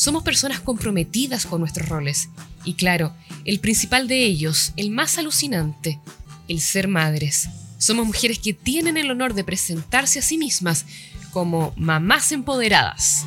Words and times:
somos 0.00 0.22
personas 0.22 0.60
comprometidas 0.60 1.44
con 1.44 1.60
nuestros 1.60 1.90
roles. 1.90 2.30
Y 2.64 2.72
claro, 2.72 3.14
el 3.44 3.60
principal 3.60 4.08
de 4.08 4.24
ellos, 4.24 4.72
el 4.78 4.90
más 4.90 5.18
alucinante, 5.18 6.00
el 6.48 6.62
ser 6.62 6.88
madres. 6.88 7.50
Somos 7.76 8.06
mujeres 8.06 8.38
que 8.38 8.54
tienen 8.54 8.96
el 8.96 9.10
honor 9.10 9.34
de 9.34 9.44
presentarse 9.44 10.20
a 10.20 10.22
sí 10.22 10.38
mismas 10.38 10.86
como 11.32 11.74
mamás 11.76 12.32
empoderadas. 12.32 13.26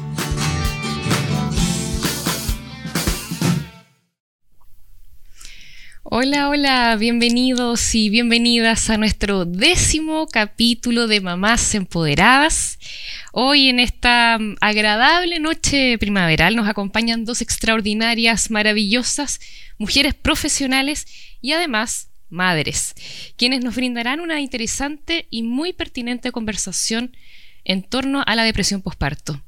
Hola, 6.16 6.48
hola, 6.48 6.96
bienvenidos 6.96 7.96
y 7.96 8.12
bienvenidas 8.12 8.92
a 8.92 8.98
nuestro 8.98 9.46
décimo 9.46 10.28
capítulo 10.28 11.08
de 11.08 11.22
Mamás 11.22 11.74
Empoderadas. 11.74 12.78
Hoy 13.32 13.68
en 13.70 13.80
esta 13.80 14.38
agradable 14.62 15.40
noche 15.40 15.98
primaveral 15.98 16.56
nos 16.56 16.68
acompañan 16.68 17.26
dos 17.26 17.42
extraordinarias, 17.42 18.52
maravillosas 18.52 19.40
mujeres 19.80 20.14
profesionales 20.14 21.08
y 21.42 21.54
además 21.54 22.10
madres, 22.30 22.94
quienes 23.36 23.64
nos 23.64 23.76
brindarán 23.76 24.20
una 24.20 24.40
interesante 24.40 25.26
y 25.32 25.42
muy 25.42 25.74
pertinente 25.74 26.32
conversación 26.32 27.18
en 27.64 27.82
torno 27.82 28.24
a 28.28 28.36
la 28.36 28.44
depresión 28.44 28.84
posparto. 28.84 29.42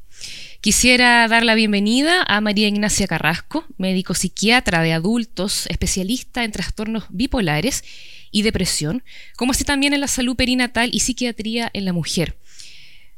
Quisiera 0.65 1.27
dar 1.27 1.45
la 1.45 1.53
bienvenida 1.53 2.23
a 2.27 2.41
María 2.41 2.67
Ignacia 2.67 3.05
Carrasco, 3.05 3.65
médico 3.77 4.15
psiquiatra 4.15 4.81
de 4.81 4.93
adultos, 4.93 5.67
especialista 5.67 6.43
en 6.43 6.51
trastornos 6.51 7.03
bipolares 7.09 7.83
y 8.31 8.41
depresión, 8.41 9.03
como 9.35 9.51
así 9.51 9.63
también 9.63 9.93
en 9.93 10.01
la 10.01 10.07
salud 10.07 10.35
perinatal 10.35 10.89
y 10.91 11.01
psiquiatría 11.01 11.69
en 11.71 11.85
la 11.85 11.93
mujer. 11.93 12.35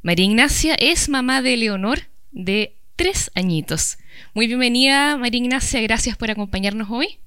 María 0.01 0.25
Ignacia 0.25 0.75
es 0.77 1.07
mamá 1.07 1.41
de 1.41 1.55
Leonor, 1.55 2.01
de 2.33 2.75
tres 2.97 3.31
añitos. 3.33 3.97
Muy 4.33 4.47
bienvenida, 4.47 5.15
María 5.15 5.39
Ignacia, 5.39 5.79
gracias 5.79 6.17
por 6.17 6.29
acompañarnos 6.29 6.89
hoy. 6.91 7.17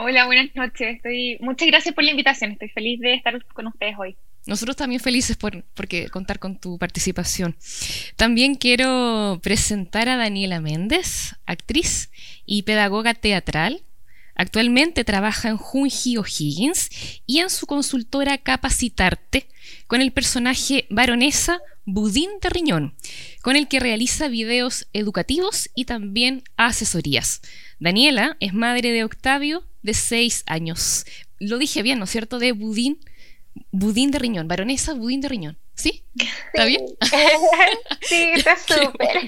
Hola, 0.00 0.26
buenas 0.26 0.54
noches. 0.54 0.94
Estoy... 0.94 1.38
Muchas 1.40 1.66
gracias 1.66 1.92
por 1.92 2.04
la 2.04 2.12
invitación. 2.12 2.52
Estoy 2.52 2.68
feliz 2.68 3.00
de 3.00 3.14
estar 3.14 3.44
con 3.46 3.66
ustedes 3.66 3.96
hoy. 3.98 4.16
Nosotros 4.46 4.76
también 4.76 5.00
felices 5.00 5.36
por 5.36 5.64
porque 5.74 6.08
contar 6.08 6.38
con 6.38 6.56
tu 6.56 6.78
participación. 6.78 7.56
También 8.14 8.54
quiero 8.54 9.40
presentar 9.42 10.08
a 10.08 10.16
Daniela 10.16 10.60
Méndez, 10.60 11.34
actriz 11.46 12.12
y 12.46 12.62
pedagoga 12.62 13.14
teatral. 13.14 13.82
Actualmente 14.36 15.02
trabaja 15.02 15.48
en 15.48 15.56
Junji 15.56 16.16
O'Higgins 16.16 16.90
y 17.26 17.40
en 17.40 17.50
su 17.50 17.66
consultora 17.66 18.38
Capacitarte 18.38 19.48
con 19.88 20.00
el 20.00 20.12
personaje 20.12 20.86
baronesa 20.90 21.60
Budín 21.84 22.30
de 22.40 22.50
Riñón, 22.50 22.94
con 23.42 23.56
el 23.56 23.66
que 23.66 23.80
realiza 23.80 24.28
videos 24.28 24.86
educativos 24.92 25.70
y 25.74 25.86
también 25.86 26.44
asesorías. 26.56 27.42
Daniela 27.80 28.36
es 28.38 28.54
madre 28.54 28.92
de 28.92 29.02
Octavio, 29.02 29.64
de 29.82 29.94
seis 29.94 30.42
años. 30.46 31.06
Lo 31.38 31.58
dije 31.58 31.82
bien, 31.82 31.98
¿no 31.98 32.04
es 32.04 32.10
cierto? 32.10 32.38
De 32.38 32.52
Budín 32.52 32.98
budín 33.70 34.10
de 34.10 34.18
riñón, 34.18 34.48
baronesa 34.48 34.94
budín 34.94 35.20
de 35.20 35.28
riñón. 35.28 35.58
¿Sí? 35.74 36.02
¿Está 36.52 36.64
bien? 36.64 36.84
sí, 38.00 38.30
está 38.34 38.56
súper. 38.66 39.20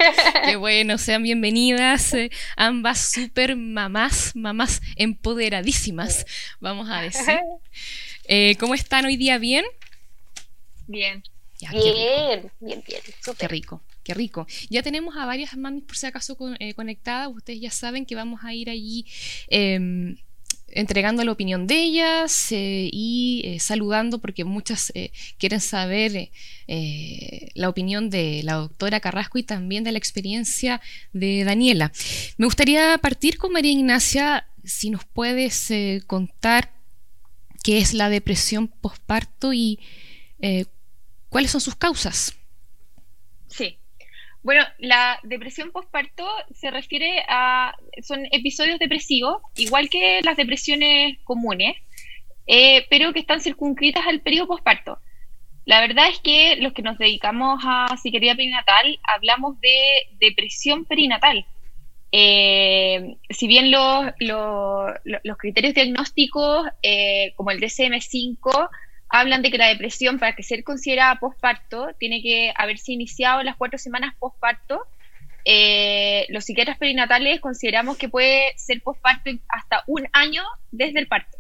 Qué, 0.44 0.56
bueno, 0.56 0.98
sean 0.98 1.22
bienvenidas 1.22 2.12
eh, 2.14 2.30
ambas 2.56 3.12
súper 3.12 3.54
mamás, 3.54 4.34
mamás 4.34 4.80
empoderadísimas, 4.96 6.26
vamos 6.60 6.88
a 6.90 7.02
decir. 7.02 7.40
Eh, 8.32 8.54
¿Cómo 8.60 8.76
están 8.76 9.06
hoy 9.06 9.16
día? 9.16 9.38
¿Bien? 9.38 9.64
Bien. 10.86 11.20
bien, 11.58 12.52
bien, 12.60 12.84
bien, 12.86 13.02
Qué 13.36 13.48
rico. 13.48 13.82
Qué 14.04 14.14
rico. 14.14 14.46
Ya 14.68 14.84
tenemos 14.84 15.16
a 15.16 15.26
varias 15.26 15.56
mamis 15.56 15.82
por 15.82 15.96
si 15.96 16.06
acaso 16.06 16.36
eh, 16.60 16.74
conectadas. 16.74 17.28
Ustedes 17.34 17.60
ya 17.60 17.72
saben 17.72 18.06
que 18.06 18.14
vamos 18.14 18.44
a 18.44 18.54
ir 18.54 18.70
allí 18.70 19.04
em, 19.48 20.16
entregando 20.72 21.24
la 21.24 21.32
opinión 21.32 21.66
de 21.66 21.82
ellas 21.82 22.52
eh, 22.52 22.88
y 22.92 23.42
eh, 23.44 23.60
saludando 23.60 24.18
porque 24.18 24.44
muchas 24.44 24.92
eh, 24.94 25.12
quieren 25.38 25.60
saber 25.60 26.30
la 27.54 27.68
opinión 27.68 28.10
de 28.10 28.42
la 28.44 28.54
doctora 28.54 29.00
Carrasco 29.00 29.38
y 29.38 29.42
también 29.42 29.82
de 29.82 29.90
la 29.90 29.98
experiencia 29.98 30.80
de 31.12 31.42
Daniela. 31.42 31.90
Me 32.36 32.46
gustaría 32.46 32.96
partir 32.98 33.38
con 33.38 33.52
María 33.52 33.72
Ignacia, 33.72 34.46
si 34.62 34.90
nos 34.90 35.04
puedes 35.04 35.72
contar 36.06 36.72
qué 37.64 37.78
es 37.78 37.92
la 37.92 38.08
depresión 38.08 38.68
postparto 38.68 39.52
y 39.52 39.80
cuáles 41.28 41.50
son 41.50 41.60
sus 41.60 41.74
causas. 41.74 42.36
Bueno, 44.42 44.64
la 44.78 45.20
depresión 45.22 45.70
postparto 45.70 46.26
se 46.54 46.70
refiere 46.70 47.22
a, 47.28 47.76
son 48.02 48.26
episodios 48.32 48.78
depresivos, 48.78 49.42
igual 49.56 49.90
que 49.90 50.20
las 50.22 50.36
depresiones 50.36 51.18
comunes, 51.24 51.76
eh, 52.46 52.86
pero 52.88 53.12
que 53.12 53.20
están 53.20 53.40
circunscritas 53.40 54.06
al 54.06 54.20
periodo 54.20 54.48
postparto. 54.48 54.98
La 55.66 55.80
verdad 55.80 56.08
es 56.08 56.20
que 56.20 56.56
los 56.56 56.72
que 56.72 56.82
nos 56.82 56.98
dedicamos 56.98 57.60
a 57.64 57.96
psiquiatría 57.96 58.34
perinatal 58.34 58.98
hablamos 59.02 59.60
de 59.60 60.08
depresión 60.18 60.86
perinatal. 60.86 61.44
Eh, 62.12 63.16
si 63.28 63.46
bien 63.46 63.70
los, 63.70 64.06
los, 64.18 65.36
criterios 65.38 65.74
diagnósticos, 65.74 66.66
eh, 66.82 67.34
como 67.36 67.50
el 67.50 67.60
DSM-5, 67.60 68.68
hablan 69.10 69.42
de 69.42 69.50
que 69.50 69.58
la 69.58 69.66
depresión, 69.66 70.18
para 70.18 70.34
que 70.34 70.44
sea 70.44 70.62
considerada 70.62 71.16
postparto, 71.16 71.88
tiene 71.98 72.22
que 72.22 72.52
haberse 72.56 72.92
iniciado 72.92 73.42
las 73.42 73.56
cuatro 73.56 73.78
semanas 73.78 74.14
postparto. 74.18 74.86
Eh, 75.44 76.26
los 76.28 76.44
psiquiatras 76.44 76.78
perinatales 76.78 77.40
consideramos 77.40 77.98
que 77.98 78.08
puede 78.08 78.52
ser 78.56 78.80
postparto 78.82 79.30
hasta 79.48 79.82
un 79.88 80.06
año 80.12 80.44
desde 80.70 81.00
el 81.00 81.08
parto. 81.08 81.38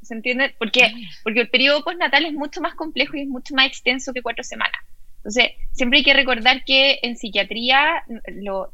¿Se 0.00 0.14
entiende? 0.14 0.54
Porque, 0.58 0.88
mm. 0.88 1.02
porque 1.22 1.40
el 1.42 1.50
periodo 1.50 1.84
postnatal 1.84 2.24
es 2.24 2.32
mucho 2.32 2.60
más 2.60 2.74
complejo 2.74 3.16
y 3.16 3.22
es 3.22 3.28
mucho 3.28 3.54
más 3.54 3.66
extenso 3.66 4.12
que 4.12 4.22
cuatro 4.22 4.42
semanas. 4.42 4.80
Entonces, 5.18 5.52
siempre 5.70 5.98
hay 5.98 6.04
que 6.04 6.14
recordar 6.14 6.64
que 6.64 6.98
en 7.02 7.16
psiquiatría 7.16 8.02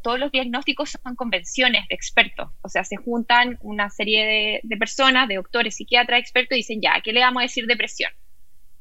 todos 0.02 0.18
los 0.18 0.32
diagnósticos 0.32 0.96
son 1.02 1.14
convenciones 1.14 1.86
de 1.88 1.94
expertos. 1.94 2.50
O 2.62 2.70
sea, 2.70 2.84
se 2.84 2.96
juntan 2.96 3.58
una 3.60 3.90
serie 3.90 4.24
de, 4.24 4.60
de 4.62 4.76
personas, 4.78 5.28
de 5.28 5.34
doctores, 5.34 5.76
psiquiatras, 5.76 6.20
expertos, 6.20 6.56
y 6.56 6.60
dicen, 6.60 6.80
ya, 6.80 6.98
¿qué 7.02 7.12
le 7.12 7.20
vamos 7.20 7.40
a 7.40 7.44
decir 7.44 7.66
depresión? 7.66 8.10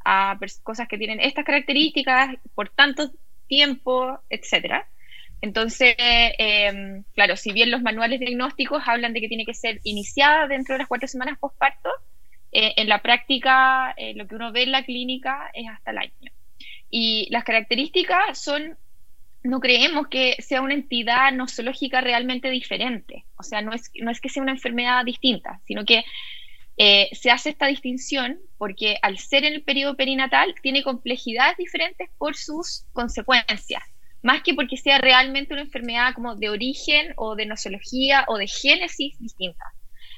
A 0.10 0.40
cosas 0.64 0.88
que 0.88 0.98
tienen 0.98 1.20
estas 1.20 1.44
características 1.44 2.38
por 2.56 2.70
tanto 2.70 3.12
tiempo, 3.48 4.18
etcétera. 4.30 4.88
Entonces, 5.42 5.96
em, 6.00 7.04
claro, 7.14 7.36
si 7.36 7.52
bien 7.52 7.72
los 7.72 7.82
manuales 7.82 8.22
diagnósticos 8.22 8.84
hablan 8.86 9.12
de 9.12 9.20
que 9.20 9.28
tiene 9.28 9.46
que 9.46 9.54
ser 9.54 9.82
iniciada 9.84 10.48
dentro 10.48 10.76
de 10.76 10.80
las 10.80 10.88
cuatro 10.88 11.10
semanas 11.10 11.38
postparto, 11.38 11.90
eh, 12.54 12.74
en 12.78 12.88
la 12.88 13.02
práctica 13.02 13.94
eh, 13.98 14.14
lo 14.16 14.28
que 14.28 14.36
uno 14.36 14.54
ve 14.54 14.64
en 14.64 14.72
la 14.72 14.86
clínica 14.86 15.52
es 15.54 15.68
hasta 15.68 15.92
el 15.92 15.98
año. 15.98 16.32
Y 16.90 17.28
las 17.30 17.44
características 17.44 18.42
son, 18.42 18.78
no 19.44 19.60
creemos 19.60 20.08
que 20.08 20.38
sea 20.40 20.62
una 20.62 20.74
entidad 20.74 21.34
nosológica 21.34 22.00
realmente 22.00 22.50
diferente, 22.50 23.26
o 23.36 23.44
sea, 23.44 23.62
no 23.62 23.74
es, 23.74 23.92
no 24.02 24.10
es 24.10 24.22
que 24.22 24.30
sea 24.30 24.42
una 24.42 24.54
enfermedad 24.54 25.04
distinta, 25.04 25.60
sino 25.66 25.84
que 25.84 26.06
eh, 26.78 27.10
se 27.14 27.32
hace 27.32 27.50
esta 27.50 27.66
distinción 27.66 28.40
porque 28.60 28.98
al 29.02 29.18
ser 29.18 29.46
en 29.46 29.54
el 29.54 29.64
periodo 29.64 29.96
perinatal 29.96 30.54
tiene 30.62 30.84
complejidades 30.84 31.58
diferentes 31.58 32.08
por 32.20 32.36
sus 32.36 32.86
consecuencias, 32.94 33.84
más 34.22 34.44
que 34.44 34.54
porque 34.54 34.78
sea 34.78 35.00
realmente 35.00 35.54
una 35.54 35.64
enfermedad 35.64 36.14
como 36.14 36.36
de 36.36 36.50
origen 36.50 37.14
o 37.16 37.36
de 37.36 37.48
nosología 37.48 38.26
o 38.28 38.38
de 38.38 38.48
génesis 38.48 39.18
distinta. 39.20 39.66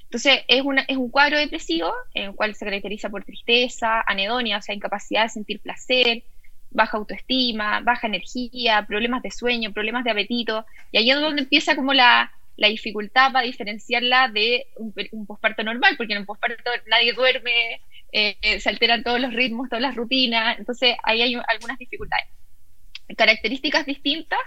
Entonces, 0.03 0.39
es, 0.47 0.63
es 0.87 0.97
un 0.97 1.11
cuadro 1.11 1.37
depresivo 1.37 1.93
en 2.13 2.29
el 2.29 2.35
cual 2.35 2.55
se 2.55 2.65
caracteriza 2.65 3.09
por 3.09 3.23
tristeza, 3.23 4.03
anedonia, 4.05 4.57
o 4.57 4.61
sea, 4.61 4.75
incapacidad 4.75 5.23
de 5.23 5.29
sentir 5.29 5.61
placer, 5.61 6.23
baja 6.71 6.97
autoestima, 6.97 7.79
baja 7.81 8.07
energía, 8.07 8.85
problemas 8.85 9.21
de 9.23 9.31
sueño, 9.31 9.71
problemas 9.71 10.03
de 10.03 10.11
apetito, 10.11 10.65
y 10.91 10.97
ahí 10.97 11.09
es 11.09 11.19
donde 11.19 11.43
empieza 11.43 11.75
como 11.75 11.93
la, 11.93 12.31
la 12.59 12.67
dificultad 12.67 13.31
para 13.31 13.45
diferenciarla 13.45 14.27
de 14.27 14.67
un, 14.75 15.25
posparto 15.25 15.63
normal, 15.63 15.95
porque 15.97 16.13
en 16.13 16.19
un 16.19 16.25
posparto 16.25 16.69
nadie 16.87 17.13
duerme, 17.13 17.81
eh, 18.11 18.59
se 18.59 18.69
alteran 18.69 19.01
todos 19.01 19.19
los 19.21 19.33
ritmos, 19.33 19.69
todas 19.69 19.81
las 19.81 19.95
rutinas, 19.95 20.59
entonces 20.59 20.95
ahí 21.03 21.21
hay 21.21 21.35
algunas 21.47 21.77
dificultades. 21.77 22.27
Características 23.15 23.85
distintas, 23.85 24.39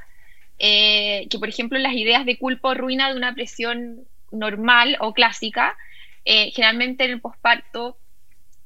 eh, 0.59 1.27
que 1.31 1.39
por 1.39 1.49
ejemplo 1.49 1.79
las 1.79 1.95
ideas 1.95 2.27
de 2.27 2.39
culpa 2.39 2.69
o 2.69 2.75
ruina 2.75 3.11
de 3.11 3.17
una 3.17 3.35
presión 3.35 4.07
normal 4.31 4.99
o 5.01 5.15
clásica, 5.15 5.75
eh, 6.27 6.51
generalmente 6.51 7.05
en 7.05 7.13
el 7.13 7.21
posparto 7.21 7.97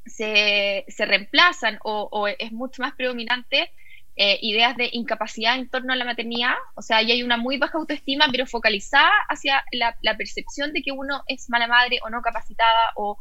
se, 0.05 0.85
reemplazan 0.99 1.79
o, 1.85 2.27
es 2.27 2.51
mucho 2.51 2.83
más 2.83 2.95
predominante 2.95 3.71
eh, 4.17 4.39
ideas 4.41 4.77
de 4.77 4.89
incapacidad 4.93 5.57
en 5.57 5.69
torno 5.69 5.93
a 5.93 5.97
la 5.97 6.07
maternidad, 6.07 6.55
o 6.75 6.81
sea, 6.81 6.99
ahí 6.99 7.13
hay 7.13 7.23
una 7.23 7.37
muy 7.37 7.59
baja 7.59 7.77
autoestima, 7.77 8.29
pero 8.33 8.47
focalizada 8.47 9.11
hacia 9.29 9.63
la, 9.73 10.17
percepción 10.17 10.73
de 10.73 10.83
que 10.83 10.93
uno 10.93 11.23
es 11.27 11.51
mala 11.51 11.69
madre 11.69 11.99
o 12.03 12.09
no 12.09 12.23
capacitada 12.23 12.93
o, 12.97 13.19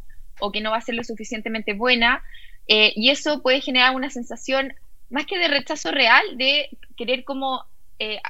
que 0.53 0.62
no 0.62 0.71
va 0.71 0.77
a 0.77 0.81
ser 0.81 0.95
lo 0.95 1.03
suficientemente 1.03 1.74
buena, 1.74 2.24
eh, 2.68 2.94
y 2.95 3.09
eso 3.09 3.42
puede 3.42 3.59
generar 3.59 3.94
una 3.94 4.09
sensación 4.09 4.74
más 5.09 5.25
que 5.25 5.38
de 5.38 5.50
rechazo 5.50 5.92
real, 5.92 6.24
de 6.38 6.69
querer 6.95 7.25
como 7.25 7.65
eh, 8.00 8.21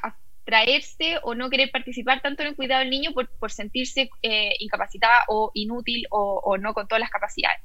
traerse 0.45 1.18
o 1.24 1.36
no 1.36 1.50
querer 1.50 1.71
participar 1.71 2.21
tanto 2.21 2.44
en 2.44 2.50
el 2.50 2.56
cuidado 2.56 2.81
del 2.81 2.92
niño 2.92 3.12
por, 3.13 3.51
sentirse 3.51 4.09
eh, 4.21 4.53
incapacitada 4.59 5.24
o 5.27 5.51
inútil 5.53 6.06
o, 6.12 6.57
no 6.57 6.74
con 6.74 6.88
todas 6.88 7.01
las 7.01 7.09
capacidades. 7.09 7.59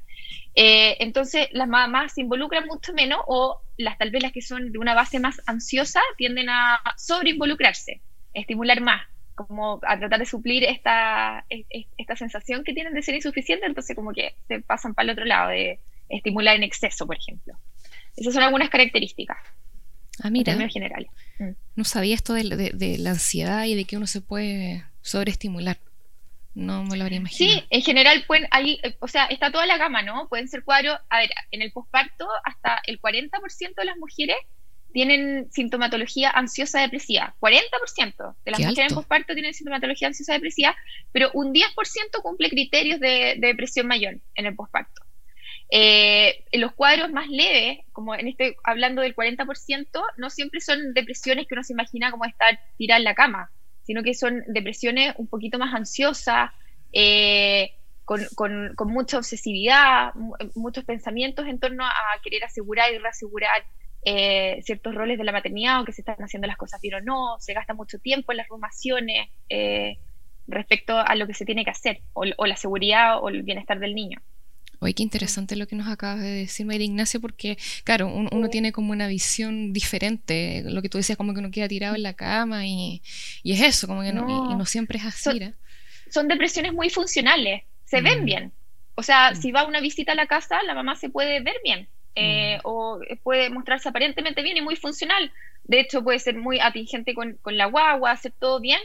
Eh, 0.54 0.96
entonces 1.00 1.48
las 1.52 1.68
mamás 1.68 2.14
se 2.14 2.22
involucran 2.22 2.66
mucho 2.66 2.92
menos 2.92 3.20
o 3.26 3.60
las 3.76 3.98
tal 3.98 4.10
vez 4.10 4.22
las 4.22 4.32
que 4.32 4.42
son 4.42 4.72
de 4.72 4.78
una 4.78 4.94
base 4.94 5.20
más 5.20 5.40
ansiosa 5.46 6.00
tienden 6.16 6.48
a 6.48 6.80
sobreinvolucrarse, 6.96 8.00
estimular 8.34 8.80
más, 8.80 9.06
como 9.34 9.78
a 9.86 9.98
tratar 9.98 10.18
de 10.18 10.26
suplir 10.26 10.64
esta, 10.64 11.44
esta 11.48 12.16
sensación 12.16 12.64
que 12.64 12.72
tienen 12.72 12.94
de 12.94 13.02
ser 13.02 13.14
insuficiente, 13.14 13.66
entonces 13.66 13.94
como 13.94 14.12
que 14.12 14.34
se 14.48 14.60
pasan 14.60 14.94
para 14.94 15.04
el 15.04 15.10
otro 15.10 15.24
lado, 15.24 15.50
de 15.50 15.80
estimular 16.08 16.56
en 16.56 16.62
exceso, 16.62 17.06
por 17.06 17.16
ejemplo. 17.16 17.54
Esas 18.16 18.34
son 18.34 18.42
algunas 18.42 18.70
características. 18.70 19.38
Ah, 20.22 20.30
mira. 20.30 20.56
general. 20.68 21.04
Mm. 21.04 21.29
No 21.76 21.84
sabía 21.84 22.14
esto 22.14 22.34
de, 22.34 22.96
la 22.98 23.10
ansiedad 23.10 23.64
y 23.64 23.74
de 23.74 23.84
que 23.84 23.96
uno 23.96 24.06
se 24.06 24.20
puede 24.20 24.84
sobreestimular. 25.02 25.78
No 26.54 26.84
me 26.84 26.96
lo 26.96 27.04
habría 27.04 27.18
imaginado. 27.18 27.60
Sí, 27.60 27.66
en 27.70 27.82
general 27.82 28.24
pueden, 28.26 28.48
ahí, 28.50 28.80
o 28.98 29.08
sea, 29.08 29.26
está 29.26 29.50
toda 29.52 29.66
la 29.66 29.78
gama, 29.78 30.02
¿no? 30.02 30.28
Pueden 30.28 30.48
ser 30.48 30.64
cuadros, 30.64 30.98
a 31.08 31.18
ver, 31.18 31.30
en 31.52 31.62
el 31.62 31.72
posparto 31.72 32.28
hasta 32.44 32.82
el 32.86 33.00
40% 33.00 33.74
de 33.76 33.84
las 33.84 33.96
mujeres 33.98 34.36
tienen 34.92 35.50
sintomatología 35.52 36.30
ansiosa 36.30 36.80
depresiva. 36.80 37.34
40% 37.40 38.34
de 38.44 38.50
las 38.50 38.60
mujeres 38.60 38.90
en 38.90 38.94
posparto 38.94 39.34
tienen 39.34 39.54
sintomatología 39.54 40.08
ansiosa 40.08 40.32
depresiva, 40.32 40.76
pero 41.12 41.30
un 41.34 41.54
10% 41.54 41.66
cumple 42.22 42.50
criterios 42.50 42.98
de, 43.00 43.36
de 43.38 43.46
depresión 43.46 43.86
mayor 43.86 44.18
en 44.34 44.46
el 44.46 44.54
posparto. 44.54 45.02
Eh, 45.72 46.44
los 46.52 46.72
cuadros 46.72 47.12
más 47.12 47.28
leves, 47.28 47.78
como 47.92 48.16
en 48.16 48.26
este, 48.26 48.56
hablando 48.64 49.02
del 49.02 49.14
40%, 49.14 50.02
no 50.16 50.30
siempre 50.30 50.60
son 50.60 50.94
depresiones 50.94 51.46
que 51.46 51.54
uno 51.54 51.62
se 51.62 51.74
imagina 51.74 52.10
como 52.10 52.24
estar 52.24 52.58
tirada 52.76 52.98
en 52.98 53.04
la 53.04 53.14
cama, 53.14 53.52
sino 53.82 54.02
que 54.02 54.14
son 54.14 54.42
depresiones 54.48 55.14
un 55.16 55.28
poquito 55.28 55.58
más 55.58 55.72
ansiosas, 55.72 56.50
eh, 56.92 57.74
con, 58.04 58.74
mucha 58.86 59.18
obsesividad, 59.18 60.12
muchos 60.56 60.82
pensamientos 60.82 61.46
en 61.46 61.60
torno 61.60 61.84
a 61.86 61.92
querer 62.24 62.42
asegurar 62.42 62.92
y 62.92 62.98
reasegurar 62.98 63.62
eh, 64.04 64.60
ciertos 64.64 64.96
roles 64.96 65.16
de 65.16 65.22
la 65.22 65.30
maternidad 65.30 65.80
o 65.80 65.84
que 65.84 65.92
se 65.92 66.00
están 66.00 66.16
haciendo 66.16 66.48
las 66.48 66.56
cosas 66.56 66.80
bien 66.80 66.94
o 66.94 67.00
no, 67.02 67.36
se 67.38 67.54
gasta 67.54 67.74
mucho 67.74 68.00
tiempo 68.00 68.32
en 68.32 68.38
las 68.38 68.48
rumaciones 68.48 69.28
respecto 70.48 70.98
a 70.98 71.14
lo 71.14 71.28
que 71.28 71.34
se 71.34 71.44
tiene 71.44 71.64
que 71.64 71.70
hacer, 71.70 72.00
o 72.14 72.24
la 72.24 72.56
seguridad 72.56 73.22
o 73.22 73.28
el 73.28 73.44
bienestar 73.44 73.78
del 73.78 73.94
niño. 73.94 74.20
Oye, 74.82 74.94
qué 74.94 75.02
interesante 75.02 75.56
lo 75.56 75.66
que 75.66 75.76
nos 75.76 75.88
acabas 75.88 76.20
de 76.20 76.30
decir, 76.30 76.64
María 76.64 76.86
Ignacia, 76.86 77.20
porque, 77.20 77.58
claro, 77.84 78.08
uno, 78.08 78.48
tiene 78.48 78.72
como 78.72 78.92
una 78.92 79.08
visión 79.08 79.74
diferente. 79.74 80.62
Lo 80.64 80.80
que 80.80 80.88
tú 80.88 80.96
decías, 80.96 81.18
como 81.18 81.34
que 81.34 81.40
uno 81.40 81.50
queda 81.50 81.68
tirado 81.68 81.96
en 81.96 82.02
la 82.02 82.14
cama 82.14 82.66
y, 82.66 83.02
es 83.44 83.60
eso, 83.60 83.86
como 83.86 84.02
que 84.02 84.14
no, 84.14 84.50
y, 84.50 84.56
no 84.56 84.64
siempre 84.64 84.98
es 84.98 85.04
así. 85.04 85.52
Son, 86.10 86.28
depresiones 86.28 86.72
muy 86.72 86.88
funcionales, 86.88 87.62
se 87.84 88.00
ven 88.00 88.22
mm. 88.22 88.24
bien. 88.24 88.52
O 88.94 89.02
sea, 89.02 89.32
mm. 89.32 89.36
si 89.36 89.52
va 89.52 89.66
una 89.66 89.80
visita 89.80 90.12
a 90.12 90.14
la 90.14 90.26
casa, 90.26 90.62
la 90.62 90.74
mamá 90.74 90.96
se 90.96 91.10
puede 91.10 91.40
ver 91.40 91.56
bien. 91.62 91.86
Eh, 92.14 92.56
mm. 92.56 92.60
o 92.64 93.00
puede 93.22 93.50
mostrarse 93.50 93.90
aparentemente 93.90 94.42
bien 94.42 94.56
y 94.56 94.62
muy 94.62 94.76
funcional. 94.76 95.30
De 95.64 95.80
hecho, 95.80 96.02
puede 96.02 96.18
ser 96.20 96.36
muy 96.36 96.58
atingente 96.58 97.14
con, 97.14 97.34
con 97.42 97.58
la 97.58 97.66
guagua, 97.66 98.12
hacer 98.12 98.32
todo 98.38 98.60
bien, 98.60 98.80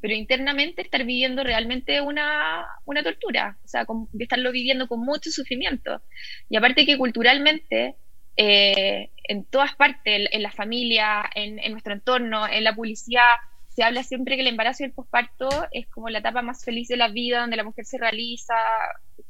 pero 0.00 0.14
internamente 0.14 0.82
estar 0.82 1.04
viviendo 1.04 1.42
realmente 1.42 2.00
una, 2.00 2.66
tortura, 3.02 3.58
o 3.64 3.68
sea, 3.68 3.86
estarlo 4.18 4.52
viviendo 4.52 4.88
con 4.88 5.00
mucho 5.00 5.30
sufrimiento. 5.30 6.02
Y 6.48 6.56
aparte 6.56 6.84
que 6.84 6.98
culturalmente, 6.98 7.96
eh, 8.36 9.10
en 9.24 9.44
todas 9.44 9.74
partes, 9.74 10.28
en, 10.30 10.42
la 10.42 10.50
familia, 10.50 11.24
en, 11.34 11.56
nuestro 11.72 11.94
entorno, 11.94 12.46
en 12.46 12.64
la 12.64 12.74
publicidad, 12.74 13.26
se 13.68 13.82
habla 13.82 14.02
siempre 14.02 14.36
que 14.36 14.42
el 14.42 14.48
embarazo 14.48 14.82
y 14.82 14.86
el 14.86 14.92
posparto 14.92 15.48
es 15.70 15.86
como 15.88 16.08
la 16.08 16.18
etapa 16.18 16.42
más 16.42 16.64
feliz 16.64 16.88
de 16.88 16.96
la 16.96 17.08
vida, 17.08 17.40
donde 17.40 17.56
la 17.56 17.64
mujer 17.64 17.84
se 17.84 17.98
realiza, 17.98 18.54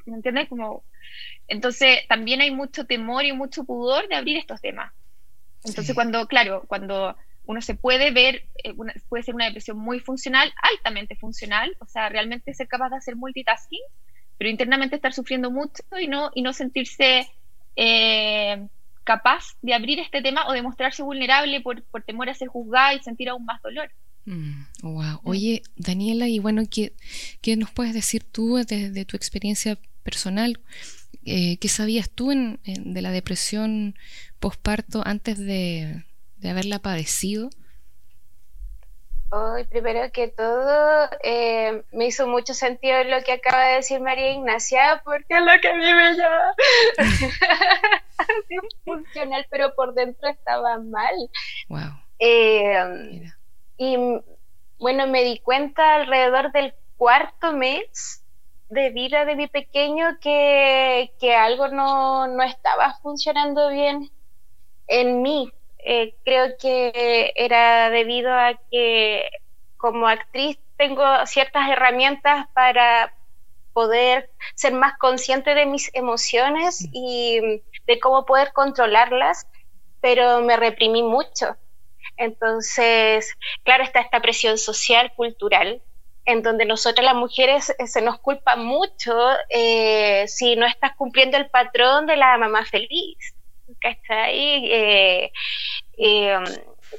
¿me 0.04 0.16
entiendes? 0.16 0.48
Como... 0.48 0.84
Entonces, 1.48 2.00
también 2.08 2.40
hay 2.40 2.50
mucho 2.50 2.86
temor 2.86 3.24
y 3.24 3.32
mucho 3.32 3.64
pudor 3.64 4.08
de 4.08 4.16
abrir 4.16 4.36
estos 4.36 4.60
temas. 4.60 4.92
Entonces, 5.64 5.94
cuando, 5.94 6.26
claro, 6.26 6.64
cuando 6.68 7.16
uno 7.46 7.62
se 7.62 7.74
puede 7.74 8.10
ver, 8.10 8.44
eh, 8.62 8.74
puede 9.08 9.22
ser 9.22 9.34
una 9.34 9.46
depresión 9.46 9.78
muy 9.78 10.00
funcional, 10.00 10.52
altamente 10.74 11.16
funcional, 11.16 11.76
o 11.80 11.86
sea, 11.86 12.08
realmente 12.08 12.52
ser 12.54 12.68
capaz 12.68 12.90
de 12.90 12.96
hacer 12.96 13.16
multitasking, 13.16 13.80
pero 14.36 14.50
internamente 14.50 14.96
estar 14.96 15.12
sufriendo 15.12 15.50
mucho 15.50 15.82
y 15.98 16.08
no, 16.08 16.30
y 16.34 16.42
no 16.42 16.52
sentirse 16.52 17.28
eh, 17.76 18.66
capaz 19.04 19.56
de 19.62 19.74
abrir 19.74 20.00
este 20.00 20.22
tema 20.22 20.46
o 20.48 20.52
de 20.52 20.62
mostrarse 20.62 21.02
vulnerable 21.02 21.60
por, 21.60 21.82
temor 22.04 22.28
a 22.28 22.34
ser 22.34 22.48
juzgada 22.48 22.94
y 22.94 23.00
sentir 23.00 23.28
aún 23.28 23.44
más 23.44 23.62
dolor. 23.62 23.90
Mm, 24.24 24.64
wow. 24.82 25.20
Mm. 25.22 25.28
Oye, 25.28 25.62
Daniela, 25.76 26.28
y 26.28 26.40
bueno, 26.40 26.62
¿qué, 26.68 26.92
qué 27.40 27.56
nos 27.56 27.70
puedes 27.70 27.94
decir 27.94 28.24
tú 28.24 28.56
desde 28.56 29.04
tu 29.04 29.16
experiencia 29.16 29.78
personal? 30.02 30.58
Eh, 31.24 31.58
¿Qué 31.58 31.68
sabías 31.68 32.10
tú 32.10 32.30
de 32.30 33.02
la 33.02 33.10
depresión 33.10 33.96
postparto 34.38 35.02
antes 35.04 35.38
de, 35.38 36.04
de 36.38 36.50
haberla 36.50 36.78
padecido? 36.78 37.50
Hoy, 39.30 39.64
primero 39.64 40.10
que 40.12 40.28
todo, 40.28 41.08
eh, 41.22 41.82
me 41.90 42.06
hizo 42.06 42.28
mucho 42.28 42.54
sentido 42.54 43.02
lo 43.04 43.22
que 43.24 43.32
acaba 43.32 43.66
de 43.66 43.74
decir 43.76 44.00
María 44.00 44.32
Ignacia, 44.32 45.02
porque 45.04 45.34
es 45.34 45.40
lo 45.40 45.60
que 45.60 45.68
a 45.68 45.74
mí 45.74 45.94
me 45.94 46.16
llama 46.16 46.54
funcional, 48.84 49.46
pero 49.50 49.74
por 49.74 49.94
dentro 49.94 50.28
estaba 50.28 50.78
mal. 50.78 51.14
Wow. 51.68 52.00
Eh, 52.20 53.32
y 53.78 53.96
bueno, 54.78 55.06
me 55.08 55.24
di 55.24 55.40
cuenta 55.40 55.96
alrededor 55.96 56.52
del 56.52 56.74
cuarto 56.96 57.52
mes 57.52 58.22
de 58.68 58.90
vida 58.90 59.24
de 59.24 59.36
mi 59.36 59.48
pequeño 59.48 60.18
que, 60.20 61.12
que 61.18 61.34
algo 61.34 61.68
no, 61.68 62.26
no 62.28 62.42
estaba 62.42 62.96
funcionando 63.02 63.70
bien 63.70 64.10
en 64.86 65.22
mí. 65.22 65.52
Eh, 65.88 66.16
creo 66.24 66.56
que 66.60 67.32
era 67.36 67.90
debido 67.90 68.32
a 68.34 68.58
que 68.72 69.30
como 69.76 70.08
actriz 70.08 70.58
tengo 70.76 71.04
ciertas 71.26 71.70
herramientas 71.70 72.48
para 72.54 73.14
poder 73.72 74.28
ser 74.56 74.72
más 74.72 74.98
consciente 74.98 75.54
de 75.54 75.64
mis 75.64 75.94
emociones 75.94 76.82
mm. 76.82 76.90
y 76.92 77.62
de 77.86 78.00
cómo 78.00 78.26
poder 78.26 78.52
controlarlas, 78.52 79.46
pero 80.00 80.40
me 80.40 80.56
reprimí 80.56 81.04
mucho. 81.04 81.56
Entonces, 82.16 83.32
claro, 83.62 83.84
está 83.84 84.00
esta 84.00 84.20
presión 84.20 84.58
social, 84.58 85.12
cultural, 85.14 85.82
en 86.24 86.42
donde 86.42 86.64
nosotras 86.64 87.04
las 87.04 87.14
mujeres 87.14 87.72
eh, 87.78 87.86
se 87.86 88.02
nos 88.02 88.18
culpa 88.18 88.56
mucho 88.56 89.14
eh, 89.50 90.26
si 90.26 90.56
no 90.56 90.66
estás 90.66 90.96
cumpliendo 90.96 91.36
el 91.36 91.48
patrón 91.48 92.06
de 92.06 92.16
la 92.16 92.36
mamá 92.38 92.64
feliz. 92.64 93.35
¿Cachai? 93.80 94.72
Eh, 94.72 95.32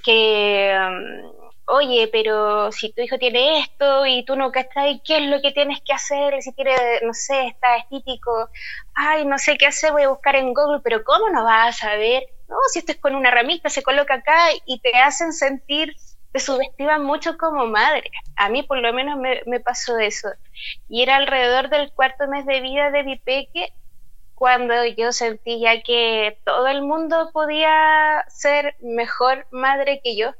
que, 0.04 0.76
um, 0.76 1.32
oye, 1.68 2.10
pero 2.12 2.72
si 2.72 2.92
tu 2.94 3.02
hijo 3.02 3.18
tiene 3.18 3.60
esto 3.60 4.06
y 4.06 4.26
tú 4.26 4.36
no 4.36 4.52
ahí, 4.76 5.02
¿qué 5.06 5.18
es 5.18 5.24
lo 5.30 5.42
que 5.42 5.52
tienes 5.52 5.80
que 5.86 5.94
hacer? 5.94 6.42
Si 6.42 6.54
tiene, 6.54 6.76
no 7.04 7.14
sé, 7.14 7.48
está 7.48 7.78
estítico, 7.78 8.50
ay, 8.94 9.26
no 9.26 9.38
sé 9.38 9.58
qué 9.58 9.68
hacer, 9.68 9.92
voy 9.92 10.04
a 10.04 10.10
buscar 10.10 10.36
en 10.36 10.54
Google, 10.54 10.82
pero 10.84 11.04
¿cómo 11.04 11.30
no 11.30 11.44
vas 11.44 11.70
a 11.76 11.88
saber? 11.90 12.24
No, 12.48 12.56
si 12.72 12.80
esto 12.80 12.94
es 12.94 13.00
con 13.00 13.16
una 13.16 13.32
ramita, 13.32 13.70
se 13.70 13.84
coloca 13.84 14.16
acá 14.16 14.50
y 14.66 14.80
te 14.80 14.98
hacen 14.98 15.34
sentir, 15.34 15.96
te 16.32 16.40
subestiman 16.40 17.04
mucho 17.04 17.38
como 17.38 17.66
madre. 17.68 18.10
A 18.36 18.50
mí 18.50 18.64
por 18.64 18.80
lo 18.80 18.94
menos 18.94 19.20
me, 19.20 19.60
pasó 19.60 19.98
eso. 19.98 20.30
Y 20.88 21.04
era 21.04 21.18
alrededor 21.18 21.70
del 21.70 21.92
cuarto 21.92 22.28
mes 22.28 22.46
de 22.46 22.62
vida 22.62 22.92
de 22.92 23.04
mi 23.04 23.18
cuando 24.38 24.86
yo 24.86 25.12
sentía 25.12 25.82
que 25.82 26.40
todo 26.46 26.68
el 26.68 26.84
mundo 26.84 27.32
podía 27.34 28.24
ser 28.28 28.76
mejor 28.82 29.48
madre 29.50 30.00
que 30.04 30.16
yo. 30.16 30.32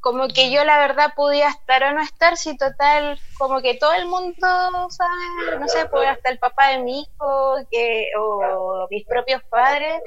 Como 0.00 0.28
que 0.28 0.50
yo 0.50 0.64
la 0.64 0.78
verdad 0.78 1.12
podía 1.14 1.50
estar 1.50 1.82
o 1.84 1.92
no 1.92 2.00
estar, 2.00 2.38
si 2.38 2.56
total, 2.56 3.20
como 3.36 3.60
que 3.60 3.74
todo 3.74 3.92
el 3.92 4.06
mundo 4.06 4.46
no 4.70 4.88
sé, 4.88 5.84
pues 5.90 6.08
hasta 6.08 6.30
el 6.30 6.38
papá 6.38 6.68
de 6.68 6.78
mi 6.78 7.02
hijo 7.02 7.56
que, 7.70 8.06
o 8.18 8.86
mis 8.90 9.06
propios 9.06 9.42
padres 9.44 10.00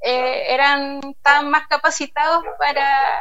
eh, 0.00 0.54
eran 0.54 1.00
tan 1.22 1.50
más 1.50 1.66
capacitados 1.66 2.44
para, 2.56 3.20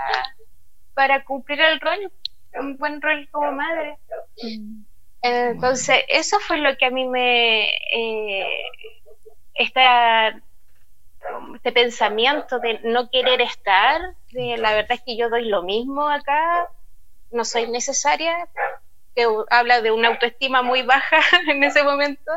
para 0.93 1.23
cumplir 1.25 1.59
el 1.61 1.79
rol 1.79 2.11
un 2.59 2.77
buen 2.77 3.01
rol 3.01 3.27
como 3.31 3.51
madre. 3.51 3.97
Mm. 4.43 4.83
Entonces, 5.23 6.03
eso 6.09 6.37
fue 6.41 6.57
lo 6.57 6.75
que 6.77 6.85
a 6.85 6.91
mí 6.91 7.07
me... 7.07 7.69
Eh, 7.93 8.45
esta, 9.55 10.35
este 11.55 11.71
pensamiento 11.71 12.59
de 12.59 12.81
no 12.83 13.09
querer 13.09 13.39
estar, 13.39 14.01
de 14.31 14.57
la 14.57 14.73
verdad 14.73 14.91
es 14.93 15.01
que 15.05 15.15
yo 15.15 15.29
doy 15.29 15.45
lo 15.45 15.63
mismo 15.63 16.09
acá, 16.09 16.69
no 17.31 17.45
soy 17.45 17.69
necesaria, 17.69 18.35
que 19.15 19.25
habla 19.49 19.81
de 19.81 19.91
una 19.91 20.09
autoestima 20.09 20.61
muy 20.61 20.81
baja 20.81 21.17
en 21.47 21.63
ese 21.63 21.83
momento. 21.83 22.31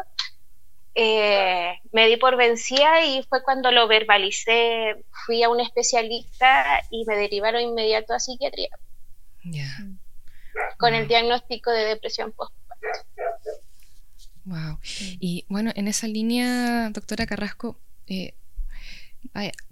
Eh, 0.95 1.79
me 1.93 2.07
di 2.07 2.17
por 2.17 2.37
vencida 2.37 3.03
y 3.03 3.23
fue 3.25 3.43
cuando 3.43 3.73
lo 3.73 3.89
verbalicé, 3.89 5.05
fui 5.27 5.43
a 5.43 5.51
un 5.51 5.59
especialista 5.59 6.83
y 6.91 7.05
me 7.05 7.17
derivaron 7.17 7.61
inmediato 7.61 8.15
a 8.15 8.21
psiquiatría. 8.21 8.71
Con 10.79 10.95
el 10.95 11.09
diagnóstico 11.09 11.71
de 11.71 11.85
depresión 11.85 12.33
postparto. 12.33 12.56
Wow. 14.47 14.79
Y 15.21 15.45
bueno, 15.49 15.73
en 15.75 15.89
esa 15.89 16.07
línea, 16.07 16.91
doctora 16.91 17.27
Carrasco, 17.27 17.79
eh, 18.07 18.33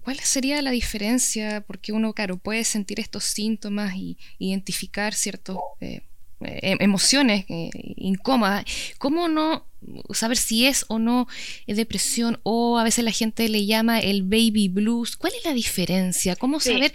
¿cuál 0.02 0.18
sería 0.20 0.60
la 0.62 0.70
diferencia? 0.70 1.62
Porque 1.62 1.92
uno, 1.92 2.12
claro, 2.12 2.36
puede 2.36 2.64
sentir 2.64 3.00
estos 3.00 3.24
síntomas 3.24 3.94
y 3.96 4.18
identificar 4.38 5.14
ciertos 5.14 5.58
eh, 5.80 6.02
eh, 6.40 6.76
emociones 6.80 7.44
eh, 7.48 7.70
incómodas. 7.96 8.64
¿Cómo 8.98 9.28
no 9.28 9.66
saber 10.12 10.36
si 10.36 10.66
es 10.66 10.86
o 10.88 10.98
no 10.98 11.28
depresión 11.66 12.40
o 12.42 12.78
a 12.78 12.84
veces 12.84 13.04
la 13.04 13.10
gente 13.12 13.48
le 13.48 13.66
llama 13.66 14.00
el 14.00 14.22
baby 14.22 14.68
blues? 14.68 15.16
¿Cuál 15.16 15.34
es 15.38 15.44
la 15.44 15.52
diferencia? 15.52 16.36
¿Cómo 16.36 16.58
saber 16.58 16.92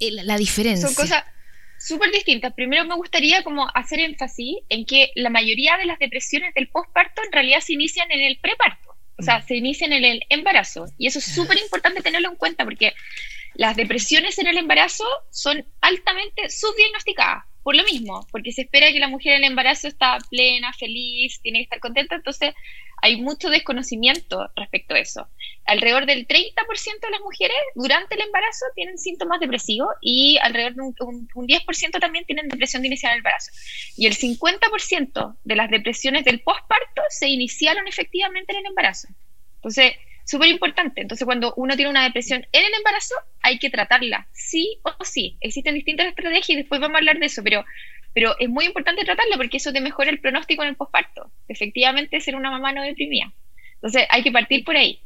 la 0.00 0.36
diferencia? 0.36 0.88
Son 0.88 0.94
cosas 0.94 1.22
súper 1.86 2.10
distintas. 2.10 2.52
Primero 2.54 2.84
me 2.84 2.94
gustaría 2.94 3.42
como 3.42 3.68
hacer 3.74 4.00
énfasis 4.00 4.58
en 4.68 4.86
que 4.86 5.10
la 5.14 5.30
mayoría 5.30 5.76
de 5.76 5.86
las 5.86 5.98
depresiones 5.98 6.54
del 6.54 6.68
postparto 6.68 7.22
en 7.24 7.32
realidad 7.32 7.60
se 7.60 7.74
inician 7.74 8.10
en 8.10 8.20
el 8.20 8.38
preparto. 8.38 8.96
O 9.18 9.22
sea, 9.22 9.38
mm. 9.38 9.46
se 9.46 9.56
inician 9.56 9.92
en 9.92 10.04
el 10.04 10.22
embarazo. 10.28 10.86
Y 10.98 11.06
eso 11.06 11.18
es 11.18 11.24
súper 11.26 11.58
importante 11.58 12.02
tenerlo 12.02 12.30
en 12.30 12.36
cuenta 12.36 12.64
porque 12.64 12.94
las 13.54 13.76
depresiones 13.76 14.38
en 14.38 14.46
el 14.46 14.58
embarazo 14.58 15.04
son 15.30 15.64
altamente 15.80 16.48
subdiagnosticadas 16.48 17.44
por 17.62 17.76
lo 17.76 17.84
mismo, 17.84 18.26
porque 18.30 18.52
se 18.52 18.62
espera 18.62 18.92
que 18.92 18.98
la 18.98 19.08
mujer 19.08 19.34
en 19.34 19.44
el 19.44 19.50
embarazo 19.50 19.88
está 19.88 20.18
plena, 20.30 20.72
feliz, 20.72 21.40
tiene 21.42 21.60
que 21.60 21.64
estar 21.64 21.80
contenta, 21.80 22.16
entonces 22.16 22.54
hay 23.02 23.20
mucho 23.20 23.50
desconocimiento 23.50 24.48
respecto 24.54 24.94
a 24.94 25.00
eso. 25.00 25.28
Alrededor 25.64 26.06
del 26.06 26.26
30% 26.26 26.54
de 27.02 27.10
las 27.10 27.20
mujeres 27.20 27.56
durante 27.74 28.14
el 28.14 28.22
embarazo 28.22 28.64
tienen 28.76 28.96
síntomas 28.96 29.40
depresivos 29.40 29.90
y 30.00 30.38
alrededor 30.40 30.74
de 30.74 30.82
un, 30.82 31.28
10% 31.28 32.00
también 32.00 32.24
tienen 32.24 32.48
depresión 32.48 32.82
de 32.82 32.88
iniciar 32.88 33.12
el 33.12 33.18
embarazo. 33.18 33.50
Y 33.96 34.06
el 34.06 34.16
50% 34.16 35.36
de 35.42 35.56
las 35.56 35.68
depresiones 35.68 36.24
del 36.24 36.40
posparto 36.40 37.02
se 37.08 37.28
iniciaron 37.28 37.88
efectivamente 37.88 38.52
en 38.52 38.60
el 38.60 38.66
embarazo. 38.66 39.08
Entonces, 39.56 39.94
súper 40.24 40.48
importante. 40.48 41.00
Entonces, 41.00 41.24
cuando 41.24 41.54
uno 41.56 41.76
tiene 41.76 41.90
una 41.90 42.04
depresión 42.04 42.46
en 42.52 42.64
el 42.64 42.74
embarazo, 42.74 43.14
hay 43.42 43.58
que 43.58 43.70
tratarla, 43.70 44.28
sí 44.32 44.78
o 44.82 45.04
sí. 45.04 45.36
Existen 45.40 45.74
distintas 45.74 46.06
estrategias 46.06 46.50
y 46.50 46.56
después 46.56 46.80
vamos 46.80 46.96
a 46.96 46.98
hablar 46.98 47.18
de 47.18 47.26
eso, 47.26 47.42
pero, 47.42 47.64
pero 48.14 48.36
es 48.38 48.48
muy 48.48 48.64
importante 48.64 49.04
tratarla 49.04 49.36
porque 49.36 49.56
eso 49.56 49.72
te 49.72 49.80
mejora 49.80 50.10
el 50.10 50.20
pronóstico 50.20 50.62
en 50.62 50.70
el 50.70 50.76
posparto. 50.76 51.30
Efectivamente, 51.48 52.20
ser 52.20 52.36
una 52.36 52.50
mamá 52.50 52.72
no 52.72 52.82
deprimida. 52.82 53.32
Entonces, 53.74 54.06
hay 54.10 54.22
que 54.22 54.32
partir 54.32 54.64
por 54.64 54.76
ahí. 54.76 55.00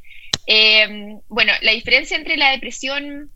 Eh, 0.45 1.17
bueno, 1.27 1.53
la 1.61 1.71
diferencia 1.71 2.15
entre 2.15 2.37
la 2.37 2.51
depresión 2.51 3.31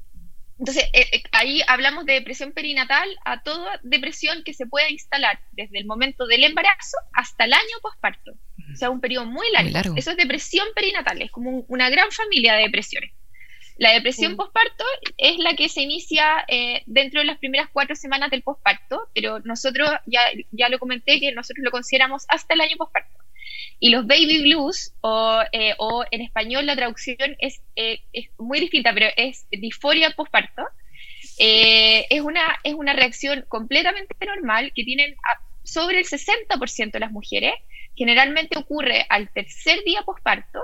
entonces, 0.61 0.83
eh, 0.93 1.07
eh, 1.11 1.23
ahí 1.31 1.63
hablamos 1.65 2.05
de 2.05 2.13
depresión 2.13 2.51
perinatal 2.51 3.09
a 3.25 3.41
toda 3.41 3.79
depresión 3.81 4.43
que 4.43 4.53
se 4.53 4.67
pueda 4.67 4.91
instalar 4.91 5.39
desde 5.53 5.79
el 5.79 5.87
momento 5.87 6.27
del 6.27 6.43
embarazo 6.43 6.97
hasta 7.13 7.45
el 7.45 7.53
año 7.53 7.79
posparto. 7.81 8.33
O 8.73 8.75
sea, 8.75 8.89
un 8.89 9.01
periodo 9.01 9.25
muy 9.25 9.47
largo. 9.51 9.95
Eso 9.95 10.11
es 10.11 10.17
depresión 10.17 10.67
perinatal, 10.75 11.21
es 11.21 11.31
como 11.31 11.65
una 11.67 11.89
gran 11.89 12.11
familia 12.11 12.53
de 12.53 12.63
depresiones. 12.63 13.11
La 13.77 13.93
depresión 13.93 14.35
posparto 14.35 14.83
es 15.17 15.39
la 15.39 15.55
que 15.55 15.67
se 15.67 15.81
inicia 15.81 16.45
eh, 16.47 16.83
dentro 16.85 17.19
de 17.19 17.25
las 17.25 17.39
primeras 17.39 17.67
cuatro 17.73 17.95
semanas 17.95 18.29
del 18.29 18.43
posparto, 18.43 19.09
pero 19.15 19.39
nosotros, 19.39 19.89
ya, 20.05 20.21
ya 20.51 20.69
lo 20.69 20.77
comenté, 20.77 21.19
que 21.19 21.31
nosotros 21.31 21.63
lo 21.63 21.71
consideramos 21.71 22.25
hasta 22.27 22.53
el 22.53 22.61
año 22.61 22.77
posparto. 22.77 23.21
Y 23.79 23.89
los 23.89 24.05
baby 24.05 24.43
blues, 24.43 24.93
o, 25.01 25.41
eh, 25.51 25.73
o 25.79 26.05
en 26.11 26.21
español 26.21 26.67
la 26.67 26.75
traducción 26.75 27.35
es, 27.39 27.61
eh, 27.75 28.01
es, 28.13 28.27
muy 28.37 28.59
distinta, 28.59 28.93
pero 28.93 29.07
es 29.17 29.47
disforia 29.49 30.11
postparto, 30.11 30.63
eh, 31.39 32.05
es, 32.11 32.21
una, 32.21 32.59
es 32.63 32.75
una 32.75 32.93
reacción 32.93 33.43
completamente 33.47 34.13
normal 34.23 34.71
que 34.75 34.83
tienen 34.83 35.15
sobre 35.63 35.99
el 35.99 36.05
60% 36.05 36.91
de 36.91 36.99
las 36.99 37.11
mujeres. 37.11 37.53
Generalmente 37.95 38.57
ocurre 38.57 39.05
al 39.09 39.29
tercer 39.29 39.83
día 39.83 40.01
postparto 40.03 40.59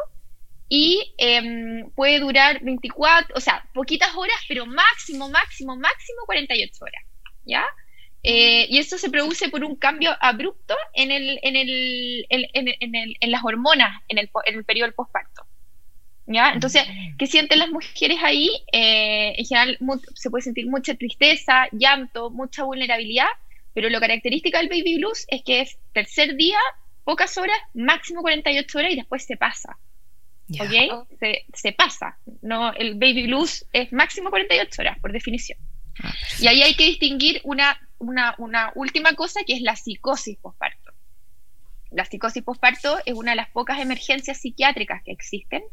y 0.70 1.14
em, 1.18 1.90
puede 1.92 2.20
durar 2.20 2.62
24, 2.62 3.36
o 3.36 3.40
sea, 3.40 3.64
poquitas 3.74 4.14
horas, 4.16 4.38
pero 4.48 4.66
máximo, 4.66 5.30
máximo, 5.30 5.76
máximo 5.78 6.20
48 6.26 6.84
horas. 6.84 7.04
¿Ya? 7.46 7.66
Eh, 8.24 8.68
y 8.70 8.80
esto 8.80 8.98
se 8.98 9.10
produce 9.10 9.48
por 9.50 9.64
un 9.64 9.76
cambio 9.76 10.12
abrupto 10.20 10.76
en, 10.94 11.12
el, 11.12 11.40
en, 11.44 11.56
el, 11.56 12.26
en, 12.30 12.96
el, 12.96 13.16
en 13.20 13.32
las 13.32 13.44
hormonas 13.46 14.02
en 14.10 14.18
el, 14.18 14.30
en 14.46 14.56
el 14.56 14.66
periodo 14.66 14.88
del 14.88 14.96
posparto. 14.96 15.44
¿Ya? 16.26 16.52
Entonces, 16.52 16.84
¿qué 17.18 17.26
sienten 17.26 17.60
las 17.60 17.70
mujeres 17.70 18.18
ahí? 18.22 18.50
Eh, 18.74 19.34
en 19.38 19.46
general 19.46 19.78
se 20.14 20.30
puede 20.30 20.42
sentir 20.42 20.68
mucha 20.68 20.96
tristeza, 20.96 21.70
llanto, 21.72 22.30
mucha 22.30 22.64
vulnerabilidad, 22.64 23.30
pero 23.74 23.90
lo 23.90 24.02
característico 24.02 24.58
del 24.58 24.68
baby 24.68 24.98
blues 24.98 25.26
es 25.30 25.42
que 25.44 25.62
es 25.62 25.78
tercer 25.94 26.36
día, 26.36 26.60
pocas 27.08 27.38
horas, 27.38 27.58
máximo 27.74 28.20
48 28.20 28.78
horas 28.78 28.92
y 28.92 28.96
después 28.98 29.26
se 29.26 29.38
pasa. 29.38 29.78
¿Ok? 30.60 31.08
Se, 31.22 31.46
se, 31.54 31.72
pasa. 31.72 32.18
No, 32.42 32.74
el 32.74 32.96
baby 32.96 33.28
blues 33.28 33.66
es 33.72 33.94
máximo 33.94 34.30
48 34.30 34.82
horas, 34.82 35.00
por 35.00 35.14
definición. 35.14 35.58
Ah, 36.04 36.14
y 36.42 36.48
ahí 36.48 36.64
hay 36.64 36.76
que 36.76 36.84
distinguir 36.84 37.40
una 37.46 37.80
una, 38.00 38.36
una 38.38 38.74
última 38.76 39.14
cosa 39.14 39.42
que 39.46 39.54
es 39.54 39.62
la 39.62 39.78
psicosis 39.78 40.38
posparto. 40.38 40.92
La 41.92 42.04
psicosis 42.04 42.44
posparto 42.44 42.98
es 43.06 43.14
una 43.14 43.32
de 43.32 43.38
las 43.38 43.50
pocas 43.52 43.80
emergencias 43.80 44.42
psiquiátricas 44.42 45.02
que 45.04 45.14
existen. 45.14 45.64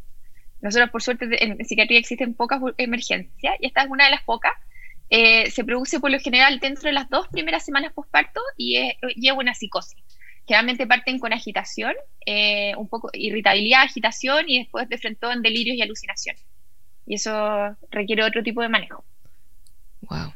Nosotros, 0.60 0.90
por 0.90 1.02
suerte, 1.02 1.26
en 1.44 1.64
psiquiatría 1.64 1.98
existen 1.98 2.34
pocas 2.34 2.60
emergencias 2.78 3.56
y 3.60 3.66
esta 3.66 3.82
es 3.82 3.90
una 3.90 4.04
de 4.04 4.12
las 4.12 4.22
pocas. 4.22 4.52
Eh, 5.10 5.50
se 5.50 5.64
produce 5.64 5.98
por 5.98 6.12
lo 6.12 6.18
general 6.20 6.60
dentro 6.60 6.84
de 6.84 6.92
las 6.92 7.10
dos 7.10 7.26
primeras 7.28 7.64
semanas 7.64 7.92
posparto 7.92 8.40
y 8.56 8.78
lleva 9.16 9.38
una 9.38 9.54
psicosis. 9.54 10.02
Generalmente 10.46 10.86
parten 10.86 11.18
con 11.18 11.32
agitación, 11.32 11.94
eh, 12.26 12.74
un 12.76 12.88
poco 12.88 13.10
irritabilidad, 13.12 13.82
agitación 13.82 14.44
y 14.48 14.58
después 14.58 14.88
de 14.88 14.98
frente 14.98 15.26
en 15.26 15.42
delirios 15.42 15.76
y 15.76 15.82
alucinaciones. 15.82 16.44
Y 17.06 17.14
eso 17.14 17.76
requiere 17.90 18.24
otro 18.24 18.42
tipo 18.42 18.62
de 18.62 18.68
manejo. 18.68 19.04
Wow. 20.02 20.32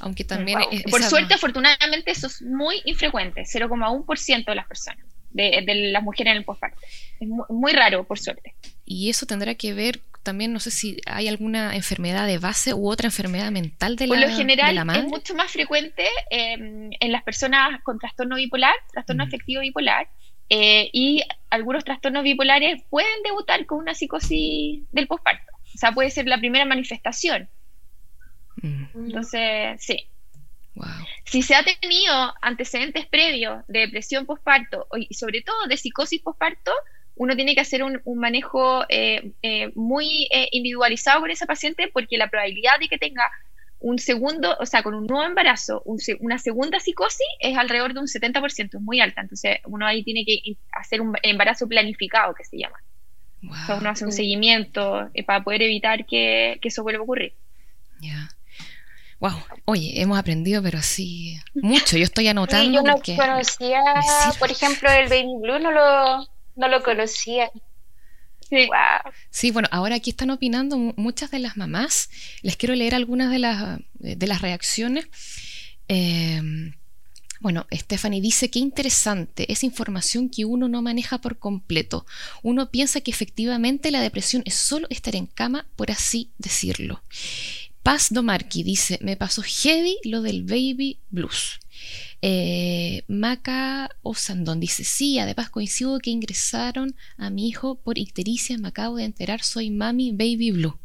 Aunque 0.00 0.24
también... 0.24 0.58
Por 0.90 1.02
suerte, 1.02 1.34
afortunadamente, 1.34 2.10
eso 2.10 2.26
es 2.26 2.42
muy 2.42 2.82
infrecuente, 2.84 3.42
0,1% 3.42 4.44
de 4.44 4.54
las 4.54 4.66
personas, 4.66 5.06
de, 5.30 5.62
las 5.92 6.02
mujeres 6.02 6.32
en 6.32 6.38
el 6.38 6.44
postparto. 6.44 6.80
Es 7.20 7.28
muy, 7.28 7.72
raro, 7.72 8.04
por 8.04 8.18
suerte. 8.18 8.54
Y 8.92 9.10
eso 9.10 9.26
tendrá 9.26 9.54
que 9.54 9.72
ver 9.72 10.00
también, 10.22 10.52
no 10.52 10.60
sé 10.60 10.70
si 10.70 10.98
hay 11.06 11.28
alguna 11.28 11.74
enfermedad 11.74 12.26
de 12.26 12.38
base 12.38 12.74
u 12.74 12.88
otra 12.88 13.06
enfermedad 13.08 13.50
mental 13.50 13.96
de 13.96 14.06
la 14.06 14.14
Por 14.14 14.30
lo 14.30 14.36
general, 14.36 14.90
es 14.96 15.04
mucho 15.04 15.34
más 15.34 15.50
frecuente 15.50 16.06
em, 16.30 16.90
en 17.00 17.12
las 17.12 17.22
personas 17.24 17.82
con 17.82 17.98
trastorno 17.98 18.36
bipolar, 18.36 18.74
trastorno 18.92 19.24
afectivo 19.24 19.62
bipolar, 19.62 20.08
eh, 20.54 20.90
y 20.92 21.22
algunos 21.48 21.82
trastornos 21.82 22.24
bipolares 22.24 22.82
pueden 22.90 23.22
debutar 23.24 23.64
con 23.64 23.78
una 23.78 23.94
psicosis 23.94 24.82
del 24.92 25.06
posparto. 25.06 25.50
O 25.74 25.78
sea, 25.78 25.92
puede 25.92 26.10
ser 26.10 26.26
la 26.26 26.36
primera 26.36 26.66
manifestación. 26.66 27.48
Mm. 28.56 28.84
Entonces, 28.94 29.82
sí. 29.82 30.06
Si 31.24 31.40
se 31.40 31.54
ha 31.54 31.64
tenido 31.64 32.34
antecedentes 32.42 33.06
previos 33.06 33.64
de 33.66 33.80
depresión 33.80 34.26
postparto 34.26 34.86
y 34.94 35.14
sobre 35.14 35.40
todo 35.40 35.66
de 35.68 35.78
psicosis 35.78 36.20
postparto, 36.20 36.70
uno 37.16 37.36
tiene 37.36 37.54
que 37.54 37.60
hacer 37.60 37.82
un, 37.82 38.00
manejo 38.16 38.84
eh, 38.88 39.32
eh, 39.42 39.70
muy 39.74 40.28
eh, 40.30 40.48
individualizado 40.52 41.20
con 41.20 41.30
esa 41.30 41.46
paciente 41.46 41.90
porque 41.92 42.16
la 42.16 42.28
probabilidad 42.28 42.78
de 42.80 42.88
que 42.88 42.98
tenga 42.98 43.30
un 43.80 43.98
segundo, 43.98 44.56
o 44.60 44.66
sea, 44.66 44.82
con 44.82 44.94
un 44.94 45.06
nuevo 45.06 45.24
embarazo, 45.24 45.82
una 46.20 46.38
segunda 46.38 46.78
psicosis 46.78 47.26
es 47.40 47.58
alrededor 47.58 47.94
de 47.94 48.00
un 48.00 48.06
70%, 48.06 48.76
es 48.76 48.80
muy 48.80 49.00
alta. 49.00 49.22
Entonces, 49.22 49.58
uno 49.64 49.84
ahí 49.84 50.04
tiene 50.04 50.24
que 50.24 50.56
hacer 50.70 51.00
un 51.00 51.16
embarazo 51.24 51.66
planificado, 51.66 52.32
que 52.32 52.44
se 52.44 52.58
llama. 52.58 52.76
uno 53.42 53.90
hace 53.90 54.04
un 54.04 54.12
seguimiento 54.12 55.10
para 55.26 55.42
poder 55.42 55.62
evitar 55.62 56.06
que, 56.06 56.60
eso 56.62 56.84
vuelva 56.84 57.00
a 57.00 57.02
ocurrir. 57.02 57.34
Ya. 58.00 58.28
Wow, 59.18 59.32
oye, 59.64 60.00
hemos 60.00 60.16
aprendido, 60.16 60.62
pero 60.62 60.80
sí, 60.80 61.40
mucho. 61.54 61.96
Yo 61.96 62.04
estoy 62.04 62.28
anotando. 62.28 62.72
yo 62.72 62.82
no 62.82 62.94
conocía, 63.16 63.82
por 64.38 64.52
ejemplo, 64.52 64.90
el 64.92 65.08
Baby 65.08 65.40
Blue, 65.40 65.58
no 65.58 65.72
lo, 65.72 66.28
no 66.56 66.68
lo 66.68 66.82
conocía. 66.82 67.50
Sí. 68.48 68.66
Wow. 68.66 69.12
sí, 69.30 69.50
bueno, 69.50 69.68
ahora 69.70 69.96
aquí 69.96 70.10
están 70.10 70.30
opinando 70.30 70.76
muchas 70.76 71.30
de 71.30 71.38
las 71.38 71.56
mamás. 71.56 72.10
Les 72.42 72.56
quiero 72.56 72.74
leer 72.74 72.94
algunas 72.94 73.30
de 73.30 73.38
las, 73.38 73.80
de 73.94 74.26
las 74.26 74.42
reacciones. 74.42 75.06
Em, 75.88 76.74
Bueno, 77.40 77.66
Stephanie 77.72 78.20
dice 78.20 78.50
que 78.50 78.60
interesante, 78.60 79.50
es 79.52 79.64
información 79.64 80.28
que 80.30 80.44
uno 80.44 80.68
no 80.68 80.80
maneja 80.80 81.18
por 81.20 81.38
completo. 81.38 82.06
Uno 82.42 82.70
piensa 82.70 83.00
que 83.00 83.10
efectivamente 83.10 83.90
la 83.90 84.00
depresión 84.00 84.42
es 84.46 84.54
solo 84.54 84.86
estar 84.90 85.16
en 85.16 85.26
cama, 85.26 85.66
por 85.74 85.90
así 85.90 86.30
decirlo. 86.38 87.02
Paz 87.82 88.08
Domarqui 88.10 88.62
dice, 88.62 88.98
me 89.02 89.16
pasó 89.16 89.42
heavy 89.42 89.96
lo 90.04 90.22
del 90.22 90.44
baby 90.44 90.98
blues. 91.10 91.60
Eh, 92.24 93.02
Maca 93.08 93.90
Osandón 94.02 94.60
dice, 94.60 94.84
sí, 94.84 95.18
además 95.18 95.50
coincido 95.50 95.98
que 95.98 96.10
ingresaron 96.10 96.94
a 97.16 97.30
mi 97.30 97.48
hijo 97.48 97.74
por 97.74 97.98
ictericia, 97.98 98.56
me 98.58 98.68
acabo 98.68 98.96
de 98.96 99.04
enterar, 99.04 99.42
soy 99.42 99.70
mami 99.70 100.12
baby 100.12 100.52
blue. 100.52 100.78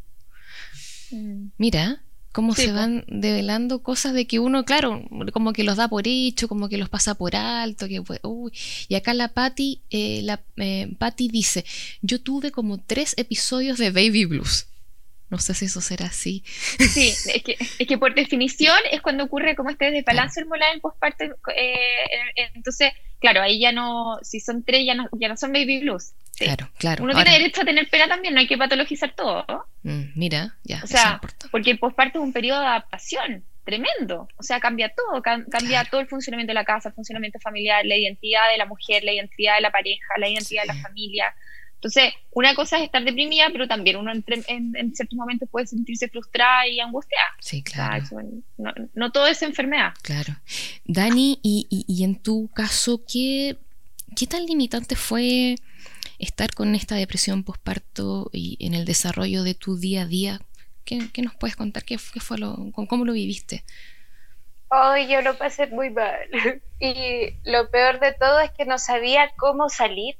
Mm. 1.12 1.50
Mira, 1.56 2.02
cómo 2.32 2.54
se 2.54 2.72
van 2.72 3.04
develando 3.08 3.82
cosas 3.82 4.14
de 4.14 4.26
que 4.26 4.40
uno, 4.40 4.64
claro, 4.64 5.02
como 5.32 5.52
que 5.52 5.64
los 5.64 5.76
da 5.76 5.88
por 5.88 6.08
hecho, 6.08 6.48
como 6.48 6.68
que 6.68 6.78
los 6.78 6.88
pasa 6.88 7.14
por 7.14 7.36
alto, 7.36 7.88
que 7.88 8.02
uy. 8.22 8.52
y 8.88 8.94
acá 8.96 9.14
la 9.14 9.28
Patty, 9.28 9.80
eh, 9.90 10.20
la 10.22 10.40
eh, 10.56 10.92
Patty 10.98 11.28
dice, 11.28 11.64
yo 12.02 12.20
tuve 12.20 12.50
como 12.50 12.78
tres 12.78 13.14
episodios 13.16 13.78
de 13.78 13.90
Baby 13.90 14.24
Blues. 14.24 14.66
No 15.30 15.38
sé 15.38 15.54
si 15.54 15.66
eso 15.66 15.80
será 15.80 16.06
así. 16.06 16.42
Sí, 16.46 17.08
es 17.08 17.42
que, 17.42 17.56
es 17.58 17.86
que 17.86 17.98
por 17.98 18.14
definición 18.14 18.78
es 18.90 19.00
cuando 19.02 19.24
ocurre 19.24 19.54
como 19.54 19.70
este 19.70 19.90
desbalance 19.90 20.40
hormonal 20.40 20.74
en 20.74 20.80
postparto. 20.80 21.24
Eh, 21.54 22.50
entonces, 22.54 22.92
claro, 23.20 23.42
ahí 23.42 23.60
ya 23.60 23.72
no, 23.72 24.18
si 24.22 24.40
son 24.40 24.64
tres, 24.64 24.86
ya 24.86 24.94
no, 24.94 25.08
ya 25.12 25.28
no 25.28 25.36
son 25.36 25.52
baby 25.52 25.80
blues. 25.80 26.12
Claro, 26.38 26.70
claro. 26.78 27.04
Uno 27.04 27.14
tiene 27.14 27.32
derecho 27.32 27.62
a 27.62 27.64
tener 27.64 27.88
pena 27.90 28.08
también, 28.08 28.32
no 28.32 28.40
hay 28.40 28.46
que 28.46 28.56
patologizar 28.56 29.14
todo. 29.14 29.44
Mm, 29.82 30.02
mira, 30.14 30.56
ya. 30.62 30.80
O 30.84 30.86
sea, 30.86 31.20
porque 31.50 31.72
el 31.72 31.78
posparto 31.78 32.20
es 32.20 32.24
un 32.24 32.32
periodo 32.32 32.60
de 32.60 32.66
adaptación 32.66 33.44
tremendo. 33.64 34.28
O 34.38 34.42
sea, 34.42 34.60
cambia 34.60 34.88
todo, 34.94 35.20
cambia 35.20 35.84
todo 35.84 36.00
el 36.00 36.08
funcionamiento 36.08 36.52
de 36.52 36.54
la 36.54 36.64
casa, 36.64 36.88
el 36.88 36.94
funcionamiento 36.94 37.38
familiar, 37.38 37.84
la 37.84 37.96
identidad 37.96 38.50
de 38.50 38.56
la 38.56 38.64
mujer, 38.64 39.04
la 39.04 39.12
identidad 39.12 39.56
de 39.56 39.60
la 39.60 39.70
pareja, 39.70 40.14
la 40.16 40.28
identidad 40.28 40.62
de 40.62 40.68
la 40.68 40.80
familia. 40.80 41.34
Entonces, 41.78 42.12
una 42.32 42.56
cosa 42.56 42.78
es 42.78 42.84
estar 42.84 43.04
deprimida, 43.04 43.50
pero 43.52 43.68
también 43.68 43.96
uno 43.96 44.10
en, 44.10 44.24
en, 44.48 44.94
ciertos 44.96 45.16
momentos 45.16 45.48
puede 45.48 45.68
sentirse 45.68 46.08
frustrada 46.08 46.66
y 46.66 46.80
angustiada. 46.80 47.28
Sí, 47.38 47.62
claro. 47.62 48.04
no, 48.94 49.12
todo 49.12 49.28
es 49.28 49.42
enfermedad. 49.42 49.94
Claro. 50.02 50.34
Dani, 50.84 51.38
y, 51.40 51.68
y, 51.70 52.02
en 52.02 52.16
tu 52.20 52.48
caso, 52.48 53.04
¿qué, 53.06 53.58
¿qué 54.16 54.26
tan 54.26 54.44
limitante 54.44 54.96
fue 54.96 55.54
estar 56.18 56.52
con 56.52 56.74
esta 56.74 56.96
depresión 56.96 57.44
postparto 57.44 58.28
y 58.32 58.56
en 58.58 58.74
el 58.74 58.84
desarrollo 58.84 59.44
de 59.44 59.54
tu 59.54 59.78
día 59.78 60.02
a 60.02 60.06
día? 60.06 60.40
¿Qué, 60.84 61.22
nos 61.22 61.36
puedes 61.36 61.54
contar? 61.54 61.84
¿Qué, 61.84 61.96
fue 61.98 62.38
lo, 62.38 62.72
¿Cómo 62.72 63.04
lo 63.04 63.12
viviste? 63.12 63.62
Hoy 64.70 65.06
yo 65.06 65.22
lo 65.22 65.38
pasé 65.38 65.68
muy 65.68 65.90
mal. 65.90 66.18
Y 66.80 67.34
lo 67.42 67.70
peor 67.70 67.98
de 67.98 68.12
todo 68.12 68.38
es 68.38 68.52
que 68.52 68.64
no 68.64 68.78
sabía 68.78 69.32
cómo 69.36 69.68
salir 69.68 70.16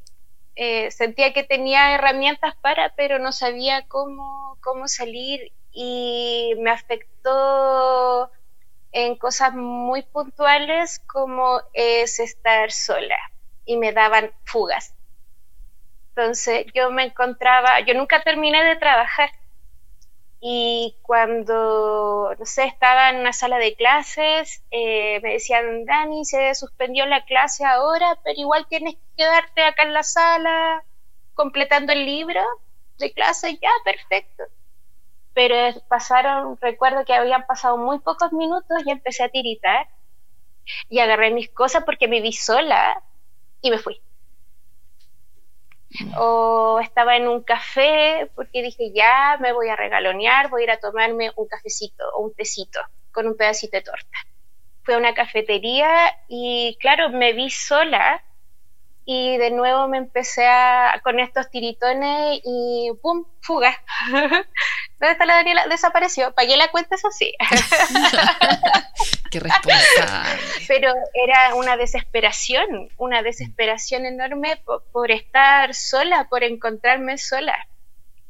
eh, 0.61 0.91
sentía 0.91 1.33
que 1.33 1.45
tenía 1.45 1.95
herramientas 1.95 2.57
para, 2.57 2.93
pero 2.97 3.21
no 3.21 3.31
sabía 3.31 3.87
cómo, 3.87 4.59
cómo 4.61 4.89
salir 4.89 5.53
y 5.71 6.53
me 6.59 6.73
afectó 6.73 8.29
en 8.91 9.15
cosas 9.15 9.55
muy 9.55 10.03
puntuales 10.03 11.01
como 11.07 11.61
es 11.75 12.19
estar 12.19 12.73
sola 12.73 13.17
y 13.67 13.77
me 13.77 13.93
daban 13.93 14.33
fugas. 14.45 14.97
Entonces 16.09 16.67
yo 16.75 16.91
me 16.91 17.05
encontraba, 17.05 17.79
yo 17.87 17.95
nunca 17.95 18.21
terminé 18.25 18.65
de 18.65 18.75
trabajar 18.75 19.31
y 20.41 20.97
cuando, 21.03 22.35
no 22.39 22.47
sé, 22.47 22.65
estaba 22.65 23.11
en 23.11 23.17
una 23.17 23.33
sala 23.33 23.59
de 23.59 23.75
clases, 23.75 24.63
eh, 24.71 25.21
me 25.21 25.33
decían, 25.33 25.85
Dani, 25.85 26.25
se 26.25 26.55
suspendió 26.55 27.07
la 27.07 27.25
clase 27.25 27.65
ahora, 27.65 28.19
pero 28.23 28.41
igual 28.41 28.67
tienes 28.69 28.95
que 28.95 29.01
quedarte 29.17 29.65
acá 29.65 29.83
en 29.83 29.95
la 29.95 30.05
sala 30.05 30.85
completando 31.35 31.93
el 31.93 32.07
libro 32.07 32.41
de 32.99 33.13
clase, 33.13 33.59
ya, 33.61 33.71
perfecto. 33.85 34.45
Pero 35.35 35.55
pasaron, 35.89 36.59
recuerdo 36.61 37.05
que 37.05 37.15
habían 37.15 37.47
pasado 37.47 37.77
muy 37.77 37.99
pocos 38.01 38.33
minutos 38.33 38.79
y 38.85 38.91
empecé 38.91 39.25
a 39.25 39.29
tiritar 39.29 39.89
y 40.89 41.01
agarré 41.01 41.31
mis 41.33 41.51
cosas 41.51 41.85
porque 41.85 42.09
me 42.09 42.21
vi 42.21 42.33
sola 42.33 43.03
y 43.61 43.71
me 43.71 43.79
fui 43.79 44.01
o 46.17 46.81
estaba 46.81 47.17
en 47.17 47.29
un 47.29 47.43
café 47.43 48.31
porque 48.35 48.63
dije, 48.63 48.93
ya 48.95 49.39
me 49.41 49.53
voy 49.53 49.69
a 49.69 49.77
regalonear, 49.77 50.51
voy 50.51 50.63
a 50.63 50.65
ir 50.65 50.71
a 50.71 50.81
tomarme 50.81 51.33
un 51.37 51.47
cafecito 51.47 52.05
o 52.15 52.23
un 52.23 52.35
tecito 52.35 52.81
con 53.13 53.27
un 53.27 53.37
pedacito 53.37 53.77
de 53.77 53.83
torta. 53.83 54.19
Fui 54.83 54.95
a 54.95 54.99
una 54.99 55.15
cafetería 55.15 56.15
y 56.29 56.77
claro, 56.81 57.11
me 57.11 57.33
vi 57.33 57.51
sola 57.51 58.23
y 59.11 59.39
de 59.39 59.51
nuevo 59.51 59.89
me 59.89 59.97
empecé 59.97 60.47
a, 60.47 61.01
con 61.03 61.19
estos 61.19 61.51
tiritones 61.51 62.41
y 62.45 62.91
¡pum! 63.01 63.25
fuga. 63.41 63.75
¿Dónde 64.11 65.13
está 65.13 65.25
la 65.25 65.37
Daniela? 65.37 65.67
Desapareció. 65.67 66.33
Pagué 66.35 66.59
la 66.59 66.69
cuenta, 66.71 66.95
eso 66.95 67.11
sí. 67.11 67.33
Qué 69.31 69.41
responsable. 69.41 70.41
Pero 70.69 70.93
era 71.13 71.55
una 71.55 71.77
desesperación, 71.77 72.89
una 72.97 73.23
desesperación 73.23 74.07
enorme 74.07 74.61
por, 74.93 75.11
estar 75.11 75.75
sola, 75.75 76.27
por 76.29 76.45
encontrarme 76.45 77.19
sola. 77.19 77.67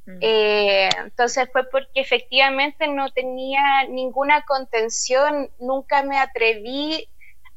Mm. 0.06 0.18
Eh, 0.20 0.88
entonces 1.04 1.48
fue 1.52 1.68
porque 1.70 2.00
efectivamente 2.00 2.88
no 2.88 3.10
tenía 3.10 3.84
ninguna 3.88 4.42
contención, 4.42 5.50
nunca 5.58 6.02
me 6.02 6.18
atreví 6.18 7.08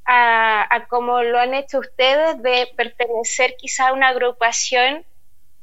a, 0.06 0.86
como 0.90 1.22
lo 1.22 1.40
han 1.40 1.54
hecho 1.54 1.80
ustedes, 1.80 2.42
de 2.42 2.68
pertenecer 2.76 3.56
quizá 3.58 3.90
a 3.90 3.94
una 3.94 4.10
agrupación 4.10 5.06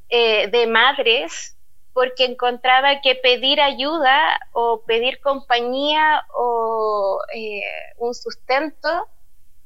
eh, 0.08 0.48
de 0.48 0.66
madres, 0.66 1.57
porque 1.98 2.26
encontraba 2.26 3.00
que 3.00 3.16
pedir 3.16 3.60
ayuda 3.60 4.38
o 4.52 4.82
pedir 4.82 5.18
compañía 5.18 6.24
o 6.32 7.18
eh, 7.34 7.64
un 7.96 8.14
sustento 8.14 9.08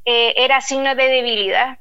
eh, 0.07 0.33
era 0.39 0.63
signo 0.63 0.95
de 0.95 1.09
debilidad. 1.09 1.79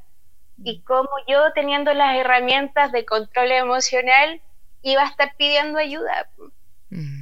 Y 0.61 0.79
mm. 0.79 0.83
como 0.83 1.09
yo, 1.25 1.53
teniendo 1.55 1.93
las 1.93 2.17
herramientas 2.17 2.91
de 2.91 3.05
control 3.05 3.53
emocional, 3.53 4.41
iba 4.81 5.03
a 5.03 5.07
estar 5.07 5.33
pidiendo 5.37 5.79
ayuda. 5.79 6.29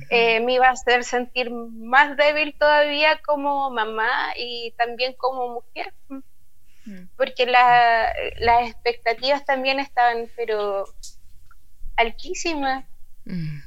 Eh, 0.10 0.40
me 0.40 0.54
iba 0.54 0.66
a 0.66 0.72
hacer 0.72 1.04
sentir 1.04 1.52
más 1.52 2.18
débil 2.18 2.56
todavía 2.58 3.22
como 3.24 3.70
mamá 3.70 4.34
y 4.38 4.74
también 4.76 5.14
como 5.14 5.50
mujer, 5.50 5.94
mm. 6.08 7.10
porque 7.16 7.46
las 7.46 8.70
expectativas 8.70 9.46
también 9.46 9.80
estaban, 9.80 10.32
pero 10.36 10.86
altísimas. 11.96 12.86
Mm. 13.30 13.62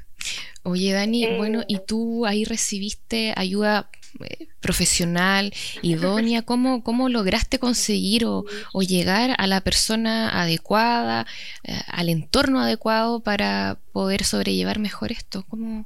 Oye, 0.63 0.93
Dani, 0.93 1.25
eh, 1.25 1.37
bueno, 1.37 1.63
¿y 1.67 1.79
tú 1.79 2.25
ahí 2.25 2.45
recibiste 2.45 3.33
ayuda 3.35 3.89
eh, 4.23 4.47
profesional, 4.61 5.53
idónea? 5.81 6.43
¿Cómo, 6.43 6.83
cómo 6.83 7.09
lograste 7.09 7.59
conseguir 7.59 8.25
o, 8.25 8.45
llegar 8.81 9.35
a 9.37 9.47
la 9.47 9.61
persona 9.61 10.41
adecuada, 10.41 11.25
al 11.87 12.09
entorno 12.09 12.61
adecuado 12.61 13.19
para 13.19 13.77
poder 13.91 14.23
sobrellevar 14.23 14.79
mejor 14.79 15.11
esto? 15.11 15.43
¿Cómo, 15.49 15.85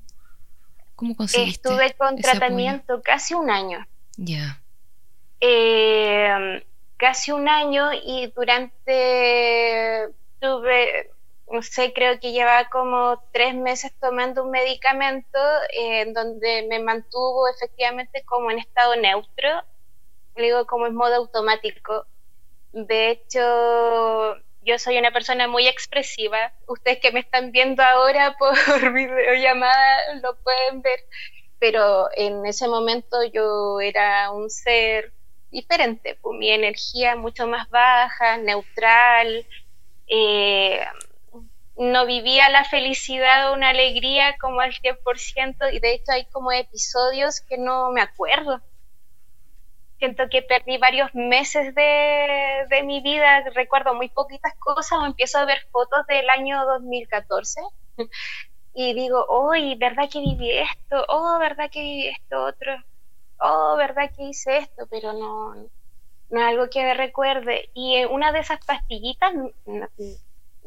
¿Cómo 0.95 1.15
conseguiste? 1.15 1.69
Estuve 1.69 1.93
con 1.93 2.17
tratamiento 2.17 3.01
casi 3.03 3.33
un 3.33 3.49
año. 3.49 3.87
Ya. 4.17 4.59
Eh, 5.39 6.63
casi 6.97 7.31
un 7.31 7.47
año 7.47 7.91
y 7.93 8.33
durante, 8.35 10.07
tuve, 10.39 11.11
no 11.49 11.62
sé, 11.62 11.93
creo 11.93 12.19
que 12.19 12.31
llevaba 12.31 12.69
como 12.69 13.23
tres 13.31 13.55
meses 13.55 13.93
tomando 13.99 14.43
un 14.43 14.51
medicamento 14.51 15.39
eh, 15.71 16.01
en 16.01 16.13
donde 16.13 16.67
me 16.69 16.79
mantuvo 16.79 17.47
efectivamente 17.47 18.23
como 18.25 18.51
en 18.51 18.60
estado 18.60 18.95
neutro, 18.95 19.63
digo 20.36 20.65
como 20.67 20.88
en 20.88 20.95
modo 20.95 21.15
automático. 21.15 22.05
De 22.73 23.12
hecho, 23.12 24.36
yo 24.62 24.77
soy 24.77 24.97
una 24.97 25.12
persona 25.12 25.47
muy 25.47 25.67
expresiva. 25.67 26.53
Ustedes 26.67 26.99
que 26.99 27.12
me 27.12 27.21
están 27.21 27.51
viendo 27.51 27.81
ahora 27.81 28.36
por 28.39 28.93
videollamada 28.93 30.15
lo 30.21 30.36
pueden 30.41 30.81
ver, 30.81 30.99
pero 31.60 32.10
en 32.15 32.45
ese 32.45 32.67
momento 32.67 33.23
yo 33.23 33.79
era 33.79 34.31
un 34.31 34.49
ser 34.49 35.13
diferente, 35.49 36.19
pues, 36.21 36.38
mi 36.38 36.49
energía 36.51 37.15
mucho 37.15 37.47
más 37.47 37.69
baja, 37.69 38.38
neutral, 38.38 39.47
eh, 40.07 40.86
no 41.77 42.05
vivía 42.05 42.49
la 42.49 42.63
felicidad 42.65 43.49
o 43.49 43.53
una 43.53 43.69
alegría 43.69 44.35
como 44.39 44.61
al 44.61 44.73
100% 44.73 45.69
y 45.73 45.79
de 45.79 45.93
hecho 45.93 46.11
hay 46.11 46.25
como 46.25 46.51
episodios 46.51 47.41
que 47.41 47.57
no 47.57 47.91
me 47.91 48.01
acuerdo 48.01 48.61
siento 49.97 50.23
que 50.29 50.41
perdí 50.41 50.77
varios 50.77 51.13
meses 51.13 51.73
de, 51.75 52.83
mi 52.83 53.01
vida, 53.01 53.43
recuerdo 53.53 53.93
muy 53.93 54.09
poquitas 54.09 54.53
cosas 54.59 54.99
o 54.99 55.05
empiezo 55.05 55.39
a 55.39 55.45
ver 55.45 55.59
fotos 55.71 56.05
del 56.07 56.29
año 56.29 56.65
2014 56.65 57.61
y 58.73 58.93
digo, 58.93 59.25
hoy, 59.27 59.75
¿verdad 59.75 60.09
que 60.11 60.19
viví 60.19 60.51
esto? 60.51 61.03
Oh, 61.09 61.39
¿verdad 61.39 61.69
que 61.71 61.81
viví 61.81 62.07
esto 62.07 62.43
otro? 62.43 62.75
Oh, 63.39 63.75
¿verdad 63.77 64.11
que 64.15 64.23
hice 64.23 64.57
esto? 64.57 64.87
Pero 64.89 65.13
no, 65.13 65.55
no 66.29 66.39
es 66.39 66.45
algo 66.45 66.69
que 66.69 66.93
recuerde. 66.93 67.69
Y 67.73 68.05
una 68.05 68.31
de 68.31 68.39
esas 68.39 68.63
pastillitas, 68.65 69.33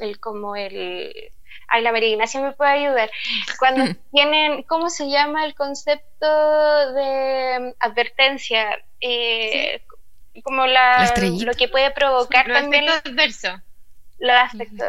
el, 0.00 0.20
como 0.20 0.56
el... 0.56 1.32
Ay, 1.68 1.82
la 1.82 1.92
María 1.92 2.08
Ignacia 2.08 2.40
me 2.40 2.52
puede 2.52 2.70
ayudar. 2.70 3.10
Cuando 3.58 3.84
tienen, 4.12 4.62
¿cómo 4.64 4.90
se 4.90 5.08
llama 5.08 5.44
el 5.44 5.54
concepto 5.54 6.92
de 6.94 7.74
advertencia? 7.80 8.78
Eh, 9.00 9.82
como 10.42 10.66
la, 10.66 11.12
lo 11.42 11.54
que 11.54 11.68
puede 11.68 11.90
provocar 11.90 12.46
también. 12.46 12.86
Los 12.86 12.96
adversos. 12.96 13.60
Los 14.18 14.36
aspectos 14.36 14.86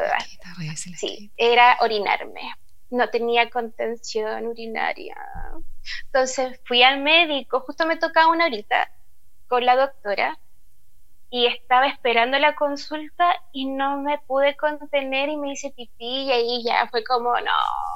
Sí, 0.98 1.32
era 1.38 1.78
orinarme. 1.80 2.54
No 2.90 3.10
tenía 3.10 3.50
contención 3.50 4.48
urinaria. 4.48 5.16
Entonces 6.06 6.60
fui 6.66 6.84
al 6.84 7.02
médico, 7.02 7.62
justo 7.62 7.86
me 7.86 7.96
tocaba 7.96 8.28
una 8.28 8.46
horita 8.46 8.92
con 9.48 9.66
la 9.66 9.76
doctora 9.76 10.38
y 11.34 11.46
estaba 11.46 11.88
esperando 11.88 12.38
la 12.40 12.56
consulta 12.56 13.34
y 13.54 13.66
no 13.66 13.98
me 14.02 14.20
pude 14.20 14.58
contener 14.58 15.30
y 15.30 15.38
me 15.38 15.54
hice 15.54 15.72
pipí 15.72 16.26
y 16.26 16.32
ahí 16.32 16.64
ya 16.66 16.88
fue 16.90 17.06
como, 17.06 17.34
no, 17.40 17.54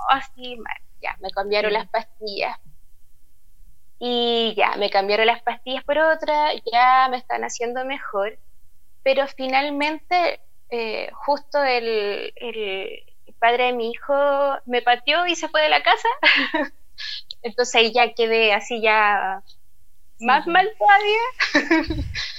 así, 0.09 0.57
ya, 1.01 1.17
me 1.19 1.29
cambiaron 1.31 1.73
las 1.73 1.85
pastillas. 1.89 2.57
Y 3.99 4.53
ya, 4.55 4.77
me 4.77 4.89
cambiaron 4.89 5.25
las 5.27 5.43
pastillas 5.43 5.83
por 5.83 5.97
otra, 5.97 6.53
ya 6.71 7.09
me 7.11 7.17
están 7.17 7.43
haciendo 7.43 7.83
mejor, 7.83 8.39
pero 9.03 9.27
finalmente 9.27 10.39
eh, 10.69 11.09
justo 11.13 11.61
el, 11.61 12.33
el, 12.37 13.03
padre 13.37 13.65
de 13.65 13.73
mi 13.73 13.91
hijo 13.91 14.13
me 14.65 14.81
pateó 14.81 15.27
y 15.27 15.35
se 15.35 15.49
fue 15.49 15.61
de 15.61 15.69
la 15.69 15.83
casa. 15.83 16.07
Entonces 17.41 17.75
ahí 17.75 17.91
ya 17.91 18.13
quedé 18.13 18.53
así 18.53 18.81
ya 18.81 19.43
más 20.19 20.47
mal 20.47 20.71
todavía. 20.79 22.05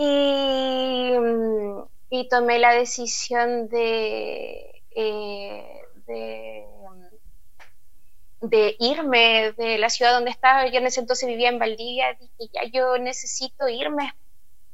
y, 0.00 1.12
y, 2.08 2.28
tomé 2.28 2.60
la 2.60 2.72
decisión 2.72 3.68
de, 3.68 4.82
eh, 4.92 5.82
de, 6.06 6.66
de, 8.40 8.76
irme 8.78 9.52
de 9.56 9.76
la 9.78 9.90
ciudad 9.90 10.12
donde 10.12 10.30
estaba. 10.30 10.68
Yo 10.68 10.78
en 10.78 10.86
ese 10.86 11.00
entonces 11.00 11.28
vivía 11.28 11.48
en 11.48 11.58
Valdivia. 11.58 12.14
Dije, 12.14 12.50
ya 12.54 12.62
yo 12.72 12.96
necesito 12.98 13.68
irme. 13.68 14.14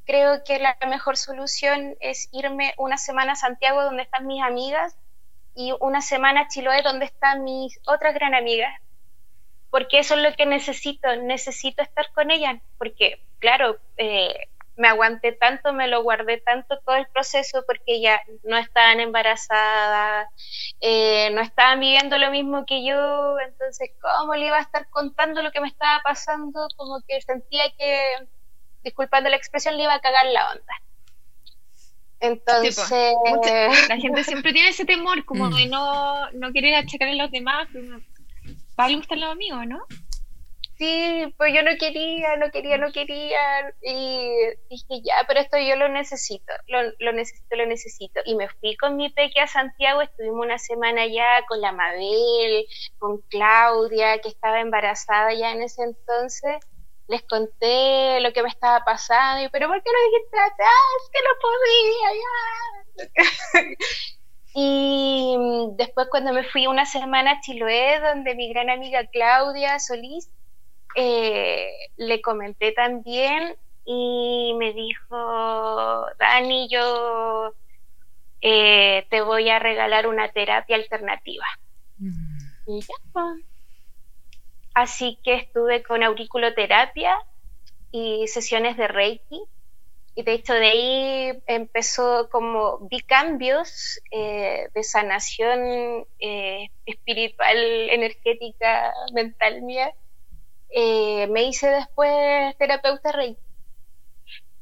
Creo 0.04 0.44
que 0.44 0.58
la 0.58 0.76
mejor 0.86 1.16
solución 1.16 1.96
es 2.00 2.28
irme 2.30 2.74
una 2.76 2.98
semana 2.98 3.32
a 3.32 3.36
Santiago 3.36 3.82
donde 3.82 4.02
están 4.02 4.26
mis 4.26 4.42
amigas 4.42 4.94
y 5.54 5.72
una 5.80 6.02
semana 6.02 6.42
a 6.42 6.48
Chiloé 6.48 6.82
donde 6.82 7.06
están 7.06 7.44
mis 7.44 7.80
otras 7.86 8.12
gran 8.12 8.34
amigas 8.34 8.78
porque 9.74 9.98
eso 9.98 10.14
es 10.14 10.22
lo 10.22 10.32
que 10.36 10.46
necesito, 10.46 11.16
necesito 11.16 11.82
estar 11.82 12.12
con 12.12 12.30
ella, 12.30 12.60
porque 12.78 13.18
claro, 13.40 13.76
eh, 13.96 14.46
me 14.76 14.88
aguanté 14.88 15.32
tanto, 15.32 15.72
me 15.72 15.88
lo 15.88 16.02
guardé 16.02 16.38
tanto 16.38 16.78
todo 16.84 16.96
el 16.96 17.06
proceso 17.08 17.64
porque 17.66 18.00
ya 18.00 18.20
no 18.42 18.56
estaban 18.56 19.00
embarazadas, 19.00 20.28
eh, 20.80 21.30
no 21.32 21.40
estaban 21.40 21.80
viviendo 21.80 22.18
lo 22.18 22.30
mismo 22.30 22.66
que 22.66 22.84
yo, 22.84 23.38
entonces, 23.38 23.90
¿cómo 24.00 24.34
le 24.34 24.46
iba 24.46 24.58
a 24.58 24.62
estar 24.62 24.88
contando 24.90 25.42
lo 25.42 25.52
que 25.52 25.60
me 25.60 25.68
estaba 25.68 26.00
pasando? 26.02 26.66
Como 26.76 27.00
que 27.06 27.20
sentía 27.20 27.64
que, 27.78 28.26
disculpando 28.82 29.30
la 29.30 29.36
expresión, 29.36 29.76
le 29.76 29.84
iba 29.84 29.94
a 29.94 30.00
cagar 30.00 30.26
la 30.26 30.50
onda. 30.50 30.74
Entonces, 32.20 32.76
la 33.88 33.96
gente 33.96 34.24
siempre 34.24 34.52
tiene 34.52 34.70
ese 34.70 34.84
temor 34.84 35.24
como 35.24 35.50
mm. 35.50 35.54
de 35.54 35.66
no, 35.66 36.30
no 36.32 36.52
querer 36.52 36.74
achacar 36.74 37.08
a 37.08 37.14
los 37.14 37.30
demás, 37.30 37.68
va 38.78 38.86
a 38.86 38.92
gustar 38.92 39.18
los 39.18 39.30
amigos, 39.30 39.66
¿no? 39.66 39.84
Sí, 40.76 41.32
pues 41.38 41.54
yo 41.54 41.62
no 41.62 41.70
quería, 41.78 42.36
no 42.36 42.50
quería, 42.50 42.78
no 42.78 42.90
quería. 42.92 43.38
Y 43.80 44.28
dije, 44.68 45.02
ya, 45.04 45.24
pero 45.28 45.38
esto 45.40 45.56
yo 45.58 45.76
lo 45.76 45.88
necesito, 45.88 46.52
lo, 46.66 46.80
lo 46.98 47.12
necesito, 47.12 47.56
lo 47.56 47.66
necesito. 47.66 48.20
Y 48.24 48.34
me 48.34 48.48
fui 48.48 48.76
con 48.76 48.96
mi 48.96 49.08
peque 49.10 49.40
a 49.40 49.46
Santiago, 49.46 50.00
estuvimos 50.02 50.44
una 50.44 50.58
semana 50.58 51.06
ya 51.06 51.44
con 51.46 51.60
la 51.60 51.70
Mabel, 51.72 52.66
con 52.98 53.18
Claudia, 53.30 54.18
que 54.20 54.28
estaba 54.30 54.60
embarazada 54.60 55.32
ya 55.32 55.52
en 55.52 55.62
ese 55.62 55.82
entonces. 55.84 56.56
Les 57.06 57.22
conté 57.22 58.20
lo 58.20 58.32
que 58.32 58.42
me 58.42 58.48
estaba 58.48 58.82
pasando, 58.84 59.44
y, 59.44 59.48
pero 59.50 59.68
¿por 59.68 59.80
qué 59.82 59.90
no 59.92 60.10
dijiste? 60.10 60.38
Ah, 60.38 60.80
es 61.02 61.10
que 61.12 61.20
no 61.22 61.34
podía, 63.06 63.66
ya. 63.66 63.76
Y 64.56 65.36
después 65.76 66.06
cuando 66.10 66.32
me 66.32 66.44
fui 66.44 66.66
una 66.68 66.86
semana 66.86 67.32
a 67.32 67.40
Chiloé, 67.40 68.00
donde 68.00 68.34
mi 68.36 68.48
gran 68.52 68.70
amiga 68.70 69.04
Claudia 69.12 69.78
Solís, 69.80 70.30
eh, 70.94 71.70
le 71.96 72.20
comenté 72.20 72.72
también 72.72 73.56
y 73.84 74.54
me 74.58 74.72
dijo, 74.72 76.06
Dani, 76.18 76.68
yo 76.68 77.54
eh, 78.40 79.06
te 79.10 79.20
voy 79.22 79.50
a 79.50 79.58
regalar 79.58 80.06
una 80.06 80.28
terapia 80.28 80.76
alternativa. 80.76 81.46
Mm. 81.98 82.38
Y 82.66 82.80
ya. 82.80 82.94
Pues. 83.12 83.44
Así 84.74 85.18
que 85.22 85.34
estuve 85.34 85.82
con 85.82 86.02
auriculoterapia 86.02 87.16
y 87.92 88.26
sesiones 88.26 88.76
de 88.76 88.88
Reiki 88.88 89.40
y 90.16 90.22
de 90.22 90.32
hecho 90.32 90.54
de 90.54 90.66
ahí 90.66 91.42
empezó 91.46 92.28
como 92.30 92.78
vi 92.88 93.00
cambios 93.00 94.00
eh, 94.10 94.68
de 94.74 94.82
sanación 94.84 96.06
eh, 96.20 96.70
espiritual, 96.86 97.56
energética, 97.90 98.92
mental 99.12 99.62
mía. 99.62 99.92
Eh, 100.74 101.26
me 101.28 101.44
hice 101.44 101.68
después 101.68 102.56
terapeuta 102.58 103.12
rey. 103.12 103.38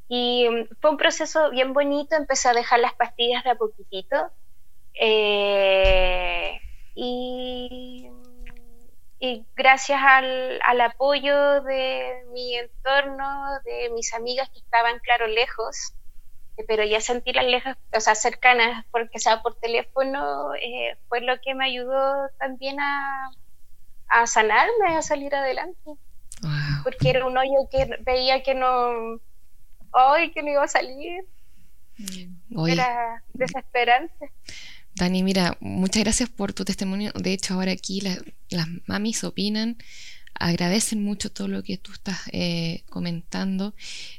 Y 0.07 0.47
fue 0.79 0.91
un 0.91 0.97
proceso 0.97 1.49
bien 1.49 1.73
bonito, 1.73 2.15
empecé 2.15 2.49
a 2.49 2.53
dejar 2.53 2.79
las 2.79 2.93
pastillas 2.93 3.43
de 3.43 3.51
a 3.51 3.55
poquitito. 3.55 4.31
y 6.95 8.09
y 9.25 9.45
gracias 9.55 10.01
al, 10.03 10.81
apoyo 10.81 11.61
de 11.61 12.25
mi 12.33 12.57
entorno, 12.57 13.57
de 13.63 13.89
mis 13.91 14.13
amigas 14.13 14.49
que 14.49 14.59
estaban, 14.59 14.99
claro, 14.99 15.27
lejos, 15.27 15.93
eh, 16.57 16.65
pero 16.67 16.83
ya 16.83 16.99
sentirlas 16.99 17.45
lejos, 17.45 17.77
o 17.95 17.99
sea, 18.01 18.15
cercanas, 18.15 18.85
porque 18.91 19.19
sea 19.19 19.41
por 19.41 19.55
teléfono, 19.55 20.53
eh, 20.55 20.97
fue 21.07 21.21
lo 21.21 21.39
que 21.39 21.55
me 21.55 21.67
ayudó 21.67 22.27
también 22.37 22.81
a, 22.81 23.31
a 24.13 24.27
sanarme, 24.27 24.95
a 24.95 25.01
salir 25.01 25.33
adelante. 25.33 25.91
Porque 26.83 27.09
era 27.09 27.25
un 27.25 27.37
hoyo 27.37 27.67
que 27.71 27.89
veía 28.05 28.43
que 28.43 28.53
no, 28.53 29.19
hoy 29.91 30.31
que 30.33 30.43
no 30.43 30.51
iba 30.51 30.63
a 30.63 30.67
salir. 30.67 31.25
Era 32.67 33.23
desesperante. 33.33 34.31
Dani, 34.95 35.23
mira, 35.23 35.57
muchas 35.59 36.03
gracias 36.03 36.29
por 36.29 36.53
tu 36.53 36.63
testimonio. 36.63 37.11
De 37.15 37.33
hecho, 37.33 37.55
ahora 37.55 37.71
aquí 37.71 38.01
las, 38.01 38.19
mamis 38.85 39.23
opinan, 39.23 39.77
agradecen 40.39 41.03
mucho 41.03 41.31
todo 41.31 41.47
lo 41.47 41.63
que 41.63 41.77
tú 41.77 41.91
estás 41.91 42.19
eh, 42.31 42.83
comentando. 42.89 43.73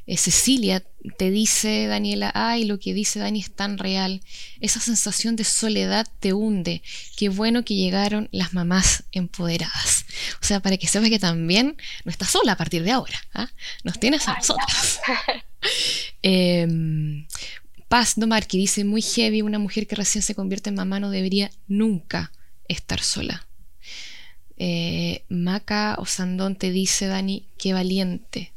Eh, 0.06 0.16
Cecilia 0.16 0.84
te 1.18 1.30
dice, 1.30 1.86
Daniela, 1.86 2.30
ay, 2.34 2.64
lo 2.64 2.78
que 2.78 2.94
dice 2.94 3.18
Dani 3.18 3.40
es 3.40 3.50
tan 3.50 3.78
real. 3.78 4.20
Esa 4.60 4.80
sensación 4.80 5.36
de 5.36 5.44
soledad 5.44 6.06
te 6.20 6.32
hunde. 6.32 6.82
Qué 7.16 7.28
bueno 7.28 7.64
que 7.64 7.74
llegaron 7.74 8.28
las 8.32 8.54
mamás 8.54 9.04
empoderadas. 9.12 10.06
O 10.40 10.44
sea, 10.44 10.60
para 10.60 10.76
que 10.76 10.86
sepas 10.86 11.10
que 11.10 11.18
también 11.18 11.76
no 12.04 12.10
estás 12.10 12.30
sola 12.30 12.52
a 12.52 12.56
partir 12.56 12.82
de 12.82 12.92
ahora. 12.92 13.18
¿ah? 13.34 13.50
Nos 13.82 13.98
tienes 13.98 14.26
a 14.28 14.34
nosotras. 14.34 15.00
Em, 16.20 17.26
Paz 17.88 18.16
que 18.48 18.58
dice 18.58 18.84
muy 18.84 19.00
heavy, 19.00 19.42
una 19.42 19.58
mujer 19.58 19.86
que 19.86 19.96
recién 19.96 20.20
se 20.20 20.34
convierte 20.34 20.68
en 20.68 20.76
mamá 20.76 21.00
no 21.00 21.10
debería 21.10 21.50
nunca 21.68 22.32
estar 22.68 23.00
sola. 23.00 23.46
Eh, 24.56 25.24
Maca 25.28 25.96
Osandón 25.98 26.56
te 26.56 26.70
dice, 26.70 27.06
Dani, 27.06 27.46
qué 27.58 27.72
valiente. 27.72 28.52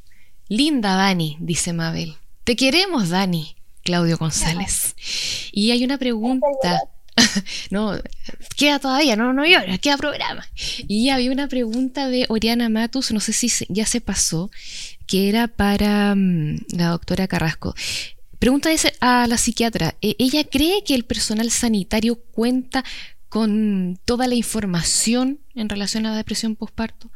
Linda 0.47 0.95
Dani, 0.95 1.37
dice 1.39 1.73
Mabel. 1.73 2.15
Te 2.43 2.55
queremos, 2.55 3.09
Dani, 3.09 3.55
Claudio 3.83 4.17
González. 4.17 4.95
Y 5.51 5.71
hay 5.71 5.83
una 5.83 5.97
pregunta. 5.97 6.81
no, 7.71 7.93
queda 8.55 8.79
todavía, 8.79 9.15
no, 9.15 9.33
no 9.33 9.45
llora, 9.45 9.77
queda 9.79 9.97
programa. 9.97 10.45
Y 10.87 11.09
había 11.09 11.31
una 11.31 11.47
pregunta 11.47 12.07
de 12.07 12.25
Oriana 12.29 12.69
Matus, 12.69 13.11
no 13.11 13.19
sé 13.19 13.33
si 13.33 13.49
ya 13.69 13.85
se 13.85 14.01
pasó, 14.01 14.51
que 15.07 15.29
era 15.29 15.47
para 15.47 16.13
mm, 16.15 16.65
la 16.73 16.89
doctora 16.89 17.27
Carrasco. 17.27 17.75
Pregunta 18.39 18.69
a 19.01 19.25
la 19.27 19.37
psiquiatra, 19.37 19.95
¿e-, 20.01 20.15
¿ella 20.19 20.43
cree 20.43 20.83
que 20.83 20.93
el 20.93 21.05
personal 21.05 21.49
sanitario 21.49 22.15
cuenta 22.31 22.83
con 23.29 23.99
toda 24.05 24.27
la 24.27 24.35
información 24.35 25.39
en 25.55 25.69
relación 25.69 26.05
a 26.05 26.11
la 26.11 26.17
depresión 26.17 26.55
postparto? 26.55 27.09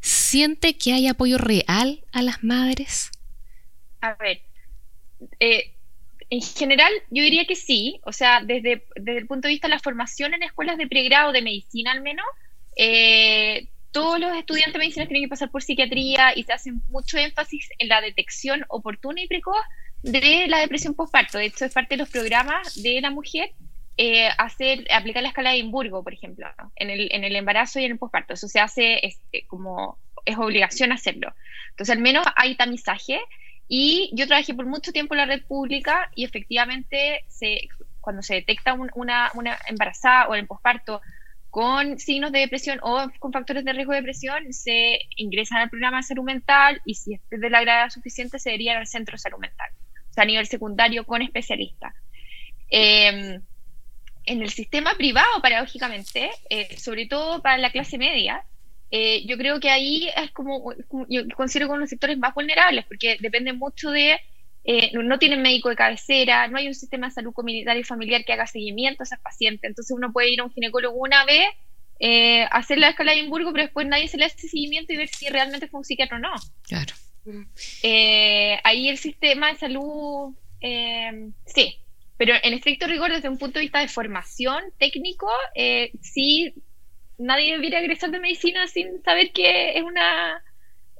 ¿Siente 0.00 0.76
que 0.76 0.92
hay 0.92 1.08
apoyo 1.08 1.38
real 1.38 2.04
a 2.12 2.22
las 2.22 2.44
madres? 2.44 3.10
A 4.00 4.14
ver, 4.14 4.42
eh, 5.40 5.72
en 6.30 6.42
general 6.42 6.92
yo 7.10 7.22
diría 7.22 7.44
que 7.46 7.56
sí, 7.56 8.00
o 8.04 8.12
sea, 8.12 8.40
desde, 8.42 8.84
desde, 8.96 9.18
el 9.18 9.26
punto 9.26 9.48
de 9.48 9.54
vista 9.54 9.68
de 9.68 9.74
la 9.74 9.80
formación 9.80 10.34
en 10.34 10.42
escuelas 10.42 10.78
de 10.78 10.86
pregrado 10.86 11.32
de 11.32 11.42
medicina 11.42 11.92
al 11.92 12.02
menos, 12.02 12.26
eh, 12.76 13.68
todos 13.92 14.20
los 14.20 14.36
estudiantes 14.36 14.74
de 14.74 14.78
medicina 14.78 15.06
tienen 15.06 15.24
que 15.24 15.30
pasar 15.30 15.50
por 15.50 15.62
psiquiatría 15.62 16.36
y 16.36 16.42
se 16.42 16.52
hace 16.52 16.72
mucho 16.90 17.16
énfasis 17.16 17.68
en 17.78 17.88
la 17.88 18.00
detección 18.00 18.64
oportuna 18.68 19.22
y 19.22 19.26
precoz 19.26 19.56
de 20.02 20.46
la 20.48 20.58
depresión 20.58 20.94
postparto. 20.94 21.38
De 21.38 21.46
hecho, 21.46 21.64
es 21.64 21.72
parte 21.72 21.94
de 21.94 21.98
los 21.98 22.10
programas 22.10 22.82
de 22.82 23.00
la 23.00 23.10
mujer 23.10 23.50
eh, 23.96 24.28
hacer, 24.38 24.86
aplicar 24.92 25.22
la 25.22 25.30
escala 25.30 25.50
de 25.50 25.56
Edimburgo, 25.56 26.02
por 26.02 26.12
ejemplo, 26.12 26.46
en 26.76 26.90
el, 26.90 27.08
en 27.12 27.24
el 27.24 27.34
embarazo 27.34 27.80
y 27.80 27.84
en 27.84 27.92
el 27.92 27.98
postparto. 27.98 28.34
Eso 28.34 28.48
se 28.48 28.60
hace 28.60 29.06
este, 29.06 29.46
como 29.46 29.98
es 30.24 30.36
obligación 30.36 30.92
hacerlo. 30.92 31.34
Entonces, 31.70 31.96
al 31.96 32.02
menos 32.02 32.26
hay 32.36 32.56
tamizaje. 32.56 33.20
Y 33.68 34.10
yo 34.12 34.26
trabajé 34.26 34.54
por 34.54 34.66
mucho 34.66 34.92
tiempo 34.92 35.14
en 35.14 35.18
la 35.18 35.26
red 35.26 35.42
pública 35.44 36.10
y 36.14 36.24
efectivamente 36.24 37.24
se, 37.28 37.68
cuando 38.00 38.22
se 38.22 38.34
detecta 38.34 38.74
una, 38.74 39.30
una 39.34 39.58
embarazada 39.68 40.28
o 40.28 40.34
en 40.34 40.40
el 40.40 40.46
posparto 40.46 41.00
con 41.50 41.98
signos 41.98 42.32
de 42.32 42.40
depresión 42.40 42.78
o 42.82 43.10
con 43.18 43.32
factores 43.32 43.64
de 43.64 43.72
riesgo 43.72 43.92
de 43.92 44.00
depresión, 44.00 44.52
se 44.52 45.00
ingresan 45.16 45.58
al 45.58 45.70
programa 45.70 45.96
de 45.96 46.02
salud 46.02 46.22
mental 46.22 46.82
y 46.84 46.94
si 46.94 47.14
es 47.14 47.20
de 47.30 47.50
la 47.50 47.62
gravedad 47.62 47.88
suficiente 47.88 48.38
se 48.38 48.50
deberían 48.50 48.76
al 48.76 48.86
centro 48.86 49.14
de 49.14 49.18
salud 49.18 49.38
mental, 49.38 49.70
o 50.10 50.12
sea, 50.12 50.24
a 50.24 50.26
nivel 50.26 50.46
secundario 50.46 51.04
con 51.04 51.22
especialistas. 51.22 51.94
Em, 52.68 53.40
en 54.26 54.42
el 54.42 54.50
sistema 54.50 54.94
privado, 54.94 55.40
paradójicamente, 55.40 56.30
eh, 56.50 56.76
sobre 56.78 57.06
todo 57.06 57.40
para 57.40 57.58
la 57.58 57.70
clase 57.70 57.96
media, 57.96 58.44
eh, 58.90 59.24
yo 59.26 59.38
creo 59.38 59.60
que 59.60 59.70
ahí 59.70 60.08
es 60.16 60.30
como, 60.32 60.72
yo 61.08 61.22
considero 61.36 61.68
como 61.68 61.78
los 61.78 61.90
sectores 61.90 62.18
más 62.18 62.34
vulnerables, 62.34 62.84
porque 62.86 63.16
depende 63.20 63.52
mucho 63.52 63.90
de, 63.90 64.18
eh, 64.64 64.90
no 64.92 65.18
tienen 65.18 65.42
médico 65.42 65.68
de 65.68 65.76
cabecera, 65.76 66.48
no 66.48 66.58
hay 66.58 66.66
un 66.66 66.74
sistema 66.74 67.06
de 67.06 67.14
salud 67.14 67.32
comunitario 67.32 67.80
y 67.80 67.84
familiar 67.84 68.24
que 68.24 68.32
haga 68.32 68.46
seguimiento 68.46 69.02
a 69.02 69.04
esas 69.04 69.20
pacientes, 69.20 69.68
entonces 69.68 69.96
uno 69.96 70.12
puede 70.12 70.30
ir 70.30 70.40
a 70.40 70.44
un 70.44 70.50
ginecólogo 70.50 70.96
una 70.96 71.24
vez, 71.24 71.46
hacer 72.50 72.78
la 72.78 72.90
escala 72.90 73.12
de 73.12 73.20
Edimburgo, 73.20 73.52
pero 73.52 73.64
después 73.64 73.86
nadie 73.86 74.08
se 74.08 74.18
le 74.18 74.26
hace 74.26 74.48
seguimiento 74.48 74.92
y 74.92 74.98
ver 74.98 75.08
si 75.08 75.28
realmente 75.28 75.68
fue 75.68 75.78
un 75.78 75.84
psiquiatra 75.84 76.18
o 76.18 76.20
no. 76.20 76.34
Claro. 76.62 76.94
ahí 78.64 78.88
el 78.88 78.98
sistema 78.98 79.52
de 79.52 79.58
salud, 79.58 80.34
sí, 81.46 81.78
pero 82.16 82.34
en 82.42 82.54
estricto 82.54 82.86
rigor, 82.86 83.12
desde 83.12 83.28
un 83.28 83.38
punto 83.38 83.58
de 83.58 83.64
vista 83.64 83.80
de 83.80 83.88
formación 83.88 84.62
técnico, 84.78 85.28
eh, 85.54 85.90
sí, 86.00 86.54
nadie 87.18 87.52
debería 87.52 87.80
egresar 87.80 88.10
de 88.10 88.20
medicina 88.20 88.66
sin 88.66 89.02
saber 89.02 89.32
que 89.32 89.76
es 89.76 89.82
una 89.82 90.42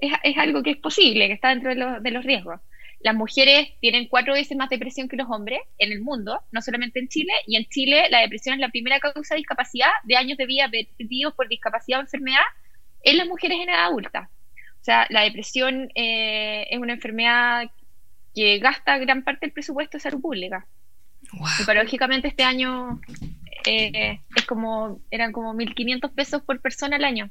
es, 0.01 0.37
algo 0.37 0.63
que 0.63 0.73
es 0.73 0.77
posible, 0.77 1.27
que 1.27 1.35
está 1.35 1.51
dentro 1.51 1.75
de, 1.75 2.01
de, 2.01 2.11
los 2.11 2.25
riesgos. 2.25 2.61
Las 3.01 3.15
mujeres 3.15 3.69
tienen 3.81 4.09
cuatro 4.09 4.35
veces 4.35 4.57
más 4.57 4.69
depresión 4.69 5.09
que 5.09 5.17
los 5.17 5.29
hombres 5.31 5.61
en 5.79 5.93
el 5.93 6.01
mundo, 6.01 6.41
no 6.53 6.61
solamente 6.61 6.99
en 6.99 7.09
Chile, 7.09 7.33
y 7.47 7.57
en 7.57 7.67
Chile 7.67 8.09
la 8.11 8.21
depresión 8.21 8.55
es 8.55 8.61
la 8.61 8.69
primera 8.69 9.01
causa 9.01 9.35
de 9.35 9.39
discapacidad, 9.39 9.91
de 10.05 10.17
años 10.17 10.39
de 10.39 10.47
vida 10.47 10.71
perdidos 10.71 11.35
por 11.35 11.49
discapacidad 11.49 12.01
o 12.01 12.03
enfermedad 12.03 12.45
en 13.03 13.17
las 13.19 13.27
mujeres 13.27 13.59
en 13.61 13.69
edad 13.69 13.87
adulta. 13.87 14.31
O 14.81 14.85
sea, 14.85 15.07
la 15.11 15.23
depresión 15.23 15.91
eh, 15.95 16.67
es 16.71 16.79
una 16.79 16.93
enfermedad 16.93 17.71
que 18.35 18.59
gasta 18.59 18.99
gran 18.99 19.25
parte 19.25 19.47
del 19.47 19.53
presupuesto 19.53 19.97
de 19.97 20.03
salud 20.03 20.21
pública. 20.21 20.67
Wow. 21.33 21.49
este 22.29 22.45
año 22.45 23.01
eh, 23.65 24.21
es 24.35 24.45
como 24.45 25.01
eran 25.11 25.33
como 25.33 25.55
1.500 25.55 26.13
pesos 26.15 26.43
por 26.43 26.61
persona 26.61 26.97
al 26.97 27.05
año 27.05 27.31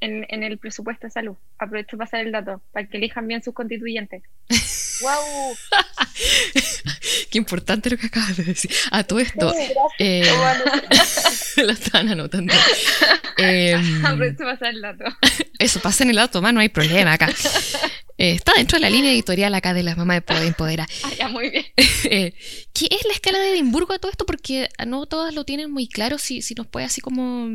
en, 0.00 0.26
en, 0.28 0.42
el 0.42 0.58
presupuesto 0.58 1.06
de 1.06 1.10
salud. 1.10 1.36
Aprovecho 1.58 1.96
para 1.96 2.06
pasar 2.06 2.20
el 2.20 2.32
dato, 2.32 2.62
para 2.72 2.86
que 2.86 2.96
elijan 2.96 3.26
bien 3.26 3.42
sus 3.42 3.54
constituyentes. 3.54 4.22
¡Wow! 5.02 5.56
Qué 7.30 7.38
importante 7.38 7.90
lo 7.90 7.96
que 7.96 8.06
acabas 8.06 8.36
de 8.36 8.44
decir. 8.44 8.70
A 8.90 9.04
todo 9.04 9.18
esto. 9.20 9.52
eh, 9.98 10.30
lo 11.56 11.72
están 11.72 12.08
anotando. 12.08 12.54
Eh, 13.38 13.76
para 14.02 14.16
pasar 14.36 14.74
el 14.74 14.82
dato. 14.82 15.04
Eso, 15.58 15.80
pasen 15.80 16.10
el 16.10 16.16
dato, 16.16 16.40
más 16.42 16.52
no 16.52 16.60
hay 16.60 16.68
problema 16.68 17.14
acá. 17.14 17.28
Eh, 18.18 18.32
está 18.32 18.52
dentro 18.56 18.76
de 18.76 18.82
la 18.82 18.90
línea 18.90 19.10
editorial 19.10 19.52
acá 19.54 19.74
de 19.74 19.82
las 19.82 19.96
mamás 19.96 20.18
de 20.18 20.22
Poder 20.22 20.46
Empodera. 20.46 20.86
Ah, 21.02 21.10
ya, 21.18 21.28
muy 21.28 21.50
bien. 21.50 21.64
Eh, 22.04 22.34
¿Qué 22.72 22.86
es 22.90 23.04
la 23.06 23.14
escala 23.14 23.40
de 23.40 23.52
Edimburgo 23.52 23.94
a 23.94 23.98
todo 23.98 24.12
esto? 24.12 24.26
Porque 24.26 24.68
no 24.86 25.06
todas 25.06 25.34
lo 25.34 25.44
tienen 25.44 25.72
muy 25.72 25.88
claro, 25.88 26.18
si, 26.18 26.40
si 26.42 26.54
nos 26.54 26.68
puede 26.68 26.86
así 26.86 27.00
como... 27.00 27.48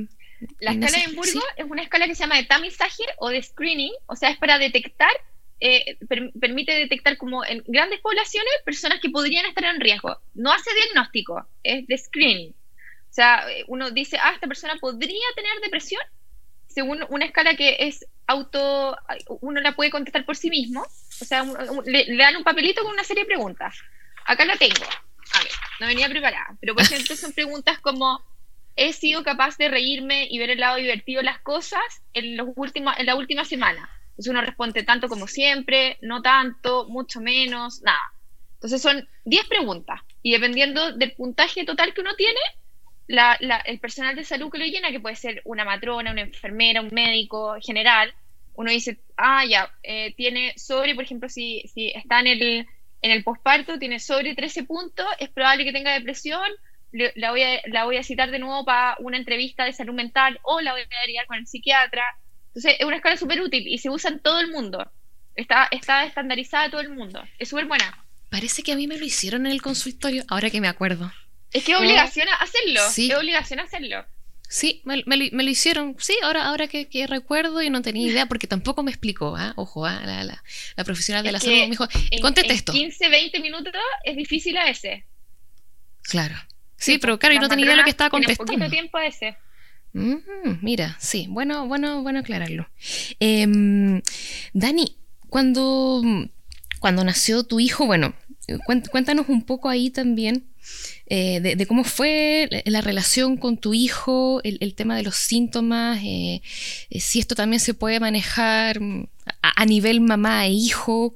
La 0.60 0.72
escala 0.72 0.92
de 0.98 1.04
Edimburgo 1.06 1.42
es 1.56 1.66
una 1.70 1.84
escala 1.84 2.06
que 2.08 2.16
se 2.16 2.24
llama 2.24 2.36
de 2.36 2.44
tamizaje 2.44 3.04
o 3.20 3.30
de 3.30 3.42
screening, 3.42 3.94
o 4.08 4.16
sea, 4.18 4.30
es 4.30 4.38
para 4.38 4.58
detectar, 4.58 5.12
eh, 5.60 5.98
permite 6.40 6.74
detectar 6.74 7.18
como 7.18 7.44
en 7.44 7.64
grandes 7.68 8.00
poblaciones 8.00 8.54
personas 8.64 9.00
que 9.02 9.10
podrían 9.10 9.46
estar 9.46 9.64
en 9.64 9.82
riesgo. 9.82 10.20
No 10.36 10.52
hace 10.52 10.70
diagnóstico, 10.74 11.48
es 11.64 11.88
de 11.88 11.98
screening. 11.98 12.52
O 13.10 13.14
sea, 13.14 13.44
uno 13.68 13.90
dice, 13.92 14.18
ah, 14.22 14.32
esta 14.34 14.48
persona 14.48 14.76
podría 14.80 15.26
tener 15.36 15.60
depresión, 15.64 16.02
según 16.68 17.04
una 17.10 17.26
escala 17.26 17.56
que 17.56 17.78
es 17.80 18.06
auto, 18.28 18.96
uno 19.42 19.62
la 19.62 19.76
puede 19.76 19.90
contestar 19.90 20.26
por 20.26 20.36
sí 20.36 20.50
mismo, 20.50 20.82
o 20.82 21.26
sea, 21.26 21.44
le, 21.86 22.16
dan 22.16 22.36
un 22.36 22.44
papelito 22.44 22.84
con 22.84 22.92
una 22.92 23.04
serie 23.04 23.24
de 23.24 23.28
preguntas. 23.28 23.80
Acá 24.26 24.46
la 24.46 24.58
tengo. 24.58 24.84
A 25.34 25.40
ver, 25.40 25.52
no 25.80 25.88
venía 25.88 26.10
preparada, 26.10 26.56
pero 26.60 26.76
por 26.76 26.84
ejemplo 26.84 27.16
son 27.16 27.34
preguntas 27.34 27.80
como 27.80 28.22
he 28.76 28.94
sido 28.94 29.24
capaz 29.24 29.58
de 29.58 29.70
reírme 29.70 30.28
y 30.30 30.38
ver 30.38 30.52
el 30.52 30.60
lado 30.60 30.76
divertido 30.76 31.20
de 31.20 31.26
las 31.26 31.40
cosas 31.40 31.82
en 32.14 32.38
los 32.38 32.50
últimos 32.56 32.94
en 32.98 33.08
la 33.08 33.16
última 33.16 33.44
semana. 33.44 33.90
Entonces 34.18 34.32
uno 34.32 34.42
responde 34.42 34.82
tanto 34.82 35.08
como 35.08 35.28
siempre, 35.28 36.00
no 36.02 36.24
tanto, 36.24 36.88
mucho 36.90 37.22
menos, 37.22 37.82
nada. 37.84 38.02
Entonces 38.56 38.82
son 38.82 39.08
10 39.26 39.46
preguntas 39.48 40.02
y 40.24 40.32
dependiendo 40.32 40.94
del 40.94 41.12
puntaje 41.14 41.66
total 41.66 41.94
que 41.94 42.02
uno 42.02 42.16
tiene, 42.16 42.40
la, 43.08 43.36
el 43.66 43.80
personal 43.80 44.16
de 44.16 44.26
salud 44.26 44.52
que 44.52 44.58
lo 44.58 44.66
llena, 44.66 44.90
que 44.90 45.00
puede 45.00 45.16
ser 45.16 45.42
una 45.46 45.64
matrona, 45.64 46.12
una 46.12 46.22
enfermera, 46.22 46.82
un 46.82 46.90
médico 46.92 47.56
general, 47.62 48.14
uno 48.56 48.72
dice, 48.72 48.98
ah, 49.18 49.46
ya, 49.46 49.72
eh, 49.84 50.16
tiene 50.16 50.54
sobre, 50.58 50.96
por 50.96 51.04
ejemplo, 51.04 51.30
si, 51.30 51.64
está 51.76 52.20
en 52.20 52.28
el, 52.28 52.42
en 53.04 53.12
el 53.12 53.24
posparto, 53.24 53.78
tiene 53.78 54.00
sobre 54.00 54.34
13 54.34 54.64
puntos, 54.64 55.06
es 55.20 55.30
probable 55.30 55.64
que 55.64 55.72
tenga 55.72 55.94
depresión, 55.94 56.50
la, 56.92 57.30
voy 57.32 57.44
a, 57.44 57.62
la 57.68 57.86
voy 57.86 57.98
a 57.98 58.04
citar 58.04 58.32
de 58.32 58.40
nuevo 58.40 58.66
para 58.66 58.96
una 59.00 59.18
entrevista 59.18 59.64
de 59.64 59.74
salud 59.74 59.94
mental 59.94 60.40
o 60.44 60.62
la 60.62 60.72
voy 60.72 60.82
a 60.82 61.02
derivar 61.02 61.28
con 61.28 61.38
el 61.38 61.46
psiquiatra. 61.46 62.04
Entonces, 62.58 62.80
es 62.80 62.88
una 62.88 62.96
escala 62.96 63.18
súper 63.18 63.40
útil 63.40 63.68
y 63.68 63.78
se 63.78 63.92
usa 63.92 64.10
en 64.10 64.20
todo 64.20 64.40
el 64.40 64.50
mundo. 64.50 64.92
Está, 65.36 65.68
está 65.70 66.06
estandarizada 66.06 66.66
en 66.66 66.72
todo 66.72 66.82
el 66.82 66.90
mundo. 66.90 67.24
Es 67.38 67.50
súper 67.50 67.68
buena. 67.68 68.04
Parece 68.32 68.64
que 68.64 68.72
a 68.72 68.76
mí 68.76 68.88
me 68.88 68.98
lo 68.98 69.06
hicieron 69.06 69.46
en 69.46 69.52
el 69.52 69.62
consultorio, 69.62 70.24
ahora 70.28 70.50
que 70.50 70.60
me 70.60 70.68
acuerdo. 70.68 71.14
Es 71.54 71.64
que 71.64 71.74
es 71.74 71.78
obligación 71.78 72.28
hacerlo. 72.40 72.82
Sí. 72.90 73.12
Es 73.12 73.16
obligación 73.16 73.60
hacerlo. 73.60 74.04
Sí, 74.50 74.82
me, 74.86 75.04
lo, 75.04 75.42
hicieron. 75.44 75.98
Sí, 76.00 76.16
ahora, 76.24 76.46
ahora 76.46 76.68
que, 76.68 77.06
recuerdo 77.08 77.62
y 77.62 77.70
no 77.70 77.84
tenía 77.84 78.08
idea 78.08 78.26
porque 78.26 78.48
tampoco 78.48 78.82
me 78.82 78.90
explicó. 78.90 79.36
¿ah? 79.38 79.54
Ojo, 79.56 79.86
¿ah? 79.86 80.02
la, 80.04 80.24
la, 80.24 80.84
profesional 80.84 81.24
de 81.24 81.34
la 81.34 81.40
salud 81.40 81.60
me 81.60 81.70
dijo, 81.70 81.88
conteste 82.24 82.54
esto. 82.54 82.72
15, 82.72 83.08
20 83.08 83.40
minutos 83.40 83.72
es 84.04 84.16
difícil 84.16 84.58
a 84.58 84.68
ese. 84.68 85.06
Claro. 86.02 86.36
Sí, 86.76 86.98
pero 86.98 87.20
claro, 87.20 87.36
yo 87.36 87.42
no 87.42 87.50
tenía 87.50 87.66
idea 87.66 87.76
de 87.76 87.82
lo 87.82 87.84
que 87.84 87.92
estaba 87.92 88.10
contestando. 88.10 88.52
poquito 88.52 88.68
tiempo 88.68 88.98
a 88.98 89.06
ese. 89.06 89.38
Mm, 89.94 90.18
mira, 90.62 90.98
sí, 91.00 91.28
bueno, 91.30 91.68
bueno, 91.68 92.04
bueno 92.04 92.20
aclararlo. 92.20 92.68
Em, 93.20 94.02
Dani, 94.54 94.96
cuando, 95.30 96.02
cuando 96.80 97.04
nació 97.04 97.44
tu 97.44 97.60
hijo, 97.60 97.86
bueno, 97.86 98.14
cuéntanos 98.92 99.30
un 99.30 99.44
poco 99.44 99.70
ahí 99.70 99.90
también 99.90 100.46
eh, 101.10 101.40
de, 101.40 101.66
cómo 101.66 101.86
fue 101.86 102.50
la 102.66 102.82
relación 102.82 103.38
con 103.38 103.58
tu 103.58 103.74
hijo, 103.74 104.42
el, 104.44 104.76
tema 104.76 104.98
de 104.98 105.04
los 105.04 105.16
síntomas, 105.16 106.02
eh, 106.04 106.42
eh, 106.90 107.00
si 107.00 107.20
esto 107.20 107.34
también 107.34 107.62
se 107.62 107.74
puede 107.74 108.00
manejar 108.02 108.82
mm, 108.82 109.08
a, 109.42 109.66
nivel 109.66 110.02
mamá 110.02 110.46
e 110.48 110.52
hijo. 110.52 111.16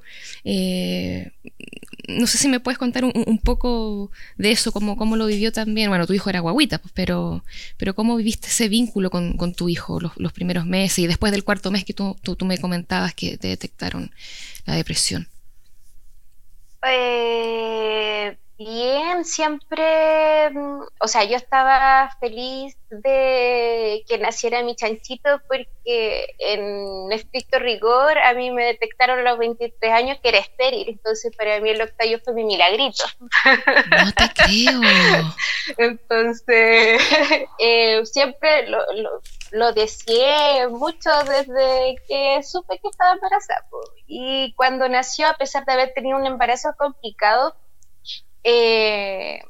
No 2.07 2.27
sé 2.27 2.37
si 2.37 2.47
me 2.47 2.59
puedes 2.59 2.77
contar 2.77 3.03
un, 3.05 3.39
poco 3.43 4.11
de 4.37 4.51
eso, 4.51 4.71
cómo, 4.71 4.97
cómo, 4.97 5.15
lo 5.15 5.25
vivió 5.25 5.51
también. 5.51 5.89
Bueno, 5.89 6.07
tu 6.07 6.13
hijo 6.13 6.29
era 6.29 6.39
guaguita, 6.39 6.79
pues, 6.79 6.91
pero, 6.93 7.43
pero 7.77 7.95
cómo 7.95 8.15
viviste 8.15 8.47
ese 8.47 8.69
vínculo 8.69 9.09
con, 9.09 9.53
tu 9.53 9.69
hijo 9.69 9.99
los, 9.99 10.33
primeros 10.33 10.65
meses 10.65 10.99
y 10.99 11.07
después 11.07 11.31
del 11.31 11.43
cuarto 11.43 11.71
mes 11.71 11.85
que 11.85 11.93
tú, 11.93 12.15
tú, 12.21 12.35
tú 12.35 12.45
me 12.45 12.57
comentabas 12.57 13.13
que 13.13 13.37
te 13.37 13.47
detectaron 13.47 14.11
la 14.65 14.75
depresión. 14.75 15.27
Eh, 16.87 18.37
Bien, 18.63 19.25
siempre, 19.25 20.51
mm, 20.51 20.81
o 20.99 21.07
sea, 21.07 21.23
yo 21.23 21.35
estaba 21.35 22.15
feliz 22.19 22.77
de 22.91 24.03
que 24.07 24.19
naciera 24.19 24.61
mi 24.61 24.75
chanchito 24.75 25.41
porque 25.47 26.35
en 26.37 27.11
estricto 27.11 27.57
rigor 27.57 28.19
a 28.19 28.35
mí 28.35 28.51
me 28.51 28.65
detectaron 28.65 29.19
a 29.19 29.31
los 29.31 29.39
23 29.39 29.91
años 29.91 30.19
que 30.21 30.29
era 30.29 30.37
estéril, 30.37 30.89
entonces 30.89 31.35
para 31.35 31.59
mí 31.59 31.71
el 31.71 31.81
octavio 31.81 32.19
fue 32.23 32.33
mi 32.35 32.43
milagrito. 32.43 33.03
No 33.25 34.11
te 34.11 34.29
creo. 34.31 34.81
entonces, 35.77 37.01
eh, 37.59 38.05
siempre 38.05 38.67
lo, 38.67 38.79
lo, 38.93 39.21
lo, 39.53 39.73
deseé 39.73 40.67
mucho 40.67 41.09
desde 41.23 41.95
que 42.07 42.43
supe 42.43 42.77
que 42.77 42.89
estaba 42.89 43.13
embarazada. 43.13 43.65
Y 44.05 44.53
cuando 44.53 44.87
nació, 44.87 45.27
a 45.27 45.37
pesar 45.37 45.65
de 45.65 45.73
haber 45.73 45.93
tenido 45.93 46.17
un 46.17 46.27
embarazo 46.27 46.75
complicado, 46.77 47.55
eh, 48.43 49.41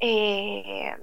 eh, 0.00 0.94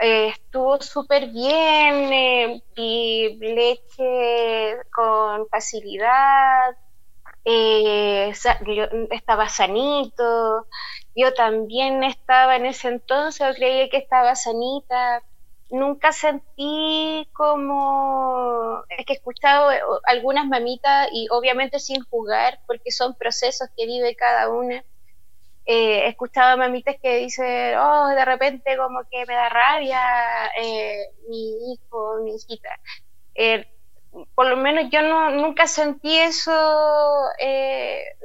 eh, 0.00 0.28
estuvo 0.28 0.80
súper 0.80 1.28
bien, 1.30 2.60
y 2.76 3.38
leche 3.40 4.76
con 4.94 5.48
facilidad, 5.48 6.76
estaba 9.10 9.48
sanito, 9.48 10.68
yo 11.14 11.34
también 11.34 12.02
estaba 12.04 12.56
en 12.56 12.66
ese 12.66 12.88
entonces, 12.88 13.56
creía 13.56 13.88
que 13.90 13.98
estaba 13.98 14.34
sanita, 14.36 15.22
nunca 15.70 16.12
sentí 16.12 17.28
como, 17.34 18.84
es 18.90 19.04
que 19.06 19.14
he 19.14 19.16
escuchado 19.16 19.72
eh, 19.72 19.80
algunas 20.04 20.46
mamitas 20.46 21.08
y 21.12 21.28
obviamente 21.30 21.78
sin 21.80 22.02
jugar, 22.04 22.60
porque 22.66 22.90
son 22.92 23.14
procesos 23.16 23.68
que 23.76 23.86
vive 23.86 24.14
cada 24.16 24.48
una. 24.50 24.84
Eh, 25.64 26.00
he 26.04 26.08
escuchado 26.08 26.58
mamitas 26.58 26.96
que 27.00 27.18
dicen, 27.18 27.78
oh, 27.78 28.08
de 28.08 28.24
repente 28.24 28.76
como 28.76 29.00
que 29.10 29.24
me 29.26 29.34
da 29.34 29.48
rabia 29.48 30.00
eh, 30.56 31.06
mi 31.28 31.72
hijo, 31.72 32.18
mi 32.24 32.34
hijita. 32.34 32.70
por 34.34 34.46
lo 34.46 34.56
menos 34.56 34.90
yo 34.90 35.02
no, 35.02 35.30
nunca 35.30 35.66
sentí 35.66 36.18
eso, 36.18 36.52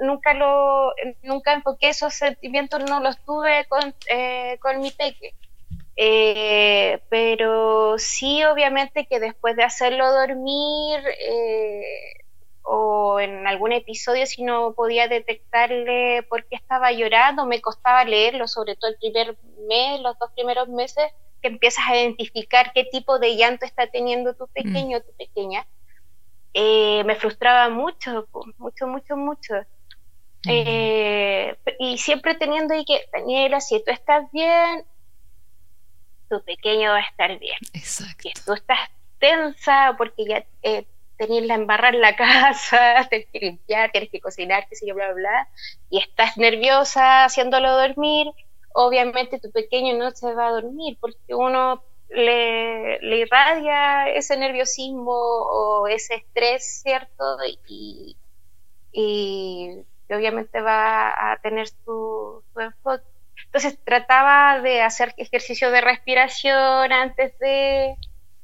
nunca 0.01 0.33
lo, 0.33 0.93
nunca 1.21 1.53
enfoqué 1.53 1.89
esos 1.89 2.13
sentimientos, 2.13 2.81
no 2.89 2.99
los 2.99 3.23
tuve 3.23 3.65
con, 3.67 3.93
con 4.61 4.81
mi 4.81 4.91
peque. 4.91 5.35
Eh, 5.99 7.01
pero 7.09 7.97
sí, 7.97 8.43
obviamente 8.43 9.07
que 9.07 9.19
después 9.19 9.55
de 9.55 9.63
hacerlo 9.63 10.11
dormir 10.13 10.99
eh, 11.19 11.83
o 12.69 13.19
en 13.21 13.47
algún 13.47 13.71
episodio, 13.71 14.25
si 14.25 14.43
no 14.43 14.73
podía 14.73 15.07
detectarle 15.07 16.23
por 16.23 16.45
qué 16.47 16.57
estaba 16.57 16.91
llorando, 16.91 17.45
me 17.45 17.61
costaba 17.61 18.03
leerlo, 18.03 18.45
sobre 18.45 18.75
todo 18.75 18.91
el 18.91 18.97
primer 18.97 19.37
mes, 19.69 20.01
los 20.01 20.19
dos 20.19 20.29
primeros 20.35 20.67
meses, 20.67 21.05
que 21.41 21.47
empiezas 21.47 21.85
a 21.87 21.95
identificar 21.95 22.73
qué 22.73 22.83
tipo 22.83 23.19
de 23.19 23.37
llanto 23.37 23.65
está 23.65 23.87
teniendo 23.87 24.33
tu 24.33 24.47
pequeño 24.47 24.97
o 24.97 25.01
tu 25.01 25.13
pequeña. 25.13 25.65
Eh, 26.53 27.03
me 27.05 27.15
frustraba 27.15 27.69
mucho, 27.69 28.27
mucho, 28.57 28.87
mucho, 28.87 29.15
mucho. 29.15 29.53
y 30.43 31.97
siempre 31.97 32.35
teniendo 32.35 32.73
ahí 32.73 32.83
que, 32.83 33.07
Daniela, 33.13 33.61
si 33.61 33.81
tú 33.81 33.91
estás 33.91 34.29
bien, 34.33 34.83
tu 36.29 36.43
pequeño 36.43 36.91
va 36.91 36.97
a 36.97 37.07
estar 37.07 37.39
bien. 37.39 37.59
Exacto. 37.73 38.27
Si 38.35 38.43
tú 38.45 38.53
estás 38.53 38.79
tensa 39.19 39.95
porque 39.97 40.25
ya 40.25 40.45
eh, 40.63 40.85
tenías 41.17 41.45
la 41.45 41.55
embarrar 41.55 41.95
en 41.95 42.01
la 42.01 42.15
casa, 42.15 43.07
tienes 43.09 43.27
que 43.31 43.39
limpiar, 43.39 43.91
tienes 43.91 44.09
que 44.09 44.19
cocinar, 44.21 44.67
qué 44.69 44.75
sé 44.75 44.87
yo, 44.87 44.95
bla, 44.95 45.07
bla, 45.07 45.15
bla, 45.15 45.49
y 45.89 45.99
estás 45.99 46.37
nerviosa 46.37 47.25
haciéndolo 47.25 47.71
dormir, 47.71 48.27
obviamente 48.73 49.39
tu 49.39 49.51
pequeño 49.51 49.97
no 49.97 50.11
se 50.11 50.33
va 50.33 50.47
a 50.47 50.51
dormir 50.51 50.97
porque 51.01 51.33
uno 51.33 51.83
le, 52.09 52.99
le 52.99 53.17
irradia 53.17 54.09
ese 54.09 54.37
nerviosismo 54.37 55.11
o 55.11 55.87
ese 55.87 56.15
estrés, 56.15 56.81
¿cierto? 56.83 57.37
Y, 57.67 58.15
y, 58.91 59.83
obviamente 60.09 60.61
va 60.61 61.31
a 61.31 61.37
tener 61.41 61.67
su, 61.67 62.43
su 62.53 62.59
enfoque 62.61 63.03
entonces 63.45 63.77
trataba 63.83 64.61
de 64.61 64.81
hacer 64.81 65.13
ejercicio 65.17 65.71
de 65.71 65.81
respiración 65.81 66.91
antes 66.91 67.37
de, 67.39 67.95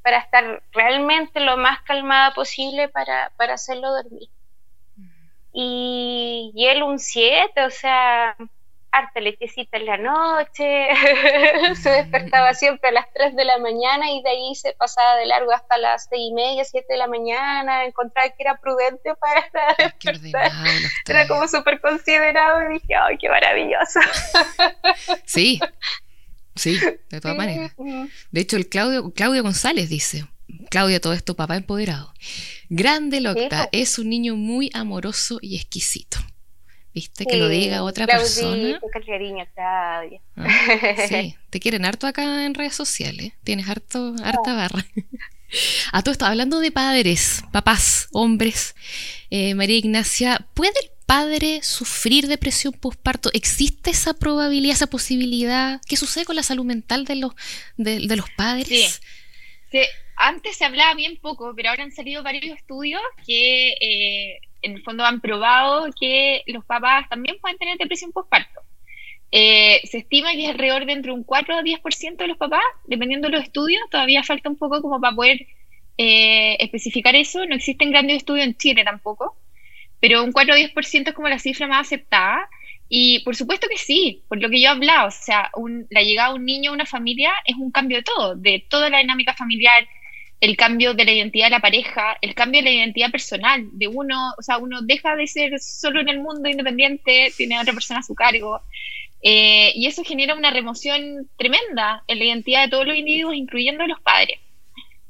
para 0.04 0.20
estar 0.20 0.62
realmente 0.72 1.40
lo 1.40 1.58
más 1.58 1.82
calmada 1.82 2.34
posible 2.34 2.90
para, 2.90 3.32
para 3.38 3.56
hacerlo 3.56 3.92
dormir. 3.92 4.30
Y, 5.54 6.52
y 6.56 6.68
él 6.68 6.84
un 6.84 7.00
7, 7.00 7.64
o 7.64 7.70
sea, 7.70 8.36
harta 8.94 9.20
lechecita 9.20 9.78
en 9.78 9.86
la 9.88 9.98
noche, 9.98 10.88
se 11.76 11.90
despertaba 11.90 12.54
siempre 12.54 12.90
a 12.90 12.92
las 12.92 13.12
3 13.14 13.36
de 13.36 13.44
la 13.44 13.58
mañana 13.58 14.12
y 14.12 14.22
de 14.22 14.30
ahí 14.30 14.56
se 14.56 14.74
pasaba 14.74 15.16
de 15.16 15.26
largo 15.26 15.52
hasta 15.52 15.78
las 15.78 16.08
6 16.10 16.22
y 16.30 16.34
media, 16.34 16.64
7 16.64 16.86
de 16.88 16.98
la 16.98 17.08
mañana, 17.08 17.86
encontraba 17.86 18.30
que 18.30 18.44
era 18.44 18.58
prudente 18.58 19.16
para 19.16 19.50
despertar. 19.78 20.52
Era 21.08 21.28
como 21.28 21.48
súper 21.48 21.82
considerado 21.82 22.62
y 22.70 22.74
dije, 22.74 22.96
¡ay, 22.96 23.18
qué 23.18 23.30
maravilloso! 23.30 24.00
sí, 25.26 25.60
sí, 26.56 26.80
de 27.10 27.22
todas 27.22 27.38
maneras. 27.38 27.74
De 28.32 28.42
hecho, 28.42 28.58
el 28.58 28.68
Claudio, 28.68 29.12
Claudio 29.12 29.44
González 29.44 29.90
dice, 29.90 30.26
Claudia, 30.70 31.00
todo 31.00 31.14
esto, 31.14 31.36
papá 31.36 31.56
empoderado. 31.56 32.14
Grande 32.70 33.22
Locta, 33.22 33.70
es 33.72 34.00
un 34.00 34.10
niño 34.10 34.36
muy 34.36 34.70
amoroso 34.74 35.40
y 35.42 35.56
exquisito. 35.56 36.18
¿Viste? 36.94 37.26
que 37.26 37.38
lo 37.38 37.50
diga 37.50 37.82
otra 37.82 38.06
persona. 38.06 38.80
Cariño. 39.06 39.48
Ah, 39.58 40.04
sí, 41.08 41.36
te 41.50 41.60
quieren 41.60 41.86
harto 41.86 42.06
acá 42.06 42.46
en 42.46 42.54
redes 42.54 42.76
sociales. 42.76 43.34
Tienes 43.44 43.68
harto, 43.68 44.16
harta 44.24 44.54
barra. 44.54 44.86
A 45.92 46.02
todo 46.02 46.12
esto, 46.12 46.26
hablando 46.26 46.60
de 46.60 46.72
padres, 46.72 47.44
papás, 47.52 48.10
hombres, 48.12 48.76
eh, 49.30 49.54
María 49.56 49.78
Ignacia, 49.78 50.48
¿puede 50.54 50.74
el 50.84 50.90
padre 51.14 51.62
sufrir 51.62 52.28
depresión 52.28 52.74
postparto? 52.74 53.30
¿Existe 53.34 53.92
esa 53.92 54.16
probabilidad, 54.16 54.74
esa 54.74 54.88
posibilidad? 54.88 55.80
¿Qué 55.88 55.96
sucede 55.96 56.26
con 56.26 56.36
la 56.36 56.42
salud 56.42 56.66
mental 56.66 57.06
de 57.06 57.18
los, 57.18 57.34
de, 57.78 58.16
los 58.16 58.32
padres? 58.32 59.00
Antes 60.16 60.58
se 60.58 60.66
hablaba 60.66 60.96
bien 60.96 61.18
poco, 61.18 61.54
pero 61.56 61.70
ahora 61.70 61.84
han 61.84 61.92
salido 61.92 62.24
varios 62.24 62.58
estudios 62.58 63.02
que 63.28 63.74
eh, 63.80 64.40
en 64.64 64.72
el 64.74 64.82
fondo 64.82 65.06
han 65.06 65.22
probado 65.22 65.88
que 66.00 66.42
los 66.48 66.66
papás 66.66 67.08
también 67.10 67.38
pueden 67.40 67.60
tener 67.60 67.78
depresión 67.78 68.12
postparto. 68.12 68.62
Eh, 69.32 69.82
se 69.84 70.00
estima 70.00 70.32
que 70.32 70.46
es 70.46 70.50
alrededor 70.50 70.88
de 70.88 70.94
entre 70.94 71.12
un 71.12 71.24
4 71.24 71.58
o 71.58 71.62
10% 71.62 72.18
de 72.18 72.28
los 72.28 72.38
papás, 72.38 72.64
dependiendo 72.86 73.28
de 73.28 73.36
los 73.38 73.44
estudios, 73.44 73.84
todavía 73.92 74.24
falta 74.24 74.50
un 74.50 74.58
poco 74.58 74.82
como 74.82 75.00
para 75.00 75.16
poder 75.16 75.46
eh, 76.00 76.56
especificar 76.60 77.16
eso. 77.16 77.46
No 77.46 77.54
existen 77.56 77.92
grandes 77.92 78.18
estudios 78.18 78.48
en 78.48 78.58
Chile 78.58 78.84
tampoco, 78.84 79.38
pero 80.04 80.22
un 80.22 80.34
4 80.34 80.54
o 80.54 80.58
10% 80.58 81.08
es 81.08 81.14
como 81.14 81.30
la 81.30 81.40
cifra 81.40 81.66
más 81.66 81.88
aceptada. 81.88 82.50
Y 82.90 83.20
por 83.20 83.38
supuesto 83.38 83.70
que 83.70 83.78
sí, 83.78 84.22
por 84.28 84.42
lo 84.42 84.50
que 84.50 84.60
yo 84.60 84.68
he 84.68 84.72
hablado, 84.72 85.08
o 85.08 85.12
sea, 85.12 85.50
la 85.90 86.02
llegada 86.02 86.34
de 86.34 86.40
un 86.40 86.46
niño 86.46 86.72
a 86.72 86.74
una 86.74 86.86
familia 86.86 87.32
es 87.46 87.56
un 87.56 87.72
cambio 87.72 88.00
de 88.00 88.04
todo, 88.04 88.36
de 88.36 88.66
toda 88.68 88.90
la 88.90 88.98
dinámica 88.98 89.34
familiar, 89.34 89.88
el 90.42 90.58
cambio 90.58 90.94
de 90.94 91.06
la 91.06 91.14
identidad 91.14 91.46
de 91.46 91.52
la 91.52 91.62
pareja, 91.62 92.18
el 92.20 92.36
cambio 92.36 92.60
de 92.62 92.70
la 92.70 92.76
identidad 92.76 93.12
personal 93.12 93.66
de 93.72 93.88
uno, 93.88 94.34
o 94.38 94.42
sea, 94.42 94.58
uno 94.58 94.82
deja 94.82 95.16
de 95.16 95.26
ser 95.26 95.58
solo 95.62 96.02
en 96.02 96.10
el 96.10 96.20
mundo 96.20 96.50
independiente, 96.50 97.32
tiene 97.38 97.56
a 97.56 97.62
otra 97.62 97.72
persona 97.72 98.02
a 98.02 98.04
su 98.04 98.14
cargo, 98.14 98.60
eh, 99.22 99.72
y 99.74 99.88
eso 99.88 100.04
genera 100.04 100.36
una 100.36 100.52
remoción 100.52 101.30
tremenda 101.38 102.04
en 102.08 102.20
la 102.20 102.26
identidad 102.26 102.64
de 102.66 102.72
todos 102.72 102.86
los 102.86 102.98
individuos, 102.98 103.36
incluyendo 103.36 103.88
los 103.88 104.02
padres. 104.02 104.38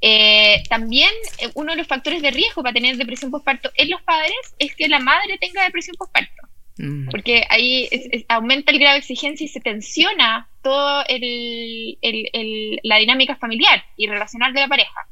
Eh, 0.05 0.63
también 0.67 1.11
eh, 1.39 1.49
uno 1.53 1.71
de 1.71 1.77
los 1.77 1.87
factores 1.87 2.21
de 2.21 2.29
riesgo 2.29 2.61
para 2.61 2.73
tener 2.73 2.97
depresión 2.97 3.31
postparto 3.31 3.71
en 3.75 3.89
los 3.89 4.01
padres 4.01 4.35
es 4.59 4.75
que 4.75 4.89
la 4.89 4.99
madre 4.99 5.37
tenga 5.37 5.63
depresión 5.63 5.95
postparto. 5.95 6.45
Mm. 6.77 7.07
Porque 7.07 7.45
ahí 7.47 7.87
aumenta 8.27 8.73
el 8.73 8.79
grado 8.79 8.95
de 8.95 8.99
exigencia 8.99 9.45
y 9.45 9.47
se 9.47 9.61
tensiona 9.61 10.49
toda 10.61 11.05
la 11.07 12.97
dinámica 12.97 13.37
familiar 13.37 13.85
y 13.95 14.07
relacional 14.07 14.53
de 14.53 14.59
la 14.59 14.67
pareja. 14.67 15.07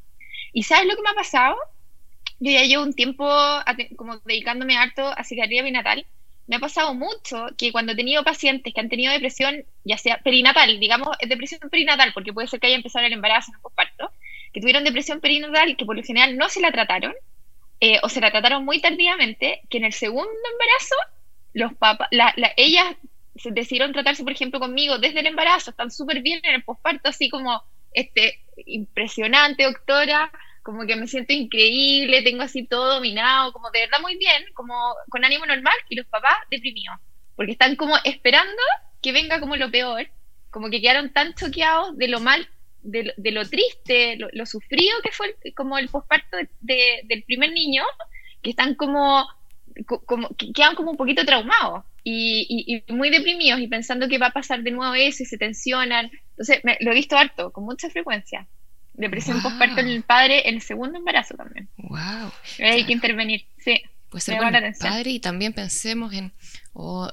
¿Y 0.51 0.63
sabes 0.63 0.87
lo 0.87 0.95
que 0.97 1.03
me 1.03 1.11
ha 1.11 1.15
pasado? 1.15 1.55
Yo 2.41 2.51
ya 2.51 2.65
llevo 2.65 2.83
un 2.83 2.93
tiempo 2.93 3.25
como 3.95 4.17
dedicándome 4.25 4.75
harto 4.75 5.07
a 5.07 5.23
psiquiatría 5.23 5.61
perinatal. 5.61 6.05
Me 6.47 6.57
ha 6.57 6.59
pasado 6.59 6.93
mucho 6.93 7.47
que 7.57 7.71
cuando 7.71 7.93
he 7.93 7.95
tenido 7.95 8.25
pacientes 8.25 8.73
que 8.73 8.81
han 8.81 8.89
tenido 8.89 9.13
depresión, 9.13 9.63
ya 9.85 9.97
sea 9.97 10.17
perinatal, 10.17 10.81
digamos 10.81 11.15
depresión 11.25 11.61
perinatal, 11.69 12.11
porque 12.13 12.33
puede 12.33 12.49
ser 12.49 12.59
que 12.59 12.67
haya 12.67 12.75
empezado 12.75 13.05
el 13.05 13.13
embarazo 13.13 13.51
en 13.51 13.55
el 13.55 13.61
posparto, 13.61 14.11
que 14.53 14.61
tuvieron 14.61 14.83
depresión 14.83 15.21
perinatal 15.21 15.75
que 15.77 15.85
por 15.85 15.95
lo 15.95 16.03
general 16.03 16.37
no 16.37 16.49
se 16.49 16.61
la 16.61 16.71
trataron, 16.71 17.13
eh, 17.79 17.99
o 18.03 18.09
se 18.09 18.21
la 18.21 18.31
trataron 18.31 18.63
muy 18.63 18.79
tardíamente, 18.79 19.61
que 19.69 19.77
en 19.77 19.85
el 19.85 19.93
segundo 19.93 20.29
embarazo, 20.51 20.95
los 21.53 21.73
papás, 21.73 22.07
la, 22.11 22.33
ellas 22.55 22.95
decidieron 23.33 23.91
tratarse, 23.91 24.23
por 24.23 24.31
ejemplo, 24.31 24.59
conmigo 24.59 24.99
desde 24.99 25.21
el 25.21 25.27
embarazo, 25.27 25.71
están 25.71 25.89
súper 25.89 26.21
bien 26.21 26.41
en 26.43 26.55
el 26.55 26.63
posparto, 26.63 27.09
así 27.09 27.29
como 27.29 27.63
este, 27.93 28.39
impresionante, 28.65 29.63
doctora, 29.63 30.31
como 30.63 30.85
que 30.85 30.95
me 30.95 31.07
siento 31.07 31.33
increíble, 31.33 32.21
tengo 32.21 32.43
así 32.43 32.67
todo 32.67 32.95
dominado, 32.95 33.51
como 33.51 33.71
de 33.71 33.79
verdad 33.81 33.99
muy 34.01 34.15
bien, 34.17 34.43
como 34.53 34.95
con 35.09 35.25
ánimo 35.25 35.45
normal, 35.45 35.73
y 35.89 35.95
los 35.95 36.05
papás 36.05 36.35
deprimidos, 36.49 36.97
porque 37.35 37.53
están 37.53 37.75
como 37.75 37.95
esperando 38.03 38.61
que 39.01 39.11
venga 39.11 39.39
como 39.39 39.55
lo 39.55 39.71
peor, 39.71 40.07
como 40.51 40.69
que 40.69 40.81
quedaron 40.81 41.11
tan 41.11 41.33
choqueados 41.33 41.97
de 41.97 42.07
lo 42.07 42.19
mal, 42.19 42.47
de, 42.83 43.31
lo 43.31 43.47
triste, 43.47 44.17
lo, 44.17 44.45
sufrido 44.45 44.93
que 45.03 45.11
fue 45.11 45.35
como 45.55 45.77
el 45.77 45.89
posparto 45.89 46.37
del 46.61 47.23
primer 47.23 47.51
niño, 47.51 47.83
que 48.41 48.51
están 48.51 48.75
como, 48.75 49.27
como 49.85 50.29
que 50.35 50.51
quedan 50.51 50.75
como 50.75 50.91
un 50.91 50.97
poquito 50.97 51.25
traumados 51.25 51.83
y, 52.03 52.83
muy 52.89 53.09
deprimidos 53.09 53.59
y 53.59 53.67
pensando 53.67 54.07
que 54.07 54.17
va 54.17 54.27
a 54.27 54.31
pasar 54.31 54.63
de 54.63 54.71
nuevo 54.71 54.93
eso 54.95 55.23
y 55.23 55.25
se 55.25 55.37
tensionan. 55.37 56.11
Entonces, 56.31 56.61
lo 56.79 56.91
he 56.91 56.95
visto 56.95 57.17
harto, 57.17 57.51
con 57.51 57.65
mucha 57.65 57.89
frecuencia. 57.89 58.47
Depresión 58.93 59.41
postparto 59.41 59.79
en 59.79 59.87
el 59.87 60.03
padre 60.03 60.49
en 60.49 60.55
el 60.55 60.61
segundo 60.61 60.97
embarazo 60.97 61.35
también. 61.35 61.69
Wow. 61.77 62.31
Hay 62.59 62.85
que 62.85 62.93
intervenir, 62.93 63.45
sí. 63.57 63.81
Puede 64.09 64.21
ser 64.21 64.43
el 64.43 64.73
padre 64.77 65.11
y 65.11 65.19
también 65.21 65.53
pensemos 65.53 66.13
en 66.13 66.33
o 66.73 67.09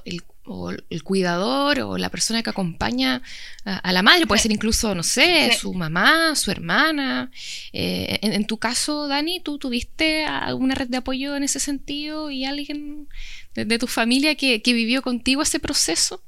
o 0.49 0.71
el 0.71 1.03
cuidador 1.03 1.79
o 1.81 1.97
la 1.97 2.09
persona 2.09 2.41
que 2.41 2.49
acompaña 2.49 3.21
a, 3.63 3.93
la 3.93 4.01
madre, 4.01 4.25
puede 4.25 4.41
ser 4.41 4.51
incluso, 4.51 4.95
no 4.95 5.03
sé, 5.03 5.51
su 5.53 5.73
mamá, 5.73 6.35
su 6.35 6.49
hermana. 6.49 7.31
Eh, 7.71 8.19
en, 8.23 8.45
tu 8.47 8.57
caso, 8.57 9.07
Dani, 9.07 9.39
¿tú 9.41 9.59
tuviste 9.59 10.25
alguna 10.25 10.73
red 10.73 10.87
de 10.87 10.97
apoyo 10.97 11.35
en 11.35 11.43
ese 11.43 11.59
sentido 11.59 12.31
y 12.31 12.45
alguien 12.45 13.07
de, 13.53 13.77
tu 13.77 13.85
familia 13.85 14.35
que, 14.35 14.61
vivió 14.65 15.03
contigo 15.03 15.43
ese 15.43 15.59
proceso? 15.59 16.21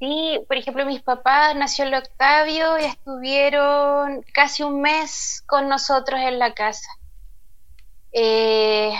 Sí, 0.00 0.40
por 0.48 0.56
ejemplo, 0.56 0.84
mis 0.84 1.00
papás 1.00 1.54
nació 1.54 1.84
el 1.84 1.94
Octavio 1.94 2.78
y 2.80 2.84
estuvieron 2.84 4.22
casi 4.32 4.64
un 4.64 4.80
mes 4.80 5.44
con 5.46 5.68
nosotros 5.68 6.20
en 6.20 6.40
la 6.40 6.52
casa. 6.54 6.88
Eh, 8.12 8.92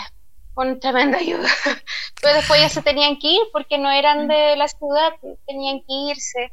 con 0.54 0.80
tremenda 0.80 1.18
ayuda. 1.18 1.48
Pero 2.22 2.34
después 2.34 2.60
ya 2.60 2.68
se 2.68 2.82
tenían 2.82 3.18
que 3.18 3.28
ir 3.28 3.42
porque 3.52 3.78
no 3.78 3.90
eran 3.90 4.28
de 4.28 4.56
la 4.56 4.68
ciudad, 4.68 5.12
tenían 5.46 5.80
que 5.80 5.92
irse. 6.10 6.52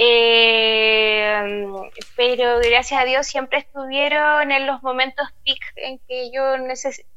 Eh, 0.00 1.42
pero 2.14 2.60
gracias 2.60 3.00
a 3.00 3.04
Dios 3.04 3.26
siempre 3.26 3.58
estuvieron 3.58 4.52
en 4.52 4.64
los 4.64 4.80
momentos 4.80 5.26
peak 5.44 5.58
en 5.74 5.98
que 6.06 6.30
yo 6.30 6.56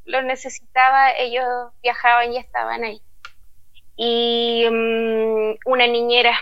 lo 0.05 0.21
necesitaba, 0.23 1.11
ellos 1.11 1.45
viajaban 1.83 2.33
y 2.33 2.37
estaban 2.37 2.83
ahí. 2.83 2.99
Y 3.95 4.65
mm, 4.67 5.59
una 5.65 5.85
niñera, 5.85 6.35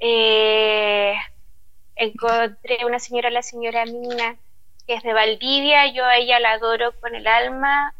eh, 0.00 1.14
encontré 1.96 2.84
una 2.84 2.98
señora, 2.98 3.30
la 3.30 3.40
señora 3.40 3.86
Mina, 3.86 4.36
que 4.86 4.94
es 4.94 5.02
de 5.02 5.14
Valdivia, 5.14 5.86
yo 5.92 6.04
a 6.04 6.16
ella 6.16 6.40
la 6.40 6.52
adoro 6.52 6.92
con 7.00 7.14
el 7.14 7.26
alma, 7.26 7.94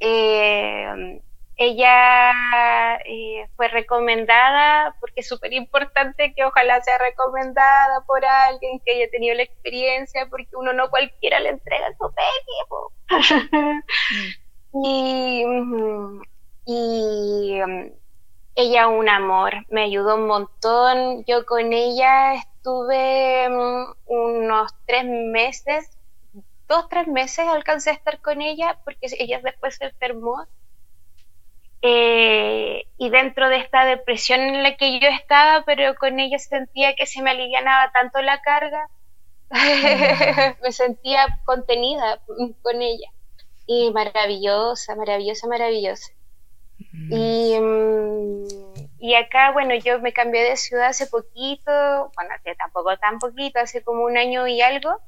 eh, 0.00 1.20
ella 1.56 2.98
eh, 3.04 3.46
fue 3.56 3.68
recomendada, 3.68 4.96
porque 5.00 5.20
es 5.20 5.28
súper 5.28 5.52
importante 5.52 6.34
que 6.34 6.44
ojalá 6.44 6.80
sea 6.82 6.98
recomendada 6.98 8.00
por 8.06 8.24
alguien 8.24 8.80
que 8.84 8.92
haya 8.92 9.10
tenido 9.10 9.34
la 9.36 9.42
experiencia, 9.42 10.26
porque 10.28 10.48
uno 10.54 10.72
no 10.72 10.90
cualquiera 10.90 11.40
le 11.40 11.50
entrega 11.50 11.86
su 11.98 12.12
peque. 12.14 12.82
y, 14.72 15.44
y 16.66 17.60
um, 17.62 17.92
ella 18.54 18.88
un 18.88 19.08
amor, 19.08 19.52
me 19.68 19.84
ayudó 19.84 20.16
un 20.16 20.26
montón. 20.26 21.24
Yo 21.26 21.46
con 21.46 21.72
ella 21.72 22.34
estuve 22.34 23.48
um, 23.48 23.94
unos 24.06 24.72
tres 24.86 25.04
meses 25.04 25.90
dos, 26.68 26.88
tres 26.88 27.06
meses 27.06 27.46
alcancé 27.46 27.90
a 27.90 27.94
estar 27.94 28.20
con 28.20 28.40
ella 28.40 28.78
porque 28.84 29.08
ella 29.18 29.40
después 29.42 29.76
se 29.76 29.86
enfermó. 29.86 30.46
Eh, 31.84 32.86
y 32.96 33.10
dentro 33.10 33.48
de 33.48 33.56
esta 33.56 33.84
depresión 33.84 34.40
en 34.40 34.62
la 34.62 34.76
que 34.76 35.00
yo 35.00 35.08
estaba, 35.08 35.64
pero 35.64 35.96
con 35.96 36.20
ella 36.20 36.38
sentía 36.38 36.94
que 36.94 37.06
se 37.06 37.22
me 37.22 37.30
alivianaba 37.30 37.90
tanto 37.92 38.22
la 38.22 38.40
carga, 38.40 38.88
me 40.62 40.72
sentía 40.72 41.40
contenida 41.44 42.20
con 42.62 42.82
ella. 42.82 43.10
Y 43.66 43.90
maravillosa, 43.92 44.94
maravillosa, 44.96 45.46
maravillosa. 45.46 46.12
Mm. 46.92 47.12
Y, 47.12 47.60
mm, 47.60 48.46
y 49.00 49.14
acá, 49.14 49.52
bueno, 49.52 49.74
yo 49.74 50.00
me 50.00 50.12
cambié 50.12 50.42
de 50.44 50.56
ciudad 50.56 50.88
hace 50.88 51.06
poquito, 51.06 51.70
bueno, 52.14 52.34
que 52.44 52.54
tampoco 52.54 52.96
tan 52.98 53.18
poquito, 53.18 53.60
hace 53.60 53.82
como 53.82 54.04
un 54.04 54.16
año 54.16 54.46
y 54.46 54.60
algo 54.60 55.00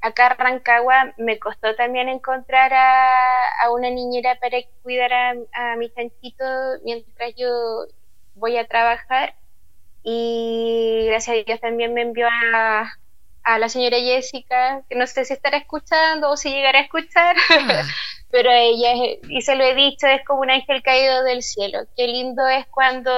acá 0.00 0.28
en 0.28 0.38
Rancagua 0.38 1.14
me 1.16 1.38
costó 1.38 1.74
también 1.74 2.08
encontrar 2.08 2.72
a, 2.74 3.70
una 3.70 3.90
niñera 3.90 4.38
para 4.40 4.58
cuidar 4.82 5.12
a, 5.12 5.76
mi 5.76 5.90
chanchito 5.90 6.44
mientras 6.84 7.34
yo 7.36 7.48
voy 8.34 8.56
a 8.56 8.66
trabajar. 8.66 9.34
Y 10.02 11.04
gracias 11.06 11.36
a 11.36 11.44
Dios 11.44 11.60
también 11.60 11.92
me 11.92 12.02
envió 12.02 12.28
a, 12.28 12.88
la 13.58 13.68
señora 13.68 13.98
Jessica, 13.98 14.82
que 14.88 14.96
no 14.96 15.06
sé 15.06 15.24
si 15.24 15.32
estará 15.32 15.56
escuchando 15.58 16.30
o 16.30 16.36
si 16.36 16.50
llegará 16.50 16.80
a 16.80 16.82
escuchar, 16.82 17.36
ah. 17.50 17.82
pero 18.30 18.50
ella, 18.50 18.92
y 19.28 19.40
se 19.42 19.54
lo 19.54 19.64
he 19.64 19.74
dicho, 19.74 20.06
es 20.08 20.24
como 20.24 20.40
un 20.40 20.50
ángel 20.50 20.82
caído 20.82 21.22
del 21.22 21.42
cielo. 21.42 21.80
Qué 21.96 22.08
lindo 22.08 22.46
es 22.48 22.66
cuando 22.66 23.10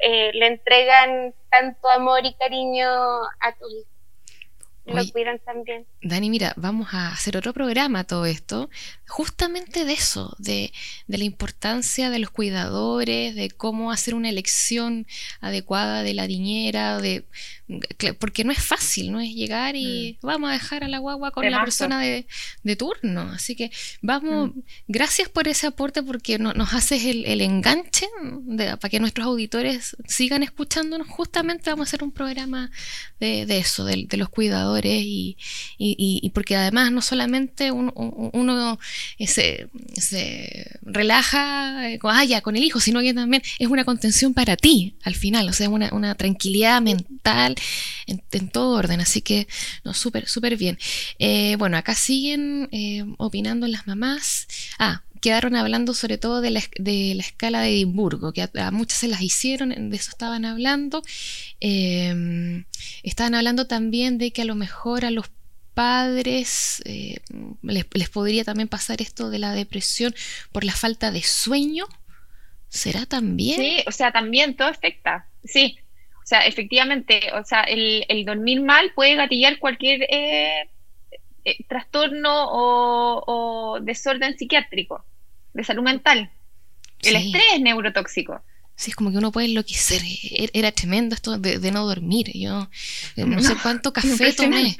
eh, 0.00 0.32
le 0.32 0.46
entregan 0.46 1.34
tanto 1.50 1.88
amor 1.90 2.24
y 2.24 2.34
cariño 2.34 2.88
a 3.40 3.52
tu 3.58 3.68
hijo 3.68 3.97
lo 4.94 5.12
cuidan 5.12 5.38
también. 5.40 5.86
Dani, 6.02 6.30
mira, 6.30 6.52
vamos 6.56 6.88
a 6.92 7.08
hacer 7.08 7.36
otro 7.36 7.52
programa 7.52 8.04
todo 8.04 8.26
esto, 8.26 8.70
justamente 9.08 9.84
de 9.84 9.92
eso, 9.92 10.36
de, 10.38 10.72
de, 11.06 11.18
la 11.18 11.24
importancia 11.24 12.10
de 12.10 12.18
los 12.18 12.30
cuidadores, 12.30 13.34
de 13.34 13.50
cómo 13.50 13.90
hacer 13.90 14.14
una 14.14 14.28
elección 14.28 15.06
adecuada 15.40 16.02
de 16.02 16.14
la 16.14 16.26
niñera, 16.26 16.98
de 16.98 17.24
porque 18.18 18.44
no 18.44 18.52
es 18.52 18.62
fácil, 18.64 19.12
no 19.12 19.20
es 19.20 19.34
llegar 19.34 19.76
y 19.76 20.18
mm. 20.22 20.26
vamos 20.26 20.50
a 20.50 20.54
dejar 20.54 20.84
a 20.84 20.88
la 20.88 20.98
guagua 20.98 21.30
con 21.32 21.48
la 21.50 21.62
persona 21.62 22.00
de, 22.00 22.26
de, 22.62 22.76
turno. 22.76 23.30
Así 23.32 23.56
que 23.56 23.70
vamos, 24.00 24.54
mm. 24.54 24.60
gracias 24.88 25.28
por 25.28 25.48
ese 25.48 25.66
aporte 25.66 26.02
porque 26.02 26.38
nos 26.38 26.72
haces 26.72 27.04
el, 27.04 27.26
el 27.26 27.42
enganche 27.42 28.06
para 28.56 28.88
que 28.88 29.00
nuestros 29.00 29.26
auditores 29.26 29.96
sigan 30.06 30.42
escuchándonos. 30.42 31.08
Justamente 31.08 31.68
vamos 31.68 31.86
a 31.86 31.90
hacer 31.90 32.02
un 32.02 32.10
programa 32.10 32.70
de, 33.20 33.44
de 33.44 33.58
eso, 33.58 33.84
de, 33.84 34.06
de 34.08 34.16
los 34.16 34.30
cuidadores 34.30 35.02
y, 35.04 35.36
y, 35.76 36.30
porque 36.30 36.56
además 36.56 36.90
no 36.90 37.02
solamente 37.02 37.70
uno, 37.70 38.78
eh, 39.18 39.26
se, 39.26 40.78
relaja 40.82 41.90
eh, 41.90 41.98
ah, 42.02 42.40
con 42.40 42.56
el 42.56 42.64
hijo, 42.64 42.80
sino 42.80 43.00
que 43.00 43.14
también 43.14 43.42
es 43.58 43.68
una 43.68 43.84
contención 43.84 44.34
para 44.34 44.56
ti 44.56 44.96
al 45.02 45.14
final, 45.14 45.48
o 45.48 45.52
sea, 45.52 45.68
una, 45.68 45.90
una 45.92 46.14
tranquilidad 46.14 46.80
mental 46.82 47.54
en, 48.06 48.48
todo 48.50 48.76
orden, 48.76 49.00
así 49.00 49.20
que 49.20 49.46
no, 49.84 49.94
súper, 49.94 50.28
súper 50.28 50.56
bien. 50.56 50.78
Eh, 51.18 51.56
bueno, 51.58 51.76
acá 51.76 51.94
siguen 51.94 52.68
opinando 53.18 53.66
las 53.66 53.86
mamás. 53.86 54.46
Ah, 54.78 55.02
quedaron 55.20 55.56
hablando 55.56 55.94
sobre 55.94 56.18
todo 56.18 56.40
de 56.40 56.50
la, 56.50 56.62
de 56.78 57.14
la 57.14 57.22
escala 57.22 57.60
de 57.62 57.70
Edimburgo, 57.70 58.32
que 58.32 58.42
a, 58.42 58.70
muchas 58.70 58.98
se 59.00 59.08
las 59.08 59.22
hicieron, 59.22 59.90
de 59.90 59.96
eso 59.96 60.10
estaban 60.10 60.44
hablando. 60.44 61.02
Em, 61.60 62.64
estaban 63.02 63.34
hablando 63.34 63.66
también 63.66 64.18
de 64.18 64.32
que 64.32 64.42
a 64.42 64.44
lo 64.44 64.54
mejor 64.54 65.04
a 65.04 65.10
los 65.10 65.30
padres 65.78 66.82
eh, 66.86 67.20
les, 67.62 68.08
podría 68.08 68.42
también 68.42 68.66
pasar 68.66 69.00
esto 69.00 69.30
de 69.30 69.38
la 69.38 69.52
depresión 69.52 70.12
por 70.50 70.64
la 70.64 70.72
falta 70.72 71.12
de 71.12 71.22
sueño. 71.22 71.86
¿Será 72.68 73.06
también? 73.06 73.60
Sí, 73.60 73.84
o 73.86 73.92
sea, 73.92 74.10
también 74.10 74.56
todo 74.56 74.66
afecta. 74.66 75.28
Sí, 75.44 75.78
o 76.16 76.26
sea, 76.26 76.46
efectivamente, 76.46 77.30
o 77.32 77.44
sea, 77.44 77.60
el, 77.62 78.24
dormir 78.26 78.60
mal 78.60 78.90
puede 78.92 79.14
gatillar 79.14 79.60
cualquier 79.60 80.02
eh, 80.10 80.68
eh, 81.44 81.56
trastorno 81.68 82.48
o, 82.50 83.78
desorden 83.80 84.36
psiquiátrico, 84.36 85.04
de 85.54 85.62
salud 85.62 85.84
mental. 85.84 86.28
El 87.04 87.14
estrés 87.14 87.44
es 87.54 87.60
neurotóxico. 87.60 88.42
Sí, 88.74 88.90
es 88.90 88.96
como 88.96 89.12
que 89.12 89.18
uno 89.18 89.30
puede 89.30 89.46
enloquecer. 89.46 90.02
E-, 90.02 90.50
era 90.54 90.72
tremendo 90.72 91.14
esto 91.14 91.38
de, 91.38 91.70
no 91.70 91.86
dormir. 91.86 92.32
Yo 92.34 92.68
eh, 93.14 93.24
no, 93.24 93.40
sé 93.40 93.54
cuánto 93.62 93.92
café 93.92 94.32
tomé. 94.32 94.76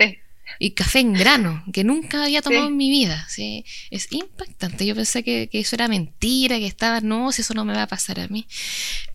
Y 0.58 0.72
café 0.72 1.00
en 1.00 1.12
grano, 1.12 1.62
que 1.72 1.84
nunca 1.84 2.24
había 2.24 2.42
tomado 2.42 2.66
en 2.66 2.76
mi 2.76 2.90
vida. 2.90 3.26
¿sí? 3.28 3.64
Es 3.90 4.10
impactante. 4.10 4.86
Yo 4.86 4.94
pensé 4.94 5.22
que, 5.22 5.48
eso 5.52 5.76
era 5.76 5.88
mentira, 5.88 6.58
que 6.58 6.66
estaba, 6.66 7.00
no, 7.00 7.32
si 7.32 7.42
eso 7.42 7.54
no 7.54 7.64
me 7.64 7.74
va 7.74 7.82
a 7.82 7.86
pasar 7.86 8.20
a 8.20 8.28
mí. 8.28 8.46